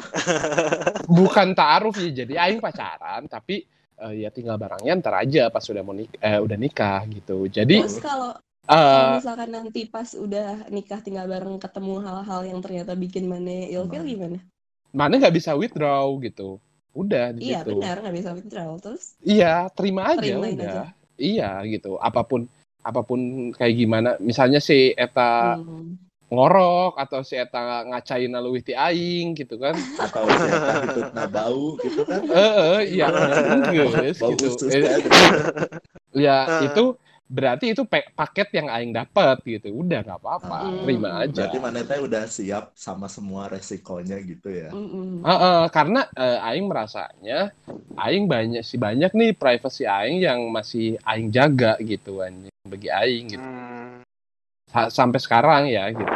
Bukan 1.18 1.54
taaruf 1.54 1.96
ya, 1.96 2.24
jadi 2.24 2.34
Aing 2.36 2.58
pacaran, 2.58 3.24
tapi 3.26 3.62
eh, 3.96 4.14
ya 4.18 4.28
tinggal 4.28 4.56
barengnya 4.56 4.98
ntar 4.98 5.22
aja 5.22 5.48
pas 5.48 5.62
udah 5.62 5.82
mau 5.82 5.94
nik 5.94 6.18
eh, 6.18 6.36
udah 6.36 6.56
nikah 6.56 7.06
gitu. 7.08 7.46
Jadi 7.46 7.80
Terus 7.80 8.02
kalau 8.02 8.34
eh, 8.64 8.74
kalau 8.74 9.16
misalkan 9.16 9.50
nanti 9.50 9.80
pas 9.86 10.08
udah 10.12 10.66
nikah 10.68 10.98
tinggal 10.98 11.24
bareng 11.24 11.56
ketemu 11.56 11.94
hal-hal 12.00 12.40
yang 12.44 12.58
ternyata 12.58 12.92
bikin 12.92 13.24
mana 13.24 13.66
ilfil 13.66 14.02
Hmm. 14.02 14.10
gimana? 14.10 14.38
mana 14.90 15.12
nggak 15.14 15.36
bisa 15.36 15.52
withdraw 15.52 16.08
gitu. 16.18 16.56
Udah 16.90 17.28
di 17.30 17.52
Iya 17.52 17.60
situ. 17.60 17.76
benar 17.76 18.00
nggak 18.00 18.16
bisa 18.16 18.30
withdrawal 18.32 18.80
terus. 18.80 19.12
Iya, 19.20 19.68
terima 19.70 20.08
aja 20.08 20.16
Terimain 20.18 20.56
udah. 20.56 20.64
aja. 20.66 20.84
Iya 21.14 21.50
gitu. 21.68 22.00
Apa 22.00 22.24
pun 22.24 22.48
apa 22.80 23.00
pun 23.00 23.20
kayak 23.52 23.74
gimana. 23.76 24.10
Misalnya 24.18 24.56
si 24.58 24.90
eta 24.92 25.60
Hmm. 25.60 26.00
Ngorok 26.26 26.98
atau 26.98 27.22
si 27.22 27.34
eta 27.34 27.86
ngacain 27.86 28.26
lalu 28.26 28.58
ti 28.58 28.74
aing 28.74 29.34
gitu 29.34 29.56
kan. 29.56 29.78
atau 29.96 30.26
siapa 30.26 30.70
gitu 30.82 31.00
nah 31.14 31.26
bau 31.26 31.78
gitu 31.78 32.02
kan 32.02 32.20
Eh, 32.26 32.52
eh, 32.58 32.78
iya, 32.92 33.06
geus 33.70 33.94
gitu. 34.18 34.50
gitu. 34.58 35.10
ya 36.12 36.38
Ah. 36.46 36.62
itu 36.62 36.84
berarti 37.26 37.74
itu 37.74 37.82
paket 37.90 38.54
yang 38.54 38.70
aing 38.70 38.94
dapat 38.94 39.42
gitu. 39.42 39.82
Udah 39.82 39.98
nggak 39.98 40.18
apa-apa, 40.18 40.58
Hmm. 40.62 40.78
terima 40.80 41.10
aja. 41.20 41.42
berarti 41.42 41.58
maneh 41.58 41.82
teh 41.82 41.98
udah 41.98 42.22
siap 42.24 42.64
sama 42.74 43.06
semua 43.06 43.50
resikonya 43.50 44.22
gitu 44.22 44.46
ya 44.46 44.70
Mm-mm. 44.70 45.26
Heeh, 45.26 45.62
karena 45.70 46.06
eh, 46.08 46.38
aing 46.46 46.70
merasanya 46.70 47.50
aing 47.98 48.30
banyak 48.30 48.62
sih 48.62 48.78
banyak 48.78 49.10
nih 49.10 49.34
privacy 49.34 49.82
aing 49.82 50.22
yang 50.22 50.38
masih 50.50 51.02
aing 51.02 51.30
jaga 51.30 51.74
gitu 51.82 52.22
anjing 52.22 52.54
bagi 52.62 52.88
aing 52.88 53.26
gitu. 53.28 53.42
Hmm, 53.42 54.05
sampai 54.70 55.18
sekarang 55.22 55.70
ya 55.70 55.88
gitu. 55.94 56.12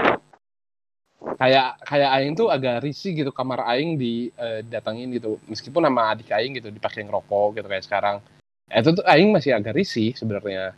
Kayak 1.37 1.81
kayak 1.85 2.11
aing 2.17 2.33
tuh 2.37 2.49
agak 2.49 2.85
risih 2.85 3.13
gitu 3.13 3.31
kamar 3.33 3.65
aing 3.77 3.97
di 3.97 4.29
eh, 4.37 4.61
datangin 4.65 5.13
gitu. 5.13 5.41
Meskipun 5.49 5.85
sama 5.85 6.13
adik 6.13 6.29
aing 6.33 6.57
gitu 6.57 6.69
dipakai 6.69 7.05
ngerokok 7.05 7.61
gitu 7.61 7.67
kayak 7.69 7.85
sekarang. 7.87 8.17
Itu 8.69 9.01
tuh 9.01 9.05
aing 9.09 9.33
masih 9.33 9.57
agak 9.57 9.77
risih 9.77 10.13
sebenarnya. 10.17 10.73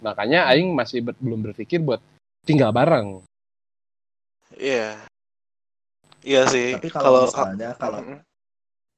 Makanya 0.00 0.46
aing 0.54 0.70
masih 0.72 1.02
ber- 1.02 1.18
belum 1.18 1.50
berpikir 1.50 1.82
buat 1.82 2.00
tinggal 2.46 2.70
bareng. 2.72 3.20
Iya. 4.56 5.04
Iya 6.24 6.42
sih. 6.50 6.74
tapi 6.76 6.88
kalau 6.90 7.04
Kalau 7.08 7.22
misalnya 7.28 7.70
kalau 7.78 8.00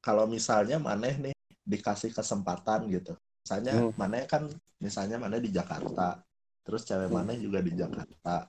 kalau 0.00 0.24
misalnya 0.24 0.76
maneh 0.80 1.14
nih 1.20 1.34
dikasih 1.68 2.10
kesempatan 2.16 2.88
gitu 2.88 3.12
misalnya 3.44 3.72
Hmm. 3.76 3.92
maneh 3.94 4.24
kan 4.24 4.48
misalnya 4.80 5.20
maneh 5.20 5.38
di 5.44 5.52
Jakarta 5.52 6.18
terus 6.62 6.84
cewek 6.86 7.10
maneh 7.10 7.36
juga 7.40 7.58
di 7.64 7.72
Jakarta. 7.74 8.46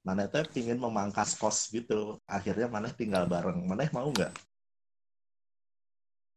Maneh 0.00 0.26
teh 0.32 0.44
pingin 0.48 0.80
memangkas 0.80 1.36
kos 1.36 1.68
gitu. 1.68 2.16
Akhirnya 2.24 2.72
maneh 2.72 2.88
tinggal 2.96 3.28
bareng. 3.28 3.60
Maneh 3.68 3.92
mau 3.92 4.08
nggak? 4.08 4.32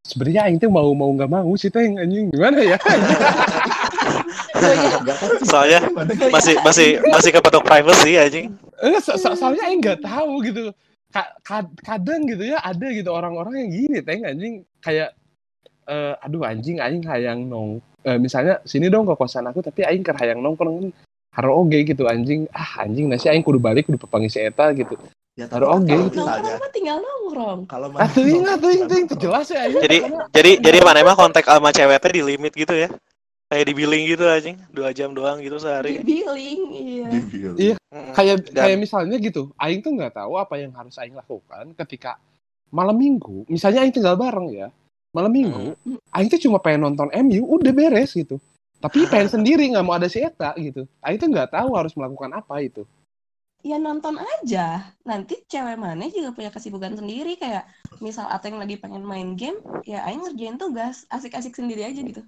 Sebenarnya 0.03 0.51
aing 0.51 0.59
tuh 0.59 0.67
mau 0.67 0.91
mau 0.91 1.07
nggak 1.15 1.31
mau 1.31 1.47
sih 1.55 1.71
teh 1.71 1.87
anjing. 1.87 2.27
Gimana 2.35 2.59
ya? 2.59 2.77
Soalnya 5.47 5.79
masih 6.27 6.59
masih 6.59 6.89
masih 7.07 7.29
kepatok 7.31 7.63
privacy 7.63 8.19
anjing. 8.19 8.51
Eh, 8.83 8.99
so- 8.99 9.15
so- 9.15 9.35
soalnya 9.39 9.63
aing 9.71 9.79
nggak 9.79 10.03
tahu 10.03 10.43
gitu. 10.43 10.75
Ka- 11.13 11.31
kad- 11.45 11.77
kadang 11.85 12.27
gitu 12.27 12.51
ya 12.51 12.59
ada 12.59 12.87
gitu 12.91 13.15
orang-orang 13.15 13.63
yang 13.63 13.69
gini 13.71 13.97
teh 14.03 14.19
anjing. 14.27 14.67
Kayak 14.83 15.15
eh, 15.87 16.13
aduh 16.19 16.43
anjing 16.43 16.83
aing 16.83 17.03
hayang 17.07 17.47
nong 17.47 17.79
eh, 18.03 18.17
misalnya 18.17 18.59
sini 18.63 18.87
dong 18.87 19.03
ke 19.03 19.15
kosan 19.15 19.45
aku 19.45 19.59
tapi 19.59 19.81
aing 19.81 20.03
hayang 20.03 20.39
nongkrong 20.39 20.91
haro 21.31 21.51
oge 21.59 21.81
gitu 21.83 22.05
anjing 22.05 22.45
ah 22.51 22.79
anjing 22.79 23.07
nasi 23.07 23.25
aing 23.25 23.41
kudu 23.41 23.57
balik 23.57 23.87
kudu 23.87 23.97
pepangi 23.97 24.27
si 24.27 24.37
eta 24.37 24.69
gitu 24.71 24.93
ya, 25.33 25.49
Taruh 25.49 25.71
kan 25.71 25.81
oge 25.81 25.89
kalau 25.89 26.05
gitu. 26.05 26.19
Nongkrong 26.21 26.59
mah 26.59 26.71
tinggal 26.71 26.97
nongkrong. 26.99 27.59
kalau 27.65 27.87
ah 27.95 28.05
tuh 28.05 28.21
maneh 28.21 28.35
ingat 28.37 28.57
tuh 28.59 28.69
itu 28.69 29.15
jelas 29.17 29.47
ya 29.49 29.63
Jadi 29.65 29.97
Karena- 29.99 30.27
jadi 30.29 30.51
jadi 30.61 30.77
mana 30.79 30.97
emang 31.01 31.17
kontak 31.17 31.43
sama 31.43 31.69
ceweknya 31.69 32.09
di 32.11 32.21
limit 32.23 32.53
gitu 32.53 32.75
ya. 32.75 32.89
Kayak 33.43 33.65
di 33.69 33.73
billing 33.75 34.03
gitu 34.09 34.23
anjing, 34.25 34.57
dua 34.73 34.89
jam 34.91 35.13
doang 35.13 35.37
gitu 35.37 35.57
Di 35.57 35.61
sehari. 35.61 36.01
billing, 36.01 36.61
iya. 36.73 37.05
di 37.05 37.19
bil. 37.21 37.51
Iya. 37.53 37.75
Mm-mm. 37.77 38.13
kayak 38.13 38.35
Dan- 38.49 38.65
kayak 38.65 38.77
misalnya 38.79 39.17
gitu 39.17 39.53
aing 39.55 39.81
tuh 39.81 39.93
nggak 39.93 40.13
tahu 40.15 40.33
apa 40.37 40.57
yang 40.57 40.73
harus 40.73 40.97
aing 40.97 41.13
lakukan 41.13 41.77
ketika 41.77 42.17
malam 42.69 42.97
minggu 42.97 43.45
misalnya 43.45 43.85
aing 43.85 43.93
tinggal 43.93 44.17
bareng 44.17 44.49
ya 44.49 44.67
malam 45.13 45.29
minggu 45.29 45.77
aing 46.09 46.27
tuh 46.27 46.41
cuma 46.41 46.57
pengen 46.57 46.89
nonton 46.89 47.07
MU 47.13 47.45
udah 47.55 47.69
beres 47.69 48.11
gitu. 48.11 48.41
Tapi 48.77 49.07
pengen 49.07 49.29
sendiri 49.31 49.63
nggak 49.71 49.85
mau 49.85 49.95
ada 49.95 50.11
si 50.11 50.19
Eta 50.19 50.51
gitu. 50.59 50.83
Aing 50.99 51.15
tuh 51.15 51.29
nggak 51.31 51.55
tahu 51.55 51.71
harus 51.71 51.93
melakukan 51.93 52.33
apa 52.35 52.59
itu. 52.59 52.83
Ya 53.63 53.79
nonton 53.79 54.19
aja. 54.19 54.91
Nanti 55.07 55.39
cewek 55.47 55.79
mana 55.79 56.11
juga 56.11 56.35
punya 56.35 56.51
kesibukan 56.51 56.99
sendiri. 56.99 57.39
Kayak 57.39 57.63
misal 58.03 58.27
Ateng 58.27 58.59
lagi 58.59 58.75
pengen 58.75 59.07
main 59.07 59.39
game, 59.39 59.55
ya 59.87 60.03
Aing 60.03 60.19
ngerjain 60.19 60.59
tugas, 60.59 61.07
asik-asik 61.07 61.55
sendiri 61.55 61.87
aja 61.87 62.01
gitu. 62.01 62.19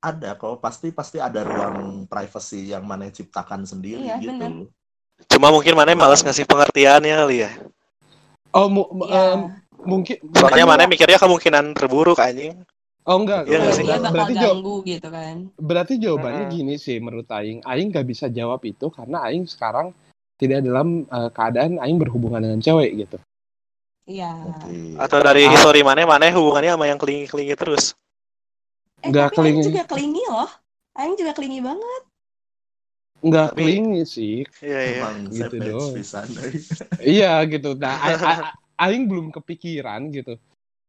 ada 0.00 0.32
kok. 0.32 0.62
Pasti 0.62 0.94
pasti 0.94 1.18
ada 1.18 1.42
ruang 1.42 2.06
privacy 2.06 2.70
yang 2.70 2.86
maneh 2.86 3.10
ciptakan 3.10 3.66
sendiri 3.66 4.00
Iya, 4.00 4.16
gitu. 4.16 4.32
bener. 4.32 4.70
Cuma 5.28 5.50
mungkin 5.50 5.74
mana 5.74 5.92
malas 5.92 6.22
ngasih 6.22 6.46
pengertiannya 6.46 7.12
kali 7.12 7.36
ya. 7.42 7.50
oh 8.50 8.66
mu- 8.66 8.88
mu- 8.90 9.06
Ya, 9.06 9.34
em, 9.34 9.40
mungkin 9.82 10.16
Soalnya 10.30 10.64
mungkin- 10.64 10.68
mana 10.68 10.82
mikirnya 10.86 11.18
kemungkinan 11.18 11.64
terburuk 11.72 12.18
anjing. 12.18 12.54
oh 13.02 13.16
enggak 13.16 13.44
Iya 13.44 13.56
enggak. 13.56 13.60
nggak 13.60 13.74
sih? 13.74 13.84
bakal 13.84 14.12
berarti 14.12 14.34
jawab 14.36 14.66
gitu 14.84 15.08
kan. 15.08 15.36
berarti 15.56 15.94
jawabannya 15.96 16.44
Mm-mm. 16.44 16.54
gini 16.54 16.74
sih 16.76 16.96
menurut 16.98 17.28
aing 17.28 17.60
aing 17.62 17.88
nggak 17.88 18.04
bisa 18.04 18.26
jawab 18.28 18.60
itu 18.62 18.86
karena 18.88 19.24
aing 19.24 19.44
sekarang 19.44 19.90
tidak 20.36 20.60
dalam 20.60 21.04
eh, 21.04 21.30
keadaan 21.30 21.76
aing 21.76 21.96
berhubungan 21.96 22.40
dengan 22.40 22.60
cewek 22.60 22.96
gitu. 22.98 23.18
Iya. 24.04 24.32
Oke. 24.48 24.96
Atau 24.96 25.20
dari 25.20 25.44
Ah. 25.44 25.50
history 25.50 25.80
mana 25.80 26.02
mana 26.02 26.28
hubungannya 26.28 26.72
sama 26.72 26.86
yang 26.86 26.96
kelingi-kelingi 26.96 27.54
terus. 27.54 27.92
Eh, 29.00 29.06
Nggak 29.06 29.26
tapi 29.28 29.36
Aing 29.38 29.56
kelingi. 29.56 29.62
juga 29.66 29.82
kelingi 29.86 30.22
loh. 30.26 30.50
Aing 30.92 31.14
juga 31.14 31.32
kelingi 31.32 31.60
banget. 31.60 32.02
Nggak 33.20 33.48
Tapi- 33.48 33.60
kelingi 33.60 34.02
sih. 34.02 34.36
Iya 34.58 34.80
iya. 34.82 35.06
Gitu 35.26 35.56
doang. 35.58 35.92
iya 37.00 37.32
gitu. 37.44 37.76
Nah, 37.76 37.96
aing 38.80 39.04
belum 39.06 39.28
kepikiran 39.30 40.08
gitu. 40.10 40.34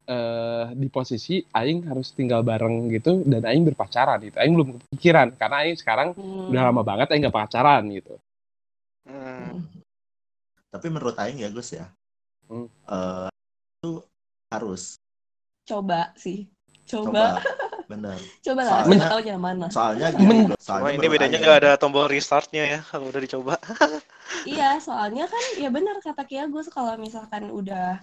eh 0.02 0.66
di 0.74 0.90
posisi 0.90 1.46
aing 1.46 1.86
harus 1.86 2.10
tinggal 2.18 2.42
bareng 2.42 2.90
gitu 2.90 3.22
dan 3.22 3.46
aing 3.46 3.62
berpacaran 3.70 4.18
gitu. 4.26 4.34
Aing 4.42 4.58
belum 4.58 4.70
kepikiran 4.82 5.38
karena 5.38 5.56
aing 5.62 5.78
sekarang 5.78 6.18
Hmm. 6.18 6.50
udah 6.50 6.62
lama 6.68 6.82
banget 6.82 7.14
aing 7.14 7.22
nggak 7.30 7.38
pacaran 7.38 7.86
gitu. 7.94 8.18
Hmm. 9.06 9.62
Tapi 10.74 10.88
menurut 10.90 11.16
Aing 11.22 11.44
ya 11.44 11.54
Gus 11.54 11.76
ya, 11.76 11.86
Hmm. 12.50 12.66
eh, 12.68 13.30
itu 13.78 14.02
harus 14.50 14.98
Coba 15.70 16.12
sih. 16.18 16.50
Coba. 16.90 17.38
coba, 17.40 17.61
Coba 18.42 18.62
lah. 18.64 18.72
Soalnya- 18.86 19.10
tahu 19.12 19.22
nyaman. 19.28 19.56
Soalnya 19.68 20.08
Men- 20.16 20.18
gini, 20.18 20.40
soalnya 20.56 20.84
Cuma 20.88 20.90
ini 20.96 21.08
bedanya 21.12 21.38
nggak 21.42 21.58
ada 21.66 21.72
tombol 21.76 22.06
restartnya 22.08 22.64
ya 22.64 22.80
kalau 22.88 23.12
udah 23.12 23.22
dicoba. 23.22 23.56
Iya, 24.48 24.80
soalnya 24.80 25.28
kan 25.28 25.44
ya 25.60 25.68
benar 25.68 26.00
kata 26.00 26.24
Kia 26.24 26.48
Gus 26.48 26.72
kalau 26.72 26.96
misalkan 26.96 27.52
udah 27.52 28.00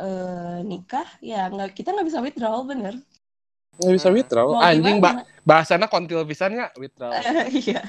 eh, 0.00 0.58
nikah 0.64 1.04
ya 1.20 1.52
nggak 1.52 1.76
kita 1.76 1.92
nggak 1.92 2.08
bisa 2.08 2.24
withdrawal 2.24 2.64
bener. 2.64 2.96
Nggak 3.76 3.94
bisa 4.00 4.08
withdraw. 4.08 4.56
Mau 4.56 4.64
Anjing 4.64 5.04
ba 5.04 5.20
bahasanya 5.44 5.84
kontil 5.84 6.24
pisannya 6.24 6.72
withdraw. 6.80 7.12
Iya. 7.52 7.84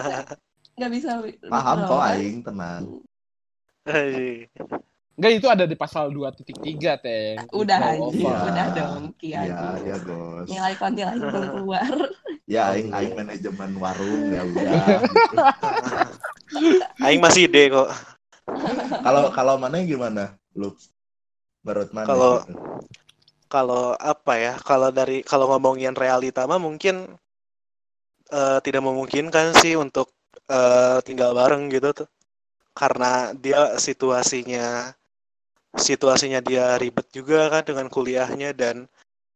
Nggak 0.78 0.92
bisa 0.94 1.10
wi- 1.18 1.38
Paham 1.42 1.90
kok. 1.90 1.98
Aing, 2.06 2.36
tenang. 2.46 3.02
Enggak 5.18 5.32
itu 5.34 5.46
ada 5.50 5.64
di 5.66 5.74
pasal 5.74 6.14
2.3 6.14 6.46
teh. 7.02 7.34
Udah. 7.50 7.98
Iya. 8.14 8.34
udah 8.46 8.66
dong 8.70 9.02
Iya, 9.18 9.42
Gus. 9.44 9.80
ya 9.82 9.96
Gus. 9.98 10.46
Nilai 10.46 10.74
kontil 10.78 11.06
aja 11.10 11.18
belum 11.18 11.50
keluar. 11.58 11.90
Ya 12.46 12.70
Aing, 12.70 12.94
Aing 12.94 13.12
manajemen 13.12 13.70
warung 13.76 14.22
ya 14.30 14.40
udah. 14.46 14.72
Aing 17.04 17.18
masih 17.18 17.50
ide 17.50 17.66
kok. 17.68 17.90
Kalau 19.02 19.28
kalau 19.34 19.54
mana 19.58 19.82
gimana? 19.82 20.38
Lu 20.54 20.70
menurut 21.60 21.90
mana? 21.90 22.06
Kalau- 22.06 22.38
gitu? 22.46 22.54
Kalau 23.48 23.96
apa 23.96 24.32
ya? 24.36 24.54
Kalau 24.60 24.92
dari 24.92 25.24
kalau 25.24 25.48
ngomongin 25.50 25.96
realita 25.96 26.44
mah 26.44 26.60
mungkin 26.60 27.08
eh, 28.28 28.58
tidak 28.62 28.86
memungkinkan 28.86 29.56
sih 29.58 29.74
untuk 29.74 30.12
eh, 30.46 31.00
tinggal 31.02 31.34
bareng 31.34 31.66
gitu 31.68 31.90
tuh. 31.90 32.08
Karena 32.70 33.34
dia 33.34 33.74
situasinya 33.76 34.94
situasinya 35.76 36.40
dia 36.40 36.80
ribet 36.80 37.04
juga 37.12 37.52
kan 37.52 37.62
dengan 37.66 37.86
kuliahnya 37.92 38.56
dan 38.56 38.88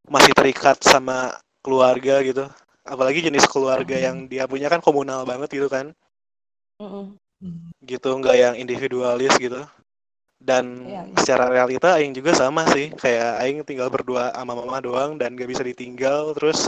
masih 0.09 0.33
terikat 0.33 0.81
sama 0.81 1.37
keluarga 1.61 2.25
gitu. 2.25 2.49
Apalagi 2.83 3.23
jenis 3.23 3.47
keluarga 3.47 3.95
yang 3.95 4.27
dia 4.27 4.49
punya 4.49 4.67
kan 4.73 4.81
komunal 4.81 5.27
banget 5.29 5.61
gitu 5.61 5.69
kan. 5.69 5.93
Hmm. 6.83 7.15
gitu 7.83 8.11
nggak 8.23 8.37
yang 8.39 8.55
individualis 8.55 9.35
gitu 9.39 9.63
dan 10.43 10.83
Iya, 10.83 11.03
iya. 11.07 11.17
secara 11.23 11.47
realita 11.51 11.95
Aing 11.95 12.13
juga 12.13 12.35
sama 12.35 12.67
sih 12.75 12.91
kayak 12.91 13.31
Aing 13.39 13.59
tinggal 13.63 13.89
berdua 13.89 14.35
sama 14.35 14.59
mama 14.59 14.83
doang 14.83 15.15
dan 15.15 15.39
gak 15.39 15.47
bisa 15.47 15.63
ditinggal 15.63 16.35
terus 16.35 16.67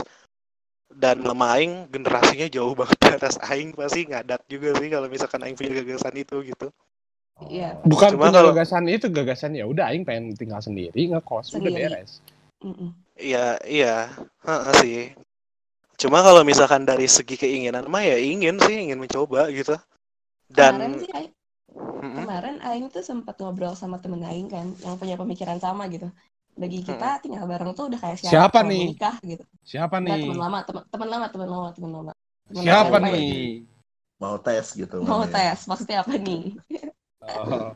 dan 0.87 1.19
mama 1.19 1.59
Aing 1.59 1.91
generasinya 1.91 2.47
jauh 2.47 2.71
banget 2.79 2.97
di 3.03 3.11
atas 3.11 3.35
Aing 3.43 3.75
pasti 3.75 4.07
ngadat 4.07 4.47
juga 4.47 4.75
sih 4.79 4.87
kalau 4.87 5.07
misalkan 5.11 5.43
Aing 5.43 5.59
punya 5.59 5.75
gagasan 5.83 6.15
itu 6.15 6.39
gitu 6.47 6.71
Iya. 7.45 7.75
Bukan 7.83 8.15
Cuma 8.15 8.27
punya 8.27 8.39
kalau- 8.39 8.55
gagasan 8.55 8.87
itu 8.87 9.07
gagasan 9.07 9.51
ya 9.53 9.67
udah 9.67 9.91
aing 9.91 10.03
pengen 10.03 10.31
tinggal 10.33 10.59
sendiri 10.59 11.11
ngekos 11.11 11.51
udah 11.51 11.59
Sendiri. 11.59 11.83
beres. 11.85 12.11
Mm-mm. 12.63 12.89
iya 13.15 13.59
iya 13.61 14.09
heeh 14.41 14.73
sih 14.79 15.01
cuma 15.95 16.19
kalau 16.19 16.41
misalkan 16.41 16.81
dari 16.81 17.05
segi 17.05 17.35
keinginan 17.35 17.85
mah 17.85 18.01
ya 18.01 18.15
ingin 18.15 18.57
sih 18.57 18.87
ingin 18.87 18.97
mencoba 18.97 19.51
gitu 19.51 19.75
Kemarin 20.49 20.79
dan 20.79 20.91
sih 20.97 21.11
Aing, 21.11 21.31
kemarin 22.15 22.55
Aing 22.59 22.85
tuh 22.89 22.99
sempat 23.01 23.35
ngobrol 23.37 23.71
sama 23.73 23.99
temen 23.99 24.23
Aing 24.23 24.47
kan 24.47 24.71
yang 24.81 24.95
punya 24.95 25.15
pemikiran 25.15 25.57
sama 25.57 25.85
gitu. 25.87 26.07
Bagi 26.53 26.79
kita 26.81 27.19
tinggal 27.19 27.43
bareng 27.43 27.71
tuh 27.71 27.91
udah 27.91 27.99
kayak 27.99 28.17
Siapa 28.17 28.63
mau 28.63 28.71
nih? 28.71 28.95
nikah 28.95 29.15
gitu. 29.21 29.43
Siapa 29.61 29.99
nih? 29.99 30.23
teman 30.23 30.39
lama, 30.39 30.59
teman 30.63 31.07
lama, 31.07 31.25
teman 31.27 31.47
lama, 31.49 31.67
teman 31.71 31.91
lama. 31.91 32.11
Teman 32.45 32.63
Siapa 32.63 32.95
SMP. 32.95 33.05
nih? 33.11 33.33
Mau 34.15 34.35
tes 34.39 34.65
gitu. 34.71 34.97
Mau 35.01 35.21
ya? 35.21 35.29
tes, 35.29 35.59
maksudnya 35.65 35.97
apa 36.01 36.15
nih? 36.15 36.55
Oh. 37.27 37.75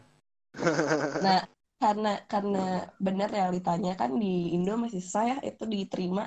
Nah, 1.26 1.40
karena 1.80 2.12
karena 2.28 2.60
benar 3.00 3.30
realitanya 3.32 3.94
kan 3.96 4.12
di 4.20 4.52
Indo 4.56 4.76
masih 4.76 5.00
susah 5.00 5.24
ya 5.32 5.38
itu 5.50 5.64
diterima 5.64 6.24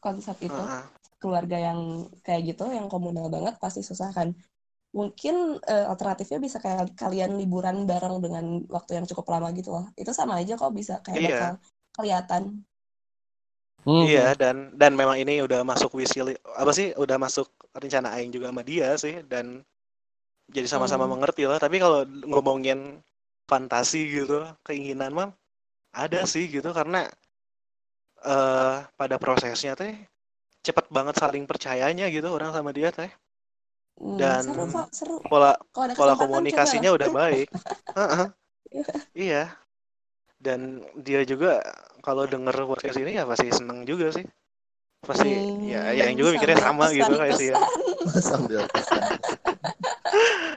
konsep 0.00 0.36
itu 0.48 0.60
Heeh. 0.60 0.82
keluarga 1.20 1.56
yang 1.60 2.08
kayak 2.24 2.42
gitu 2.52 2.64
yang 2.72 2.86
komunal 2.92 3.26
banget 3.32 3.54
pasti 3.62 3.80
susah 3.84 4.10
kan. 4.16 4.28
Mungkin 4.94 5.34
eh, 5.66 5.86
alternatifnya 5.92 6.38
bisa 6.46 6.58
kayak 6.64 6.94
kalian 7.02 7.36
liburan 7.40 7.84
bareng 7.90 8.16
dengan 8.24 8.44
waktu 8.70 8.90
yang 9.02 9.06
cukup 9.10 9.26
lama 9.34 9.48
gitu 9.58 9.70
loh. 9.74 9.84
Itu 9.98 10.12
sama 10.14 10.40
aja 10.40 10.54
kok 10.60 10.72
bisa 10.72 10.94
kayak 11.04 11.20
Iya. 11.20 11.28
bakal 11.30 11.52
kelihatan. 11.96 12.42
Hmm. 13.84 14.08
Iya 14.08 14.32
dan 14.32 14.72
dan 14.80 14.96
memang 14.96 15.20
ini 15.20 15.44
udah 15.44 15.60
masuk 15.60 15.92
wish 16.00 16.16
li- 16.16 16.40
apa 16.56 16.72
sih 16.72 16.96
udah 16.96 17.20
masuk 17.20 17.52
rencana 17.76 18.16
aing 18.16 18.32
juga 18.32 18.48
sama 18.48 18.64
dia 18.64 18.96
sih 18.96 19.20
dan 19.28 19.60
jadi 20.48 20.66
sama-sama 20.66 21.04
Hmm. 21.04 21.16
mengerti 21.16 21.44
lah 21.44 21.56
tapi 21.56 21.78
kalau 21.78 22.02
ngomongin 22.24 23.00
fantasi 23.44 24.08
gitu 24.10 24.44
keinginan 24.62 25.12
mah 25.12 25.28
ada 25.92 26.24
sih 26.24 26.48
gitu 26.48 26.70
karena 26.70 27.06
eh 28.20 28.76
pada 28.90 29.16
prosesnya 29.16 29.72
teh 29.74 29.92
cepet 30.60 30.88
banget 30.88 31.14
saling 31.14 31.44
percayanya 31.44 32.08
gitu 32.08 32.28
orang 32.28 32.50
sama 32.50 32.70
dia 32.70 32.88
teh 32.90 33.08
Hmm, 33.94 34.18
Dan- 34.18 34.42
seru 34.42 34.66
kok, 34.66 34.88
seru. 34.90 35.14
pola 35.22 35.54
pola 35.70 36.18
komunikasinya 36.18 36.90
udah 36.90 37.14
baik 37.14 37.46
Heeh. 37.94 38.26
iya 39.14 39.54
dan 40.36 40.82
dia 40.98 41.22
juga 41.22 41.62
kalau 42.02 42.26
denger 42.26 42.66
podcast 42.66 42.98
ini 42.98 43.14
ya 43.14 43.22
pasti 43.22 43.54
seneng 43.54 43.86
juga 43.86 44.10
sih 44.10 44.26
pasti 44.98 45.30
ya 45.62 45.94
ya 45.94 46.10
yang 46.10 46.18
juga 46.18 46.34
Hmm, 46.34 46.36
mikirnya 46.42 46.58
sama 46.58 46.90
gitu 46.90 47.12
kayak 47.14 47.36
sih 47.38 47.48
ya. 47.52 47.56
Sambil 48.18 48.66
pesan. 48.66 49.04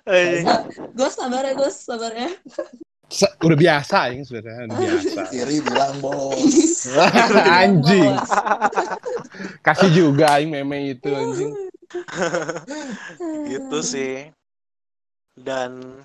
Eh, 0.08 0.40
Gus 0.96 1.14
sabar 1.20 1.44
ya 1.44 1.54
Gus, 1.54 1.76
sabar 1.84 2.12
ya. 2.16 2.32
Udah 3.44 3.58
biasa 3.60 4.12
aing 4.12 4.24
sebenarnya 4.24 4.72
udah 4.72 4.78
biasa. 4.80 5.20
Kiri 5.32 5.58
bilang 5.64 5.96
bos. 6.04 6.88
anjing. 7.64 8.16
Kasih 9.64 9.92
juga 9.92 10.40
aing 10.40 10.52
meme 10.52 10.96
itu 10.96 11.12
anjing. 11.12 11.52
gitu 13.48 13.80
sih 13.80 14.28
dan 15.40 16.02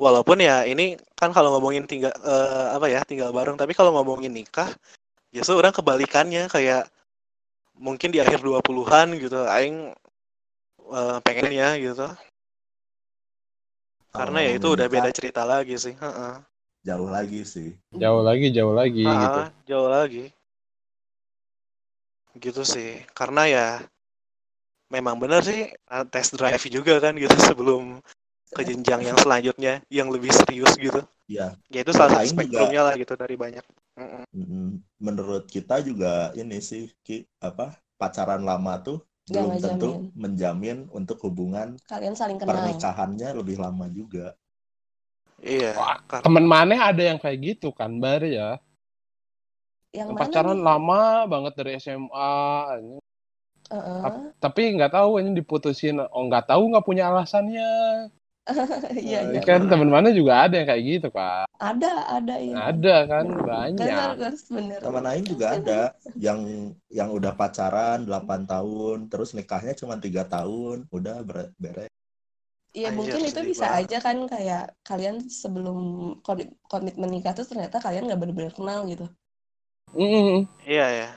walaupun 0.00 0.40
ya 0.40 0.64
ini 0.64 0.96
kan 1.14 1.30
kalau 1.30 1.54
ngomongin 1.54 1.84
tinggal 1.84 2.10
eh, 2.24 2.66
apa 2.74 2.88
ya 2.88 3.04
tinggal 3.04 3.30
bareng 3.30 3.54
tapi 3.54 3.76
kalau 3.76 3.92
ngomongin 3.94 4.32
nikah 4.32 4.66
justru 5.30 5.60
orang 5.60 5.70
kebalikannya 5.70 6.48
kayak 6.48 6.88
mungkin 7.76 8.10
di 8.10 8.18
akhir 8.18 8.40
20-an 8.40 9.14
gitu 9.20 9.44
aing 9.46 9.92
eh, 10.90 11.18
pengennya 11.22 11.76
gitu 11.78 12.08
karena 14.12 14.38
ya 14.44 14.50
itu 14.60 14.68
udah 14.76 14.86
beda 14.92 15.10
cerita 15.10 15.42
lagi 15.42 15.74
sih 15.80 15.96
Heeh. 15.96 16.34
Jauh 16.82 17.06
lagi 17.06 17.46
sih. 17.46 17.78
Jauh 17.94 18.26
lagi, 18.26 18.50
jauh 18.50 18.74
lagi 18.74 19.06
Ah, 19.06 19.18
gitu. 19.22 19.40
jauh 19.70 19.88
lagi 19.88 20.24
gitu 22.40 22.64
sih 22.64 22.96
karena 23.12 23.44
ya 23.44 23.66
memang 24.88 25.16
benar 25.20 25.44
sih 25.44 25.68
uh, 25.92 26.04
test 26.08 26.36
drive 26.36 26.64
juga 26.68 26.96
kan 27.00 27.12
gitu 27.16 27.32
sebelum 27.48 28.00
ke 28.52 28.62
jenjang 28.68 29.00
yang 29.04 29.16
selanjutnya 29.20 29.80
yang 29.88 30.08
lebih 30.12 30.32
serius 30.32 30.76
gitu 30.76 31.00
Iya. 31.30 31.56
ya 31.72 31.80
itu 31.80 31.92
salah 31.96 32.12
satu 32.12 32.20
Aing 32.20 32.28
juga- 32.28 32.36
spektrumnya 32.44 32.82
lah 32.84 32.94
gitu 33.00 33.14
dari 33.16 33.36
banyak. 33.40 33.64
Mm, 34.36 34.84
Menurut 35.00 35.48
kita 35.48 35.80
juga 35.80 36.28
ini 36.36 36.60
sih 36.60 36.92
Ki, 37.00 37.24
apa 37.40 37.72
pacaran 37.96 38.44
lama 38.44 38.76
tuh 38.84 39.00
Nggak 39.30 39.44
belum 39.46 39.62
tentu 39.62 39.90
menjamin 40.18 40.78
untuk 40.90 41.22
hubungan 41.22 41.78
Kalian 41.86 42.14
saling 42.18 42.42
kenal. 42.42 42.58
pernikahannya 42.58 43.28
lebih 43.38 43.56
lama 43.62 43.86
juga. 43.86 44.34
iya 45.38 45.74
Wah, 45.78 45.98
Temen 46.22 46.46
maneh 46.46 46.78
ada 46.78 47.02
yang 47.02 47.18
kayak 47.22 47.38
gitu 47.38 47.70
kan, 47.70 48.02
Bar 48.02 48.22
ya. 48.26 48.58
Yang 49.92 50.08
Yang 50.08 50.08
mana 50.08 50.20
pacaran 50.26 50.58
nih? 50.58 50.64
lama 50.66 51.00
banget 51.28 51.52
dari 51.54 51.70
SMA. 51.78 52.34
anjing. 52.74 53.02
Heeh. 53.72 54.32
Tapi 54.42 54.62
nggak 54.76 54.92
tahu 54.92 55.10
ini 55.22 55.30
diputusin. 55.38 56.02
Oh 56.02 56.22
nggak 56.26 56.50
tahu 56.50 56.62
nggak 56.72 56.84
punya 56.84 57.08
alasannya. 57.12 57.70
Iya, 58.98 59.18
iya. 59.30 59.40
kan 59.46 59.70
temen 59.70 59.86
mana 59.86 60.10
juga 60.10 60.46
ada 60.46 60.54
yang 60.58 60.68
kayak 60.68 60.82
gitu 60.82 61.08
kan. 61.14 61.46
Ada, 61.62 61.92
ada 62.18 62.34
ya. 62.42 62.54
Ada 62.74 62.96
kan 63.06 63.24
banyak. 63.38 64.10
Teman 64.82 65.02
lain 65.06 65.22
juga 65.22 65.46
ada 65.54 65.80
yang 66.18 66.40
yang 66.90 67.08
udah 67.14 67.32
pacaran 67.38 68.02
8 68.02 68.42
tahun, 68.50 69.06
terus 69.06 69.30
nikahnya 69.38 69.78
cuma 69.78 69.94
tiga 70.02 70.26
tahun, 70.26 70.90
udah 70.90 71.22
ber- 71.22 71.54
beres. 71.54 71.90
Ya 72.72 72.88
Anjir, 72.88 73.20
mungkin 73.20 73.20
itu 73.28 73.40
bisa 73.52 73.68
banget. 73.68 73.84
aja 73.84 73.98
kan 74.00 74.16
kayak 74.26 74.64
kalian 74.80 75.20
sebelum 75.28 75.78
komi- 76.24 76.56
komitmen 76.66 77.12
nikah 77.12 77.36
tuh 77.36 77.44
ternyata 77.44 77.76
kalian 77.78 78.08
nggak 78.08 78.20
benar-benar 78.20 78.52
kenal 78.56 78.88
gitu. 78.88 79.06
Mm-mm. 79.92 80.48
Iya 80.64 80.86
ya. 80.88 81.08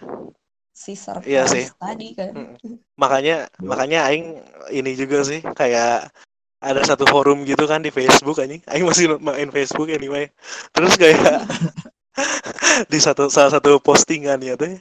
Si 0.75 0.99
surprise 0.99 1.31
Iya 1.31 1.43
sih. 1.47 1.65
tadi 1.79 2.11
kan. 2.11 2.35
Mm. 2.35 2.75
Makanya 2.99 3.47
Betul. 3.55 3.67
makanya 3.71 3.99
aing 4.11 4.27
ini 4.75 4.91
juga 4.99 5.23
sih 5.23 5.39
kayak 5.55 6.11
ada 6.63 6.81
satu 6.83 7.05
forum 7.07 7.43
gitu 7.45 7.65
kan 7.67 7.83
di 7.83 7.91
Facebook 7.91 8.39
anjing. 8.41 8.61
Aing 8.69 8.85
masih 8.87 9.17
main 9.19 9.49
Facebook 9.51 9.89
anyway. 9.91 10.29
Terus 10.71 10.95
kayak 10.97 11.45
di 12.91 12.99
satu 12.99 13.27
salah 13.31 13.51
satu 13.55 13.77
postingan 13.83 14.39
ya 14.41 14.55
tuh. 14.57 14.75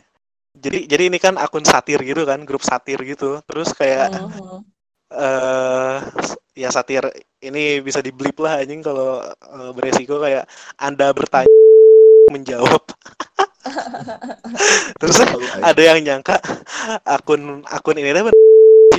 Jadi 0.55 0.87
jadi 0.87 1.11
ini 1.11 1.19
kan 1.19 1.35
akun 1.37 1.67
satir 1.67 1.99
gitu 2.07 2.23
kan, 2.25 2.43
grup 2.47 2.63
satir 2.63 2.99
gitu. 3.03 3.43
Terus 3.49 3.75
kayak 3.75 4.11
Mhm. 4.15 4.61
eh 5.15 5.99
ya 6.59 6.71
satir 6.75 7.03
ini 7.43 7.79
bisa 7.83 7.99
diblip 8.03 8.35
lah 8.43 8.63
anjing 8.63 8.83
kalau 8.83 9.23
eh, 9.27 9.71
beresiko 9.75 10.19
kayak 10.23 10.47
Anda 10.79 11.11
bertanya 11.15 11.51
menjawab. 12.35 12.83
Terus 15.01 15.17
ada 15.61 15.83
yang 15.83 15.99
nyangka 16.05 16.39
akun 17.05 17.63
akun 17.67 17.99
ini 17.99 18.11
tuh 18.15 18.33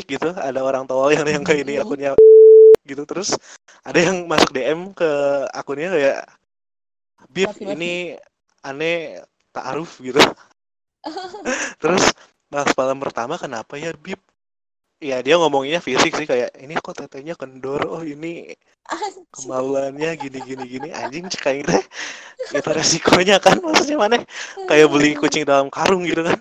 gitu 0.05 0.30
ada 0.38 0.61
orang 0.61 0.86
tolol 0.86 1.09
yang 1.09 1.26
nyangka 1.26 1.57
ini 1.57 1.82
akunnya 1.82 2.13
gitu. 2.86 3.03
Terus 3.09 3.36
ada 3.81 3.99
yang 3.99 4.29
masuk 4.29 4.53
DM 4.53 4.93
ke 4.93 5.09
akunnya 5.51 5.89
kayak 5.91 6.19
Bib 7.29 7.51
ini 7.59 8.15
aneh 8.63 9.19
ta'aruf 9.51 9.99
gitu. 10.01 10.21
Terus 11.81 12.13
pas 12.49 12.69
malam 12.77 12.97
pertama 13.01 13.36
kenapa 13.36 13.75
ya 13.75 13.91
Bib 13.97 14.21
ya 15.03 15.19
dia 15.19 15.36
ngomonginnya 15.36 15.83
fisik 15.83 16.15
sih 16.15 16.23
kayak 16.23 16.55
ini 16.55 16.79
kok 16.79 16.95
tetenya 16.95 17.36
kendor 17.36 17.83
oh 17.83 18.01
ini 18.01 18.55
kemaluannya 19.36 20.15
gini 20.15 20.39
gini 20.41 20.63
gini. 20.65 20.89
Anjing 20.95 21.27
cek 21.27 21.41
kayak 21.41 21.57
gitu. 21.65 21.73
Itu 22.55 22.69
resikonya 22.71 23.38
kan 23.43 23.59
maksudnya 23.59 23.97
mana? 23.99 24.23
Kayak 24.69 24.88
beli 24.93 25.17
kucing 25.19 25.43
dalam 25.43 25.67
karung 25.67 26.05
gitu 26.07 26.23
kan. 26.23 26.39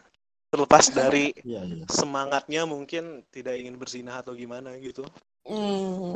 Terlepas 0.55 0.87
dari 0.95 1.35
Iya, 1.43 1.67
iya. 1.67 1.85
semangatnya 1.91 2.63
mungkin 2.63 3.27
tidak 3.35 3.59
ingin 3.59 3.75
berzinah 3.75 4.23
atau 4.23 4.39
gimana 4.39 4.79
gitu. 4.79 5.03
Hmm, 5.45 6.14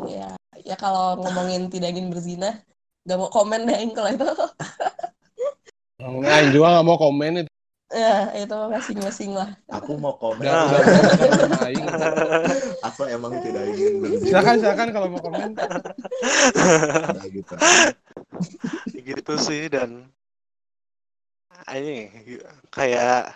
ya. 0.68 0.76
Kalau 0.76 1.16
ngomongin 1.16 1.72
tidak 1.72 1.96
ingin 1.96 2.12
berzina, 2.12 2.60
gak 3.08 3.16
mau 3.16 3.32
komen 3.32 3.64
deh 3.64 3.80
kalau 3.96 4.10
itu. 4.12 4.28
Nah, 5.98 6.30
Aing 6.30 6.54
juga 6.54 6.78
nggak 6.78 6.86
mau 6.86 6.94
komen 6.94 7.42
itu. 7.42 7.50
ya, 7.90 8.30
itu 8.36 8.54
masing-masing 8.54 9.34
lah. 9.34 9.50
Aku 9.66 9.98
mau 9.98 10.14
komen. 10.14 10.46
Udah, 10.46 10.70
udah, 10.70 10.78
udah, 10.78 11.00
udah, 11.10 11.30
sama 11.34 11.58
Aing. 11.66 11.86
Aku 12.86 13.00
emang 13.10 13.32
tidak 13.42 13.64
ingin 13.74 13.92
berzina. 13.98 14.26
Silakan, 14.30 14.54
silakan 14.62 14.88
kalau 14.94 15.08
mau 15.10 15.20
komen. 15.24 15.50
Nah, 17.18 17.26
gitu. 17.26 17.54
gitu 18.94 19.34
sih 19.42 19.66
dan 19.66 20.06
ini 21.74 22.06
kayak 22.70 23.34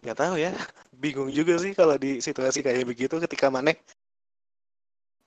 nggak 0.00 0.18
tahu 0.18 0.34
ya 0.40 0.54
bingung 0.96 1.28
juga 1.28 1.60
sih 1.60 1.76
kalau 1.76 1.98
di 2.00 2.24
situasi 2.24 2.64
kayak 2.64 2.88
begitu 2.88 3.20
ketika 3.20 3.52
maneh 3.52 3.76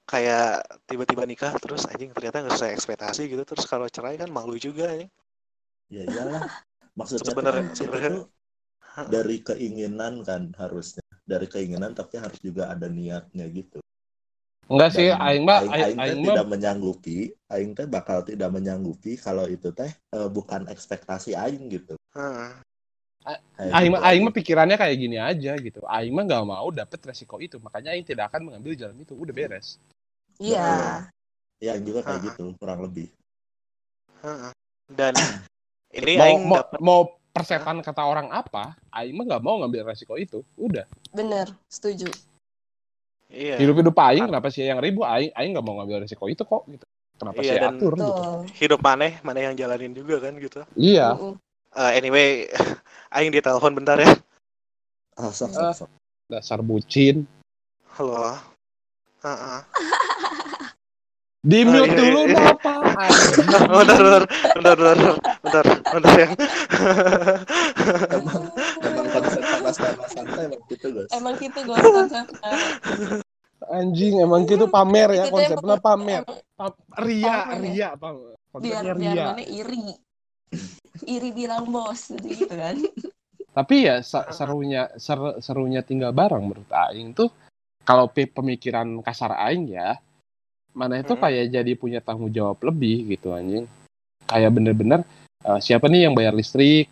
kayak 0.10 0.66
tiba-tiba 0.90 1.22
nikah 1.30 1.54
terus 1.62 1.86
anjing 1.86 2.10
ternyata 2.10 2.42
nggak 2.42 2.58
sesuai 2.58 2.74
ekspektasi 2.74 3.22
gitu 3.30 3.44
terus 3.46 3.70
kalau 3.70 3.86
cerai 3.86 4.18
kan 4.18 4.34
malu 4.34 4.58
juga 4.58 4.90
anjing 4.90 5.12
Ya 5.90 6.06
iyalah. 6.06 6.46
Maksudnya 6.94 7.34
Sebenarnya- 7.34 7.66
kan 7.66 7.74
itu 7.74 7.78
sebenarnya- 7.82 8.26
dari 9.14 9.38
keinginan 9.42 10.14
kan 10.22 10.54
harusnya. 10.58 11.02
Dari 11.26 11.46
keinginan 11.50 11.94
tapi 11.98 12.22
harus 12.22 12.38
juga 12.42 12.70
ada 12.70 12.86
niatnya 12.90 13.46
gitu. 13.50 13.82
Enggak 14.70 14.94
sih, 14.94 15.10
aing 15.10 15.46
mah 15.50 15.66
aing, 15.66 15.74
aing, 15.74 15.98
aing 15.98 16.20
teh 16.22 16.30
tidak 16.30 16.46
menyanggupi, 16.46 17.18
aing 17.50 17.72
teh 17.74 17.86
bakal 17.90 18.22
tidak 18.22 18.54
menyanggupi 18.54 19.18
kalau 19.18 19.50
itu 19.50 19.74
teh 19.74 19.90
eh, 19.90 20.30
bukan 20.30 20.70
ekspektasi 20.70 21.34
aing 21.34 21.74
gitu. 21.74 21.98
Heeh. 22.14 22.50
Kayak 23.26 23.42
aing 23.74 23.90
mah 23.90 24.02
aing 24.06 24.22
mah 24.30 24.34
pikirannya 24.34 24.78
kayak 24.78 24.98
gini 24.98 25.18
aja 25.18 25.58
gitu. 25.58 25.82
Aing 25.90 26.14
mah 26.14 26.22
nggak 26.22 26.46
mau 26.46 26.70
dapet 26.70 27.02
resiko 27.02 27.42
itu, 27.42 27.58
makanya 27.58 27.98
aing 27.98 28.06
tidak 28.06 28.30
akan 28.30 28.46
mengambil 28.54 28.78
jalan 28.78 28.98
itu. 29.02 29.18
Udah 29.18 29.34
beres. 29.34 29.82
Iya. 30.40 30.68
Ya, 31.60 31.76
aing 31.76 31.84
juga 31.84 32.00
kayak 32.02 32.18
Ah. 32.18 32.26
gitu, 32.32 32.44
kurang 32.56 32.80
lebih. 32.82 33.08
Heeh. 34.20 34.52
dan 34.90 35.14
ini 35.94 36.18
Mau 36.18 36.26
aing 36.26 36.42
mau, 36.44 36.58
dapat 36.60 36.80
mau 36.82 37.00
persetan 37.30 37.78
kata 37.80 38.02
orang 38.02 38.28
apa, 38.34 38.74
aing 38.90 39.14
mah 39.14 39.26
nggak 39.28 39.44
mau 39.44 39.62
ngambil 39.62 39.86
resiko 39.86 40.16
itu. 40.16 40.42
Udah. 40.56 40.84
Bener, 41.12 41.52
setuju. 41.68 42.10
iya 43.30 43.56
Hidup-hidup 43.56 43.94
aing 43.94 44.26
kenapa 44.26 44.50
sih 44.50 44.66
yang 44.66 44.82
ribu 44.82 45.06
aing 45.06 45.30
aing 45.32 45.54
nggak 45.54 45.62
mau 45.62 45.78
ngambil 45.78 46.02
resiko 46.04 46.26
itu 46.26 46.42
kok 46.42 46.66
gitu. 46.66 46.82
Kenapa 47.20 47.40
Iya, 47.40 47.52
sih 47.52 47.58
dan- 47.60 47.78
atur 47.78 47.94
gitu. 47.94 48.24
Hidup 48.58 48.80
maneh 48.82 49.20
maneh 49.22 49.44
yang 49.46 49.56
jalanin 49.56 49.92
juga 49.92 50.24
kan 50.24 50.34
gitu 50.36 50.64
Iya. 50.74 51.14
Eh, 51.70 51.92
anyway 51.94 52.48
aing 53.14 53.30
ditelepon 53.30 53.76
bentar 53.76 54.00
ya 54.00 54.10
Ah, 55.14 55.30
sok, 55.30 55.52
sok, 55.52 55.86
sok. 55.86 55.90
Dasar 56.26 56.64
bucin. 56.64 57.28
halo 57.94 58.40
Heeh. 59.22 59.60
Di 61.40 61.64
Oh, 61.64 61.72
mute 61.72 61.88
iya, 61.88 61.96
dulu 61.96 62.20
iya. 62.20 62.36
anjing? 62.36 62.58
bentar, 62.60 64.00
bentar, 64.04 64.24
bentar, 64.60 64.76
bentar, 64.76 65.16
bentar, 65.40 65.66
bentar 65.88 66.14
ya. 66.14 66.28
Emang, 68.12 68.44
emang 68.82 69.08
konsep 69.10 69.42
panas 69.42 69.76
panas 69.78 70.10
santai 70.12 70.44
emang 70.46 70.62
gitu 70.68 70.88
guys. 70.92 71.10
Emang 71.10 71.34
gitu 71.36 71.60
gue 71.64 71.78
konsepnya. 71.80 72.52
Anjing 73.70 74.14
emang 74.20 74.42
gitu 74.44 74.66
pamer 74.68 75.10
ya 75.14 75.24
konsepnya 75.28 75.76
pamer. 75.78 76.22
ria, 76.98 77.34
Pamer 77.46 77.56
ya? 77.56 77.64
ria 77.64 77.88
apa? 77.96 78.08
biar 78.12 78.36
Konsepnya 78.52 78.94
biar 78.94 79.16
ria. 79.16 79.26
mana 79.32 79.44
iri. 79.46 79.84
Iri 81.02 81.30
bilang 81.32 81.72
bos 81.72 82.02
gitu 82.12 82.52
kan. 82.52 82.76
Tapi 83.50 83.76
ya 83.82 84.04
serunya 84.04 84.92
ser- 84.96 85.40
serunya 85.40 85.80
tinggal 85.82 86.12
bareng 86.12 86.44
menurut 86.44 86.68
aing 86.68 87.12
tuh 87.12 87.32
kalau 87.82 88.08
pe- 88.08 88.28
pemikiran 88.28 89.00
kasar 89.00 89.40
aing 89.40 89.72
ya 89.72 89.96
mana 90.74 91.02
itu 91.02 91.14
Hmm. 91.16 91.22
kayak 91.22 91.46
jadi 91.52 91.72
punya 91.76 92.00
tanggung 92.00 92.32
jawab 92.32 92.60
lebih 92.62 93.10
gitu 93.16 93.34
anjing. 93.34 93.66
Kayak 94.30 94.52
bener-bener 94.56 95.02
eh, 95.40 95.60
siapa 95.64 95.88
nih 95.88 96.10
yang 96.10 96.14
bayar 96.14 96.36
listrik? 96.36 96.92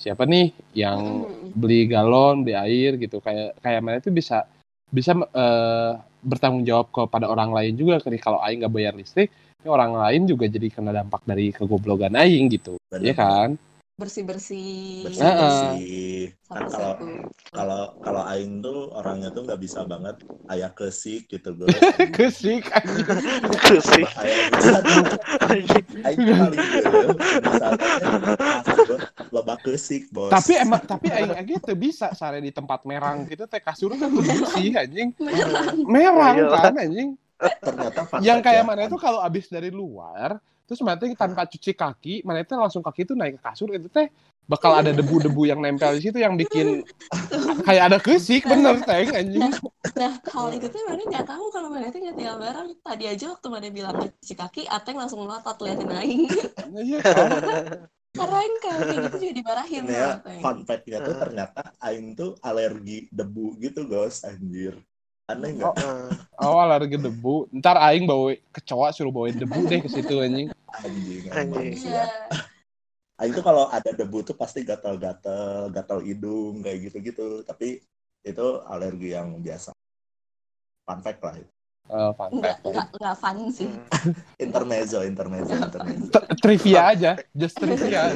Siapa 0.00 0.24
nih 0.24 0.52
yang 0.72 1.28
beli 1.52 1.84
galon, 1.84 2.40
beli 2.44 2.56
air 2.56 2.96
gitu. 2.96 3.20
Kayak 3.20 3.56
kayak 3.60 3.80
mana 3.84 3.96
itu 4.00 4.08
bisa 4.12 4.48
bisa 4.90 5.12
eh, 5.16 5.92
bertanggung 6.20 6.64
jawab 6.64 6.92
kepada 6.92 7.28
orang 7.28 7.52
lain 7.52 7.76
juga 7.76 8.00
kalau 8.20 8.40
aing 8.44 8.60
nggak 8.60 8.74
bayar 8.74 8.92
listrik, 8.92 9.32
ini 9.60 9.68
orang 9.68 9.96
lain 9.96 10.28
juga 10.28 10.44
jadi 10.48 10.68
kena 10.68 10.92
dampak 10.92 11.24
dari 11.24 11.52
kegoblogan 11.52 12.16
aing 12.16 12.48
gitu. 12.52 12.76
Bener, 12.92 13.12
Iya 13.12 13.14
kan? 13.16 13.48
Bersih 14.00 14.24
bersih. 14.24 15.04
bersih 15.04 15.20
bersih 15.20 16.20
kan 16.48 16.64
kalau 16.66 16.92
kalau 17.52 17.82
kalau 18.00 18.22
aing 18.32 18.64
tuh 18.64 18.88
orangnya 18.96 19.28
tuh 19.30 19.44
nggak 19.44 19.60
bisa 19.60 19.84
banget 19.84 20.16
ayah 20.50 20.72
kesik 20.72 21.28
gitu 21.28 21.54
guys 21.54 21.76
Kesik 22.16 22.64
tuh 24.64 25.04
aing 26.08 26.18
paling 26.24 26.58
gitu 26.58 26.90
kasur 28.64 28.98
loba 29.30 29.54
kesik 29.62 30.10
bos. 30.10 30.30
Tapi 30.32 30.52
emang 30.58 30.82
tapi 30.82 31.06
aing 31.12 31.36
aja 31.36 31.54
tuh 31.62 31.76
bisa 31.78 32.10
sare 32.16 32.42
di 32.42 32.50
tempat 32.50 32.82
merang 32.88 33.28
gitu 33.28 33.46
teh 33.46 33.62
kasur 33.62 33.94
kan 33.94 34.10
bersih 34.10 34.74
anjing. 34.74 35.14
Merang. 35.20 35.86
merang 35.86 36.36
Iyalah. 36.40 36.62
kan 36.64 36.74
anjing. 36.80 37.08
Ternyata 37.40 38.00
yang 38.20 38.44
kayak 38.44 38.64
ya, 38.64 38.68
mana 38.68 38.80
itu 38.84 38.98
kalau 39.00 39.20
abis 39.24 39.48
dari 39.48 39.72
luar 39.72 40.36
terus 40.70 40.86
mana 40.86 40.94
teh 40.94 41.10
tanpa 41.18 41.42
cuci 41.50 41.74
kaki 41.74 42.14
mana 42.22 42.46
itu 42.46 42.54
langsung 42.54 42.78
kaki 42.78 43.02
itu 43.02 43.18
naik 43.18 43.42
ke 43.42 43.50
kasur 43.50 43.74
itu 43.74 43.90
teh 43.90 44.06
bakal 44.46 44.70
ada 44.78 44.94
debu-debu 44.94 45.50
yang 45.50 45.58
nempel 45.58 45.98
di 45.98 46.06
situ 46.06 46.22
yang 46.22 46.38
bikin 46.38 46.86
kayak 47.66 47.90
ada 47.90 47.98
kesik 47.98 48.46
bener 48.46 48.78
teh 48.86 49.10
anjing. 49.10 49.50
Nah, 49.94 50.12
hal 50.18 50.46
itu 50.54 50.66
tuh 50.66 50.82
mana 50.90 51.02
nggak 51.06 51.26
tahu 51.26 51.44
kalau 51.54 51.68
mana 51.70 51.86
tuh 51.90 52.02
nggak 52.02 52.16
tinggal 52.18 52.36
bareng. 52.38 52.68
Tadi 52.82 53.04
aja 53.06 53.24
waktu 53.30 53.46
mana 53.46 53.66
bilang 53.70 53.94
cuci 54.10 54.34
kaki, 54.34 54.62
Ateng 54.66 54.98
langsung 54.98 55.22
melotot 55.22 55.54
liatin 55.62 55.90
aing. 55.90 56.26
iya. 56.82 56.98
Kan 58.10 58.52
kayak 58.58 59.06
gitu 59.06 59.16
juga 59.22 59.34
dimarahin 59.38 59.86
ini 59.86 59.94
ya 59.94 60.18
fun 60.42 60.66
fact-nya 60.66 60.98
tuh 60.98 61.14
ternyata 61.14 61.62
aing 61.78 62.18
tuh 62.18 62.34
alergi 62.42 63.06
debu 63.14 63.54
gitu 63.62 63.86
guys 63.86 64.26
anjir 64.26 64.74
aneh 65.30 65.50
nggak 65.56 65.74
oh 66.40 66.56
alergi 66.58 66.96
debu 66.98 67.46
ntar 67.56 67.78
aing 67.78 68.04
bawa 68.04 68.34
kecoa 68.50 68.90
suruh 68.90 69.14
bawain 69.14 69.38
debu 69.38 69.58
deh 69.66 69.80
ke 69.80 69.88
situ 69.88 70.18
anjing 70.18 70.48
anjing 70.80 71.20
Anjing. 71.30 71.92
ya. 71.92 72.06
Aing 73.20 73.36
tuh 73.36 73.44
kalau 73.44 73.68
ada 73.68 73.92
debu 73.92 74.24
tuh 74.24 74.32
pasti 74.32 74.64
gatal-gatal, 74.64 75.68
gatal 75.68 76.00
hidung 76.00 76.64
kayak 76.64 76.88
gitu-gitu. 76.88 77.44
Tapi 77.44 77.84
itu 78.24 78.46
alergi 78.64 79.12
yang 79.12 79.36
biasa. 79.44 79.76
Fun 80.88 81.04
fact 81.04 81.20
lah. 81.20 81.36
itu. 81.36 81.52
Eh, 81.90 82.10
fun 82.16 82.28
Nggak, 82.40 82.56
fact. 82.64 83.20
fun 83.20 83.36
sih. 83.52 83.68
Intermezzo, 84.48 85.04
intermezzo, 85.04 85.52
intermezzo. 85.52 86.16
Trivia 86.40 86.96
aja 86.96 87.10
just 87.36 87.60
trivia 87.60 88.08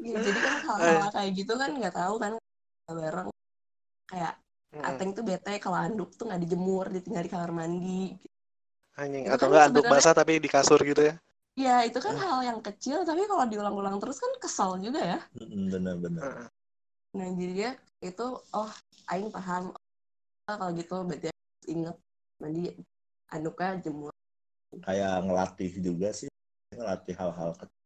Ya, 0.00 0.18
jadi 0.18 0.40
kan 0.42 0.54
hal-hal 0.66 1.08
kayak 1.14 1.30
gitu 1.38 1.52
kan 1.54 1.70
nggak 1.70 1.94
tahu 1.94 2.18
kan 2.18 2.32
bareng. 2.90 3.30
Kayak 4.10 4.34
Mm-mm. 4.70 4.86
Ateng 4.86 5.10
tuh 5.18 5.26
bete 5.26 5.58
kalau 5.58 5.78
anduk 5.82 6.14
tuh 6.14 6.30
nggak 6.30 6.40
dijemur, 6.46 6.86
ditinggal 6.94 7.26
di 7.26 7.30
kamar 7.30 7.50
mandi. 7.50 8.14
Anjing 8.94 9.26
Itu 9.26 9.34
atau 9.34 9.46
kan 9.46 9.50
enggak 9.50 9.66
anduk 9.70 9.84
basah 9.90 10.14
tapi 10.14 10.32
di 10.38 10.48
kasur 10.50 10.78
gitu 10.86 11.02
ya. 11.02 11.14
Ya 11.58 11.82
itu 11.82 11.98
kan 11.98 12.14
hal 12.14 12.38
yang 12.46 12.60
kecil, 12.62 13.02
tapi 13.02 13.26
kalau 13.26 13.44
diulang-ulang 13.50 13.98
terus 13.98 14.22
kan 14.22 14.30
kesal 14.38 14.78
juga 14.78 15.02
ya. 15.02 15.18
Mm-mm, 15.34 15.74
bener-bener 15.74 16.22
Heeh. 16.22 16.46
Nah 17.18 17.28
jadi 17.34 17.52
dia 17.52 17.70
itu, 18.00 18.26
oh 18.54 18.70
Aing 19.10 19.34
paham. 19.34 19.74
Oh, 20.46 20.56
kalau 20.58 20.72
gitu 20.74 21.02
berarti 21.02 21.26
harus 21.30 21.66
inget 21.66 21.96
mandi 22.38 22.62
anduknya 23.30 23.70
jemur. 23.82 24.14
kayak 24.86 25.26
ngelatih 25.26 25.72
juga 25.82 26.08
sih 26.14 26.30
ngelatih 26.72 27.14
hal-hal 27.18 27.50
kecil 27.58 27.82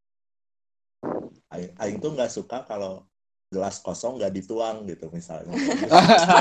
Aing, 1.48 1.72
Aing 1.80 1.96
tuh 1.98 2.12
nggak 2.12 2.28
suka 2.28 2.62
kalau 2.68 3.08
gelas 3.54 3.78
kosong 3.78 4.18
nggak 4.18 4.34
dituang 4.34 4.82
gitu 4.84 5.06
misalnya 5.08 5.54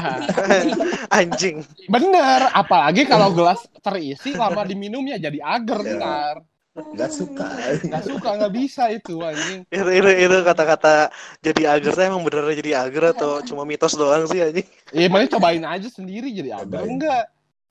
Anjing. 1.13 1.61
Bener, 1.85 2.49
apalagi 2.49 3.05
kalau 3.05 3.29
gelas 3.29 3.61
terisi 3.79 4.33
lama 4.33 4.65
diminumnya 4.65 5.21
jadi 5.21 5.37
agar 5.39 5.79
Iya. 5.79 5.93
ntar. 5.95 6.35
nggak 6.73 7.11
suka. 7.13 7.45
Nggak 7.85 8.03
suka, 8.03 8.29
nggak 8.33 8.53
bisa 8.57 8.89
itu 8.89 9.21
anjing. 9.21 9.61
Itu 9.69 9.89
itu, 9.93 10.09
itu 10.09 10.37
kata-kata 10.41 11.13
jadi 11.37 11.69
agar 11.69 11.91
tuh 11.93 12.01
emang 12.03 12.25
bener 12.25 12.49
jadi 12.57 12.81
agar 12.81 13.13
atau 13.13 13.45
cuma 13.45 13.61
mitos 13.61 13.93
doang 13.93 14.25
sih 14.25 14.41
anjing. 14.41 14.65
Iya, 14.89 15.05
mana 15.05 15.29
cobain 15.29 15.61
aja 15.61 15.85
sendiri 15.85 16.33
jadi 16.33 16.57
agar 16.57 16.81
Cobain. 16.81 16.89
enggak. 16.89 17.25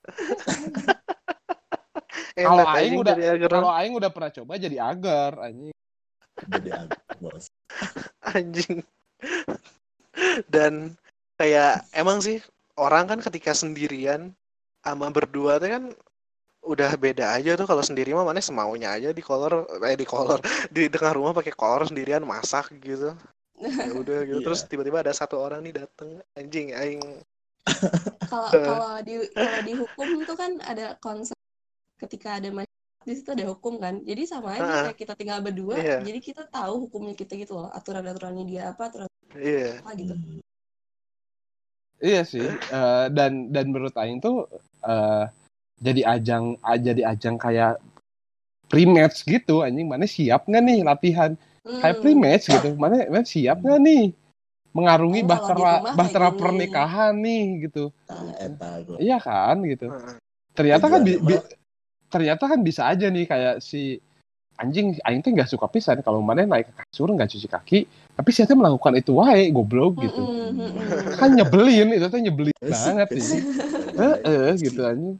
Kalau 2.33 2.65
aing 2.65 2.97
udah 2.97 3.13
agar 3.13 3.49
kalau 3.51 3.69
aing 3.69 3.93
udah 3.93 4.09
pernah 4.09 4.31
coba 4.33 4.57
jadi 4.57 4.77
agar 4.81 5.37
anjing. 5.43 5.75
jadi 6.49 6.69
agak 6.81 6.97
bos 7.21 7.45
anjing. 8.25 8.81
Dan 10.47 10.93
kayak 11.39 11.89
emang 11.93 12.21
sih 12.21 12.37
orang 12.77 13.09
kan 13.09 13.19
ketika 13.21 13.53
sendirian 13.53 14.33
sama 14.83 15.09
berdua 15.09 15.57
tuh 15.57 15.69
kan 15.71 15.83
udah 16.63 16.95
beda 16.95 17.35
aja 17.35 17.59
tuh. 17.59 17.67
Kalau 17.67 17.83
sendiri 17.83 18.15
mah 18.15 18.23
mana 18.23 18.39
semaunya 18.39 18.95
aja 18.95 19.09
di 19.11 19.23
kolor 19.23 19.67
eh 19.83 19.97
di 19.97 20.07
kolor 20.07 20.39
di 20.71 20.87
tengah 20.87 21.13
rumah 21.15 21.31
pakai 21.35 21.53
kolor 21.53 21.87
sendirian 21.89 22.23
masak 22.23 22.71
gitu. 22.79 23.13
Ya 23.59 23.93
udah 23.93 24.19
gitu. 24.27 24.39
Iya. 24.41 24.45
terus 24.45 24.61
tiba-tiba 24.65 25.03
ada 25.03 25.13
satu 25.13 25.39
orang 25.39 25.63
nih 25.63 25.83
dateng. 25.83 26.19
Anjing 26.35 26.73
aing. 26.73 27.01
Kalau 28.27 28.49
kalau 28.69 28.93
di 29.03 29.15
kalau 29.31 29.59
di 29.63 29.73
hukum 29.77 30.07
itu 30.19 30.33
kan 30.35 30.51
ada 30.63 30.95
konsep 30.99 31.37
ketika 31.99 32.39
ada 32.39 32.51
di 33.03 33.13
situ 33.13 33.29
ada 33.31 33.45
hukum 33.47 33.77
kan. 33.77 33.99
Jadi 34.01 34.21
sama 34.23 34.55
aja 34.55 34.63
Ah. 34.63 34.81
kayak 34.89 34.97
kita 34.97 35.13
tinggal 35.13 35.39
berdua, 35.39 35.75
Iya. 35.77 35.97
jadi 36.01 36.19
kita 36.19 36.43
tahu 36.47 36.87
hukumnya 36.87 37.13
kita 37.13 37.35
gitu 37.35 37.59
loh, 37.59 37.69
aturan-aturannya 37.69 38.43
dia 38.43 38.71
apa, 38.71 38.87
aturan 38.87 39.07
iya 39.35 39.79
apa 39.79 39.91
gitu. 39.95 40.13
Iya 42.03 42.21
sih. 42.27 42.43
eh, 42.47 43.05
dan 43.15 43.47
dan 43.49 43.65
menurut 43.71 43.95
aing 43.95 44.19
tuh 44.19 44.47
eh, 44.83 45.23
jadi 45.79 46.01
ajang 46.19 46.59
ah, 46.59 46.75
jadi 46.75 47.15
ajang 47.15 47.39
kayak 47.39 47.79
pre-match 48.67 49.23
gitu 49.23 49.63
anjing. 49.63 49.87
Mana 49.87 50.03
siap 50.03 50.43
nggak 50.43 50.63
nih 50.63 50.79
latihan? 50.83 51.31
Kayak 51.63 51.95
Hmm. 51.95 52.03
pre-match 52.03 52.45
gitu. 52.51 52.69
Mana 52.75 53.07
mana 53.07 53.23
siap 53.23 53.63
nggak 53.63 53.79
nih? 53.79 54.03
Mengarungi 54.73 55.21
Oh, 55.21 55.23
di 55.23 55.29
bahtera 55.29 55.71
kayak 55.79 55.95
bahtera 55.95 56.29
pernikahan 56.33 57.13
nih 57.15 57.43
gitu. 57.69 57.93
Gua. 58.83 58.97
Iya 58.99 59.17
kan 59.21 59.61
gitu. 59.63 59.87
Ternyata 60.53 60.85
kan 60.85 61.01
bi- 61.01 61.17
Tujuannya 61.17 61.39
bi- 61.39 61.62
ternyata 62.13 62.45
kan 62.45 62.61
bisa 62.61 62.85
aja 62.85 63.09
nih 63.09 63.25
kayak 63.25 63.57
si 63.57 63.97
anjing 64.61 64.93
aing 65.01 65.25
tuh 65.25 65.33
nggak 65.33 65.49
suka 65.49 65.65
pisan. 65.65 66.05
Kalau 66.05 66.21
mana 66.21 66.45
naik 66.45 66.69
ke 66.69 66.73
kasur 66.85 67.09
nggak 67.09 67.29
cuci 67.33 67.47
kaki. 67.49 67.79
Tapi 68.13 68.29
si 68.29 68.45
Ate 68.45 68.53
melakukan 68.53 68.93
itu 68.93 69.17
wae 69.17 69.49
goblok 69.49 69.97
gitu. 69.97 70.21
Mm-mm, 70.21 70.53
mm-mm. 70.53 71.17
kan 71.17 71.33
nyebelin 71.33 71.97
itu 71.97 72.05
tuh 72.05 72.21
nyebelin 72.21 72.53
banget 72.61 73.09
sih, 73.17 73.41
eh 73.97 74.15
eh, 74.21 74.53
gitu 74.61 74.85
anjing. 74.85 75.17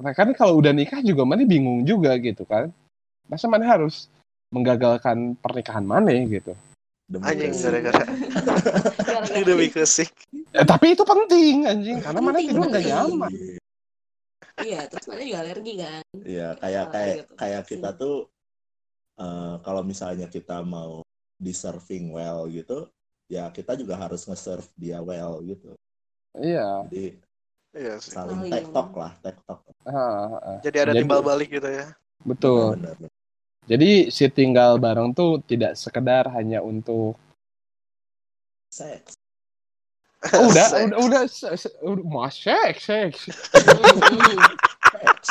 Nah 0.00 0.12
kan 0.16 0.32
kalau 0.32 0.56
udah 0.56 0.72
nikah 0.72 1.04
juga 1.04 1.28
mana 1.28 1.44
bingung 1.44 1.84
juga 1.84 2.16
gitu 2.16 2.48
kan. 2.48 2.72
Masa 3.28 3.44
mana 3.44 3.68
harus 3.68 4.08
menggagalkan 4.48 5.36
pernikahan 5.36 5.84
mana 5.84 6.08
gitu? 6.24 6.56
Demi 7.08 7.24
anjing 7.24 7.52
gara-gara 7.52 8.04
demi 9.48 9.72
kesik 9.72 10.12
eh, 10.52 10.64
tapi 10.64 10.96
itu 10.96 11.04
penting 11.04 11.68
anjing. 11.68 12.00
Karena 12.00 12.20
mana 12.24 12.40
tidur 12.40 12.64
nggak 12.64 12.84
nyaman 12.88 13.32
Iya, 14.58 14.80
terus 14.90 15.04
mana 15.06 15.22
juga 15.22 15.38
alergi 15.42 15.72
kan. 15.78 16.02
Iya, 16.22 16.48
kayak 16.58 16.84
kayak 16.90 17.14
gitu. 17.22 17.32
kayak 17.38 17.62
kita 17.66 17.90
tuh 17.94 18.16
eh, 19.18 19.54
kalau 19.62 19.82
misalnya 19.82 20.26
kita 20.26 20.62
mau 20.62 21.02
di 21.38 21.54
serving 21.54 22.10
well 22.10 22.46
gitu, 22.50 22.86
ya 23.26 23.50
kita 23.50 23.74
juga 23.74 23.94
harus 23.94 24.26
nge-serve 24.26 24.66
dia 24.74 24.98
well 24.98 25.38
gitu. 25.42 25.74
iya 26.38 26.86
Jadi 26.86 27.18
iya 27.74 27.94
sih 27.98 28.10
saling 28.14 28.38
Oh, 28.38 28.46
iya. 28.46 28.52
tektok 28.62 28.88
lah, 28.94 29.12
tektok. 29.18 29.58
jadi 30.62 30.76
ada 30.86 30.92
Jadi- 30.94 31.02
timbal 31.02 31.20
balik 31.22 31.50
gitu 31.50 31.66
ya 31.66 31.86
betul 32.22 32.78
Benar, 32.78 32.94
benar. 32.98 33.12
jadi 33.66 33.90
si 34.10 34.26
tinggal 34.30 34.78
bareng 34.78 35.10
tuh 35.14 35.42
tidak 35.42 35.74
sekedar 35.74 36.30
hanya 36.34 36.62
untuk 36.62 37.18
Seks. 38.70 39.17
Oh, 40.34 40.50
udah, 40.50 40.66
Seks. 40.66 40.90
udah, 40.90 40.98
udah, 41.06 41.22
se- 41.30 41.56
se- 41.56 41.76
udah, 41.78 42.02
mau 42.02 42.26
seks, 42.26 42.90
seks. 42.90 43.30
Mm-mm. 43.54 44.34
Seks. 44.90 45.28